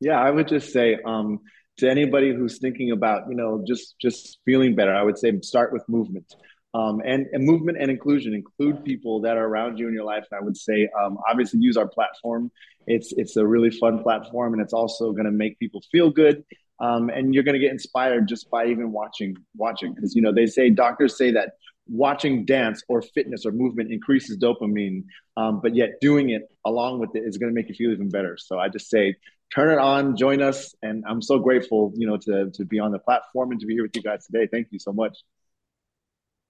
Yeah, 0.00 0.20
I 0.20 0.32
would 0.32 0.48
just 0.48 0.72
say 0.72 0.98
um, 1.06 1.38
to 1.78 1.88
anybody 1.88 2.34
who's 2.34 2.58
thinking 2.58 2.90
about, 2.90 3.28
you 3.30 3.36
know, 3.36 3.62
just 3.64 3.94
just 4.00 4.40
feeling 4.44 4.74
better, 4.74 4.92
I 4.92 5.04
would 5.04 5.16
say 5.16 5.40
start 5.42 5.72
with 5.72 5.88
movement. 5.88 6.34
Um, 6.76 7.00
and, 7.06 7.26
and 7.32 7.42
movement 7.42 7.78
and 7.80 7.90
inclusion 7.90 8.34
include 8.34 8.84
people 8.84 9.22
that 9.22 9.38
are 9.38 9.46
around 9.46 9.78
you 9.78 9.88
in 9.88 9.94
your 9.94 10.04
life. 10.04 10.26
And 10.30 10.38
I 10.38 10.44
would 10.44 10.58
say, 10.58 10.88
um, 11.00 11.16
obviously, 11.28 11.60
use 11.60 11.78
our 11.78 11.88
platform. 11.88 12.50
It's 12.86 13.12
it's 13.16 13.36
a 13.36 13.46
really 13.46 13.70
fun 13.70 14.02
platform, 14.02 14.52
and 14.52 14.60
it's 14.60 14.74
also 14.74 15.12
going 15.12 15.24
to 15.24 15.30
make 15.30 15.58
people 15.58 15.80
feel 15.90 16.10
good. 16.10 16.44
Um, 16.78 17.08
and 17.08 17.32
you're 17.32 17.44
going 17.44 17.54
to 17.54 17.64
get 17.66 17.72
inspired 17.72 18.28
just 18.28 18.50
by 18.50 18.66
even 18.66 18.92
watching 18.92 19.36
watching 19.56 19.94
because 19.94 20.14
you 20.14 20.20
know 20.20 20.34
they 20.34 20.44
say 20.44 20.68
doctors 20.68 21.16
say 21.16 21.30
that 21.32 21.52
watching 21.88 22.44
dance 22.44 22.82
or 22.88 23.00
fitness 23.00 23.46
or 23.46 23.52
movement 23.52 23.90
increases 23.90 24.36
dopamine, 24.36 25.04
um, 25.38 25.60
but 25.62 25.74
yet 25.74 25.92
doing 26.02 26.30
it 26.30 26.42
along 26.66 26.98
with 26.98 27.14
it 27.14 27.22
is 27.24 27.38
going 27.38 27.50
to 27.50 27.54
make 27.54 27.70
you 27.70 27.74
feel 27.74 27.92
even 27.92 28.10
better. 28.10 28.36
So 28.36 28.58
I 28.58 28.68
just 28.68 28.90
say 28.90 29.14
turn 29.54 29.70
it 29.72 29.78
on, 29.78 30.16
join 30.16 30.42
us, 30.42 30.74
and 30.82 31.04
I'm 31.08 31.22
so 31.22 31.38
grateful, 31.38 31.92
you 31.96 32.06
know, 32.06 32.18
to 32.18 32.50
to 32.50 32.64
be 32.66 32.78
on 32.80 32.92
the 32.92 32.98
platform 32.98 33.52
and 33.52 33.60
to 33.60 33.66
be 33.66 33.72
here 33.72 33.84
with 33.84 33.96
you 33.96 34.02
guys 34.02 34.26
today. 34.26 34.46
Thank 34.46 34.68
you 34.70 34.78
so 34.78 34.92
much, 34.92 35.16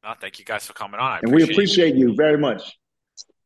No, 0.07 0.15
thank 0.21 0.39
you 0.39 0.45
guys 0.45 0.65
for 0.65 0.73
coming 0.73 1.01
on. 1.01 1.13
I 1.15 1.19
and 1.21 1.35
we 1.35 1.43
appreciate 1.43 1.49
it. 1.49 1.55
appreciate 1.55 1.95
you 1.97 2.15
very 2.15 2.39
much. 2.39 2.79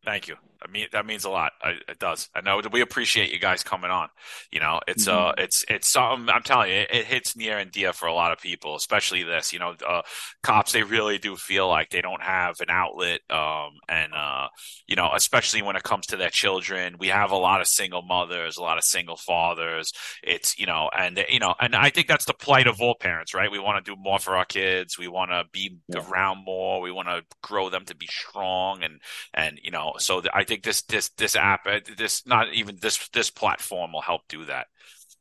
Thank 0.04 0.28
you. 0.28 0.36
I 0.62 0.70
mean, 0.70 0.86
that 0.92 1.06
means 1.06 1.24
a 1.24 1.30
lot. 1.30 1.52
I, 1.62 1.76
it 1.88 1.98
does. 1.98 2.28
I 2.34 2.40
know 2.42 2.60
we 2.70 2.80
appreciate 2.82 3.32
you 3.32 3.38
guys 3.38 3.62
coming 3.62 3.90
on. 3.90 4.08
You 4.50 4.60
know, 4.60 4.80
it's 4.86 5.06
Mm-hmm. 5.06 5.08
uh, 5.08 5.32
it's 5.38 5.64
it's 5.68 5.88
something. 5.88 6.28
I'm 6.28 6.42
telling 6.42 6.70
you, 6.70 6.76
it, 6.76 6.88
it 6.92 7.06
hits 7.06 7.36
near 7.36 7.58
and 7.58 7.70
dear 7.70 7.92
for 7.92 8.06
a 8.06 8.14
lot 8.14 8.32
of 8.32 8.38
people, 8.40 8.76
especially 8.76 9.22
this. 9.22 9.52
You 9.52 9.58
know, 9.58 9.74
uh, 9.86 10.02
cops 10.42 10.72
they 10.72 10.82
really 10.82 11.18
do 11.18 11.36
feel 11.36 11.68
like 11.68 11.90
they 11.90 12.02
don't 12.02 12.22
have 12.22 12.60
an 12.60 12.70
outlet. 12.70 13.20
Um, 13.30 13.70
and 13.88 14.12
uh, 14.14 14.48
you 14.86 14.96
know, 14.96 15.10
especially 15.14 15.62
when 15.62 15.76
it 15.76 15.82
comes 15.82 16.06
to 16.08 16.16
their 16.16 16.30
children, 16.30 16.96
we 16.98 17.08
have 17.08 17.30
a 17.30 17.36
lot 17.36 17.60
of 17.60 17.66
single 17.66 18.02
mothers, 18.02 18.56
a 18.56 18.62
lot 18.62 18.78
of 18.78 18.84
single 18.84 19.16
fathers. 19.16 19.92
It's 20.22 20.58
you 20.58 20.66
know, 20.66 20.90
and 20.96 21.24
you 21.28 21.38
know, 21.40 21.54
and 21.60 21.74
I 21.74 21.90
think 21.90 22.06
that's 22.08 22.24
the 22.26 22.34
plight 22.34 22.66
of 22.66 22.80
all 22.80 22.94
parents, 22.94 23.34
right? 23.34 23.50
We 23.50 23.58
want 23.58 23.84
to 23.84 23.90
do 23.94 24.00
more 24.00 24.18
for 24.18 24.36
our 24.36 24.44
kids. 24.44 24.98
We 24.98 25.08
want 25.08 25.30
to 25.30 25.44
be 25.52 25.78
Yeah. 25.88 26.04
around 26.10 26.44
more. 26.44 26.80
We 26.80 26.92
want 26.92 27.08
to 27.08 27.22
grow 27.42 27.70
them 27.70 27.84
to 27.86 27.94
be 27.94 28.06
strong 28.06 28.82
and 28.82 29.00
and 29.34 29.60
you 29.62 29.70
know 29.70 29.94
so 29.98 30.20
th- 30.20 30.30
i 30.34 30.44
think 30.50 30.62
this 30.64 30.82
this 30.82 31.08
this 31.16 31.34
app 31.36 31.62
uh, 31.66 31.78
this 31.96 32.26
not 32.26 32.52
even 32.52 32.76
this 32.82 33.08
this 33.12 33.30
platform 33.30 33.92
will 33.94 34.02
help 34.02 34.22
do 34.28 34.44
that 34.46 34.66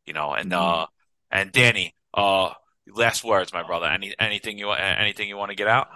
you 0.08 0.14
know 0.18 0.34
and 0.34 0.52
Mhm. 0.52 0.58
uh 0.84 0.86
and 1.32 1.52
danny 1.52 1.94
uh 2.14 2.50
last 3.04 3.24
words 3.24 3.54
my 3.54 3.64
brother 3.64 3.86
any 3.86 4.14
anything 4.20 4.58
you 4.58 4.72
anything 4.72 5.30
you 5.30 5.38
want 5.38 5.52
to 5.52 5.56
get 5.64 5.68
out 5.68 5.88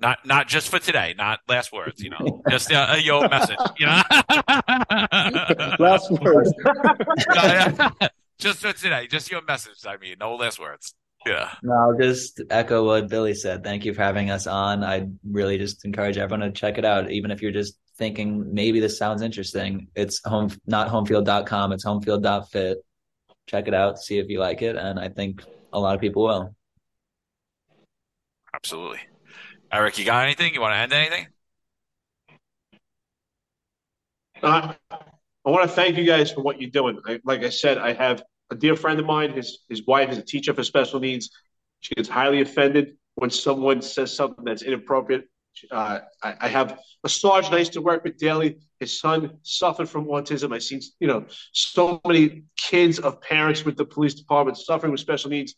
not 0.00 0.18
not 0.24 0.46
just 0.54 0.68
for 0.70 0.78
today 0.78 1.12
not 1.18 1.40
last 1.48 1.72
words 1.72 2.00
you 2.04 2.10
know 2.10 2.24
just 2.48 2.70
uh, 2.72 2.94
your 3.10 3.28
message 3.28 3.58
you 3.80 3.86
know 3.86 4.00
Last 5.78 6.06
words. 6.22 6.52
just 8.38 8.60
for 8.60 8.72
today 8.72 9.06
just 9.10 9.30
your 9.32 9.42
message 9.42 9.78
i 9.86 9.96
mean 9.96 10.14
no 10.20 10.36
last 10.36 10.60
words 10.60 10.94
yeah 11.26 11.48
No, 11.64 11.72
I'll 11.74 11.98
just 11.98 12.40
echo 12.50 12.86
what 12.86 13.08
Billy 13.08 13.34
said. 13.34 13.64
Thank 13.64 13.84
you 13.84 13.92
for 13.92 14.02
having 14.02 14.30
us 14.30 14.46
on. 14.46 14.84
I 14.84 15.08
really 15.28 15.58
just 15.58 15.84
encourage 15.84 16.16
everyone 16.16 16.46
to 16.46 16.52
check 16.52 16.78
it 16.78 16.84
out, 16.84 17.10
even 17.10 17.32
if 17.32 17.42
you're 17.42 17.50
just 17.62 17.74
thinking 17.98 18.54
maybe 18.54 18.80
this 18.80 18.96
sounds 18.96 19.22
interesting. 19.22 19.88
It's 19.94 20.20
home 20.24 20.50
not 20.66 20.88
homefield.com, 20.88 21.72
it's 21.72 21.84
homefield.fit. 21.84 22.78
Check 23.46 23.68
it 23.68 23.74
out, 23.74 23.98
see 23.98 24.18
if 24.18 24.28
you 24.28 24.38
like 24.40 24.62
it, 24.62 24.76
and 24.76 24.98
I 24.98 25.08
think 25.08 25.42
a 25.72 25.80
lot 25.80 25.94
of 25.94 26.00
people 26.00 26.22
will. 26.22 26.54
absolutely 28.54 29.00
eric 29.70 29.98
you 29.98 30.04
got 30.04 30.24
anything 30.24 30.54
you 30.54 30.60
want 30.60 30.72
to 30.72 30.78
end 30.78 30.92
anything 30.92 31.26
Uh, 34.42 34.72
I 34.90 35.50
want 35.50 35.68
to 35.68 35.74
thank 35.74 35.96
you 35.96 36.04
guys 36.04 36.30
for 36.30 36.42
what 36.42 36.60
you're 36.60 36.70
doing. 36.70 37.00
I, 37.06 37.20
like 37.24 37.42
I 37.42 37.50
said, 37.50 37.78
I 37.78 37.92
have 37.94 38.22
a 38.50 38.54
dear 38.54 38.76
friend 38.76 38.98
of 39.00 39.06
mine. 39.06 39.32
His 39.32 39.60
his 39.68 39.86
wife 39.86 40.10
is 40.10 40.18
a 40.18 40.22
teacher 40.22 40.54
for 40.54 40.62
special 40.62 41.00
needs. 41.00 41.30
She 41.80 41.94
gets 41.94 42.08
highly 42.08 42.40
offended 42.40 42.96
when 43.14 43.30
someone 43.30 43.82
says 43.82 44.14
something 44.14 44.44
that's 44.44 44.62
inappropriate. 44.62 45.24
Uh, 45.70 46.00
I, 46.22 46.34
I 46.42 46.48
have 46.48 46.78
a 47.04 47.08
sergeant 47.08 47.54
I 47.54 47.58
used 47.58 47.72
to 47.74 47.80
work 47.82 48.04
with 48.04 48.16
daily. 48.18 48.58
His 48.80 49.00
son 49.00 49.38
suffered 49.42 49.88
from 49.88 50.06
autism. 50.06 50.54
I've 50.54 50.62
seen, 50.62 50.80
you 51.00 51.08
know, 51.08 51.24
so 51.52 52.00
many 52.06 52.44
kids 52.56 52.98
of 52.98 53.20
parents 53.20 53.64
with 53.64 53.76
the 53.76 53.84
police 53.84 54.14
department 54.14 54.56
suffering 54.58 54.92
with 54.92 55.00
special 55.00 55.30
needs. 55.30 55.54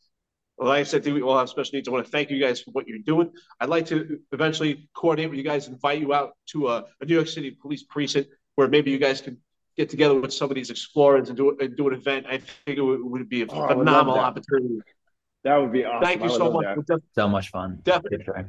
Like 0.58 0.80
I 0.80 0.82
said, 0.82 1.04
we 1.06 1.22
all 1.22 1.38
have 1.38 1.48
special 1.48 1.72
needs. 1.74 1.88
I 1.88 1.92
want 1.92 2.04
to 2.04 2.10
thank 2.12 2.30
you 2.30 2.38
guys 2.38 2.60
for 2.60 2.70
what 2.72 2.86
you're 2.86 2.98
doing. 2.98 3.30
I'd 3.60 3.70
like 3.70 3.86
to 3.86 4.18
eventually 4.32 4.88
coordinate 4.94 5.30
with 5.30 5.38
you 5.38 5.44
guys, 5.44 5.68
invite 5.68 6.00
you 6.00 6.12
out 6.12 6.32
to 6.52 6.68
a, 6.68 6.84
a 7.00 7.04
New 7.06 7.14
York 7.14 7.28
City 7.28 7.50
police 7.52 7.82
precinct 7.84 8.30
where 8.56 8.68
maybe 8.68 8.90
you 8.90 8.98
guys 8.98 9.20
can 9.22 9.38
get 9.76 9.88
together 9.88 10.20
with 10.20 10.32
some 10.34 10.50
of 10.50 10.54
these 10.56 10.68
explorers 10.68 11.28
and 11.30 11.36
do 11.38 11.56
and 11.60 11.76
do 11.76 11.88
an 11.88 11.94
event. 11.94 12.26
I 12.28 12.38
think 12.38 12.76
it 12.78 12.82
would, 12.82 13.02
would 13.02 13.28
be 13.28 13.40
a 13.42 13.46
Oh, 13.48 13.60
I 13.60 13.60
would 13.60 13.68
love 13.68 13.78
phenomenal 13.78 14.14
that. 14.16 14.24
opportunity. 14.24 14.80
That 15.44 15.56
would 15.56 15.72
be 15.72 15.86
awesome. 15.86 16.04
Thank 16.04 16.22
you 16.22 16.28
so 16.28 16.50
much. 16.52 16.66
def- 16.86 17.00
So 17.14 17.26
much 17.28 17.48
fun. 17.50 17.78
Definitely. 17.82 18.44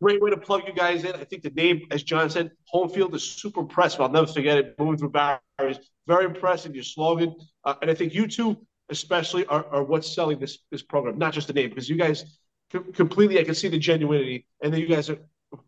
Great 0.00 0.20
way 0.20 0.30
to 0.30 0.36
plug 0.36 0.62
you 0.66 0.72
guys 0.72 1.04
in. 1.04 1.14
I 1.14 1.24
think 1.24 1.42
the 1.42 1.50
name, 1.50 1.82
as 1.90 2.04
John 2.04 2.30
said, 2.30 2.52
home 2.66 2.88
field 2.88 3.14
is 3.14 3.24
super 3.24 3.60
impressive. 3.60 4.00
I'll 4.00 4.08
never 4.08 4.28
forget 4.28 4.58
it. 4.58 4.74
Moving 4.78 4.96
through 4.96 5.10
barriers, 5.10 5.90
very 6.06 6.24
impressive. 6.24 6.74
Your 6.74 6.84
slogan, 6.84 7.34
uh, 7.64 7.74
and 7.82 7.90
I 7.90 7.94
think 7.94 8.14
you 8.14 8.28
two 8.28 8.56
especially 8.90 9.44
are, 9.46 9.66
are 9.66 9.84
what's 9.84 10.14
selling 10.14 10.38
this 10.38 10.58
this 10.70 10.82
program, 10.82 11.18
not 11.18 11.32
just 11.32 11.48
the 11.48 11.52
name, 11.52 11.68
because 11.68 11.88
you 11.88 11.96
guys 11.96 12.38
com- 12.70 12.92
completely. 12.92 13.40
I 13.40 13.44
can 13.44 13.54
see 13.54 13.68
the 13.68 13.78
genuinity, 13.78 14.44
and 14.62 14.72
then 14.72 14.80
you 14.80 14.86
guys 14.86 15.10
are 15.10 15.18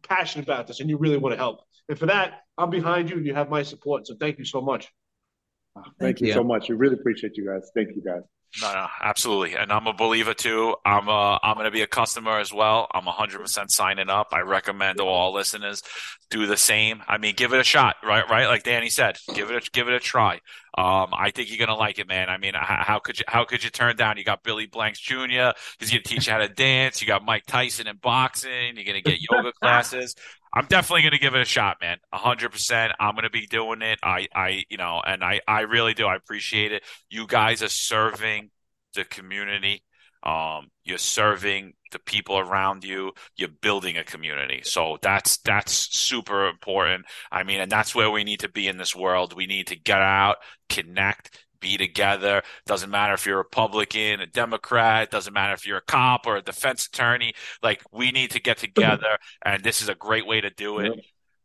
passionate 0.08 0.44
about 0.44 0.66
this, 0.68 0.80
and 0.80 0.88
you 0.88 0.96
really 0.96 1.18
want 1.18 1.32
to 1.32 1.36
help. 1.36 1.60
And 1.88 1.98
for 1.98 2.06
that, 2.06 2.42
I'm 2.56 2.70
behind 2.70 3.10
you, 3.10 3.16
and 3.16 3.26
you 3.26 3.34
have 3.34 3.50
my 3.50 3.62
support. 3.62 4.06
So 4.06 4.14
thank 4.14 4.38
you 4.38 4.44
so 4.44 4.60
much. 4.60 4.88
Thank, 5.74 5.86
Thank 5.98 6.20
you. 6.20 6.32
so 6.32 6.44
much. 6.44 6.68
We 6.68 6.76
really 6.76 6.94
appreciate 6.94 7.36
you 7.36 7.46
guys. 7.46 7.70
Thank 7.74 7.90
you 7.94 8.02
guys. 8.02 8.22
No, 8.60 8.72
no, 8.72 8.86
absolutely, 9.00 9.54
and 9.54 9.70
I'm 9.72 9.86
a 9.86 9.92
believer 9.92 10.34
too. 10.34 10.74
I'm 10.84 11.08
a, 11.08 11.38
I'm 11.42 11.54
going 11.54 11.66
to 11.66 11.70
be 11.70 11.82
a 11.82 11.86
customer 11.86 12.40
as 12.40 12.52
well. 12.52 12.88
I'm 12.92 13.04
100% 13.04 13.66
signing 13.68 14.10
up. 14.10 14.28
I 14.32 14.40
recommend 14.40 14.98
all 14.98 15.32
listeners 15.32 15.82
do 16.30 16.46
the 16.46 16.56
same. 16.56 17.02
I 17.06 17.18
mean, 17.18 17.34
give 17.36 17.52
it 17.52 17.60
a 17.60 17.64
shot, 17.64 17.96
right? 18.02 18.28
Right, 18.28 18.46
like 18.46 18.64
Danny 18.64 18.90
said, 18.90 19.18
give 19.34 19.50
it 19.50 19.66
a, 19.66 19.70
give 19.70 19.86
it 19.86 19.94
a 19.94 20.00
try. 20.00 20.40
Um, 20.76 21.08
I 21.12 21.30
think 21.34 21.48
you're 21.48 21.58
going 21.64 21.68
to 21.68 21.74
like 21.74 21.98
it, 21.98 22.08
man. 22.08 22.28
I 22.28 22.38
mean, 22.38 22.54
how, 22.54 22.82
how, 22.84 22.98
could 22.98 23.18
you 23.18 23.24
how 23.28 23.44
could 23.44 23.62
you 23.62 23.70
turn 23.70 23.96
down? 23.96 24.16
You 24.16 24.24
got 24.24 24.42
Billy 24.42 24.66
Blanks 24.66 25.00
Jr. 25.00 25.50
He's 25.78 25.90
going 25.90 26.02
to 26.02 26.08
teach 26.08 26.26
you 26.26 26.32
how 26.32 26.38
to 26.38 26.48
dance. 26.48 27.00
You 27.00 27.06
got 27.06 27.24
Mike 27.24 27.44
Tyson 27.46 27.86
in 27.86 27.96
boxing. 27.96 28.76
You're 28.76 28.84
going 28.84 29.02
to 29.02 29.02
get 29.02 29.18
yoga 29.30 29.52
classes. 29.60 30.14
I'm 30.52 30.66
definitely 30.66 31.02
going 31.02 31.12
to 31.12 31.18
give 31.18 31.34
it 31.34 31.42
a 31.42 31.44
shot, 31.46 31.78
man. 31.80 31.98
hundred 32.12 32.50
percent. 32.50 32.92
I'm 32.98 33.14
going 33.14 33.24
to 33.24 33.30
be 33.30 33.46
doing 33.46 33.82
it. 33.82 33.98
I, 34.02 34.26
I, 34.34 34.64
you 34.68 34.76
know, 34.76 35.00
and 35.06 35.22
I, 35.22 35.40
I 35.46 35.60
really 35.60 35.94
do. 35.94 36.06
I 36.06 36.16
appreciate 36.16 36.72
it. 36.72 36.82
You 37.08 37.26
guys 37.26 37.62
are 37.62 37.68
serving 37.68 38.50
the 38.94 39.04
community. 39.04 39.84
Um, 40.22 40.68
you're 40.84 40.98
serving 40.98 41.74
the 41.92 41.98
people 41.98 42.38
around 42.38 42.84
you. 42.84 43.12
You're 43.36 43.48
building 43.48 43.96
a 43.96 44.04
community. 44.04 44.60
So 44.64 44.98
that's, 45.00 45.38
that's 45.38 45.72
super 45.72 46.48
important. 46.48 47.06
I 47.32 47.42
mean, 47.42 47.60
and 47.60 47.72
that's 47.72 47.94
where 47.94 48.10
we 48.10 48.24
need 48.24 48.40
to 48.40 48.50
be 48.50 48.68
in 48.68 48.76
this 48.76 48.94
world. 48.94 49.34
We 49.34 49.46
need 49.46 49.68
to 49.68 49.76
get 49.76 50.02
out, 50.02 50.36
connect, 50.68 51.38
be 51.60 51.76
together. 51.76 52.42
Doesn't 52.66 52.90
matter 52.90 53.14
if 53.14 53.26
you're 53.26 53.36
a 53.36 53.38
Republican, 53.38 54.20
a 54.20 54.26
Democrat, 54.26 55.10
doesn't 55.10 55.32
matter 55.32 55.54
if 55.54 55.66
you're 55.66 55.78
a 55.78 55.82
cop 55.82 56.26
or 56.26 56.36
a 56.36 56.42
defense 56.42 56.86
attorney. 56.86 57.34
Like 57.62 57.82
we 57.92 58.12
need 58.12 58.30
to 58.32 58.40
get 58.40 58.58
mhm. 58.58 58.62
together 58.62 59.18
and 59.44 59.62
this 59.62 59.82
is 59.82 59.88
a 59.88 59.94
great 59.94 60.26
way 60.26 60.40
to 60.40 60.50
do 60.50 60.78
it. 60.78 60.92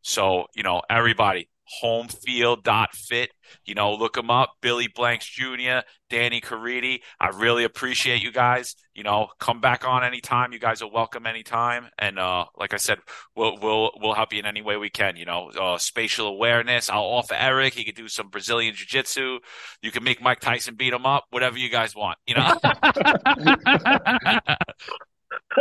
So, 0.01 0.45
you 0.55 0.63
know, 0.63 0.82
everybody, 0.89 1.49
homefield.fit. 1.84 3.32
You 3.66 3.76
know, 3.76 3.93
look 3.93 4.13
them 4.13 4.32
up. 4.32 4.53
Billy 4.61 4.88
Blanks 4.88 5.26
Jr., 5.28 5.80
Danny 6.09 6.41
Caridi. 6.41 7.01
I 7.20 7.30
really 7.30 7.63
appreciate 7.63 8.24
you 8.24 8.32
guys. 8.32 8.76
You 8.93 9.03
know, 9.03 9.28
come 9.39 9.61
back 9.61 9.86
on 9.86 10.03
anytime. 10.03 10.53
You 10.53 10.59
guys 10.59 10.82
are 10.82 10.89
welcome 10.89 11.26
anytime. 11.28 11.89
And 11.97 12.18
uh, 12.18 12.45
like 12.57 12.74
I 12.74 12.78
said, 12.78 12.99
we'll 13.36 13.57
we'll 13.61 13.91
we'll 13.99 14.13
help 14.13 14.34
you 14.34 14.39
in 14.39 14.45
any 14.45 14.61
way 14.61 14.78
we 14.78 14.89
can. 14.89 15.16
You 15.16 15.26
know, 15.26 15.49
uh, 15.49 15.78
spatial 15.78 16.28
awareness. 16.28 16.89
I'll 16.89 17.03
offer 17.03 17.36
Eric. 17.36 17.74
He 17.74 17.84
could 17.84 17.95
do 17.95 18.07
some 18.07 18.30
Brazilian 18.30 18.74
jiu 18.76 18.86
jitsu. 18.86 19.39
You 19.82 19.91
can 19.91 20.03
make 20.03 20.22
Mike 20.22 20.39
Tyson 20.39 20.76
beat 20.76 20.93
him 20.93 21.05
up. 21.05 21.26
Whatever 21.30 21.57
you 21.57 21.70
guys 21.70 21.95
want. 21.95 22.18
You 22.26 22.36
know. 22.36 22.57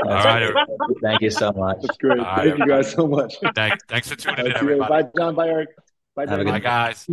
All 0.06 0.10
right. 0.10 0.52
Thank 1.02 1.20
you 1.20 1.30
so 1.30 1.52
much. 1.52 1.78
That's 1.82 1.96
great. 1.98 2.20
Thank 2.20 2.58
you 2.58 2.66
guys 2.66 2.92
so 2.92 3.06
much. 3.06 3.36
Thanks, 3.54 3.84
thanks 3.88 4.08
for 4.08 4.16
tuning 4.16 4.46
in, 4.46 4.56
everybody. 4.56 5.02
Bye, 5.04 5.10
John. 5.16 5.34
Bye, 5.34 5.48
Eric. 5.48 5.68
Bye, 6.14 6.26
Bye 6.26 6.58
guys. 6.60 7.08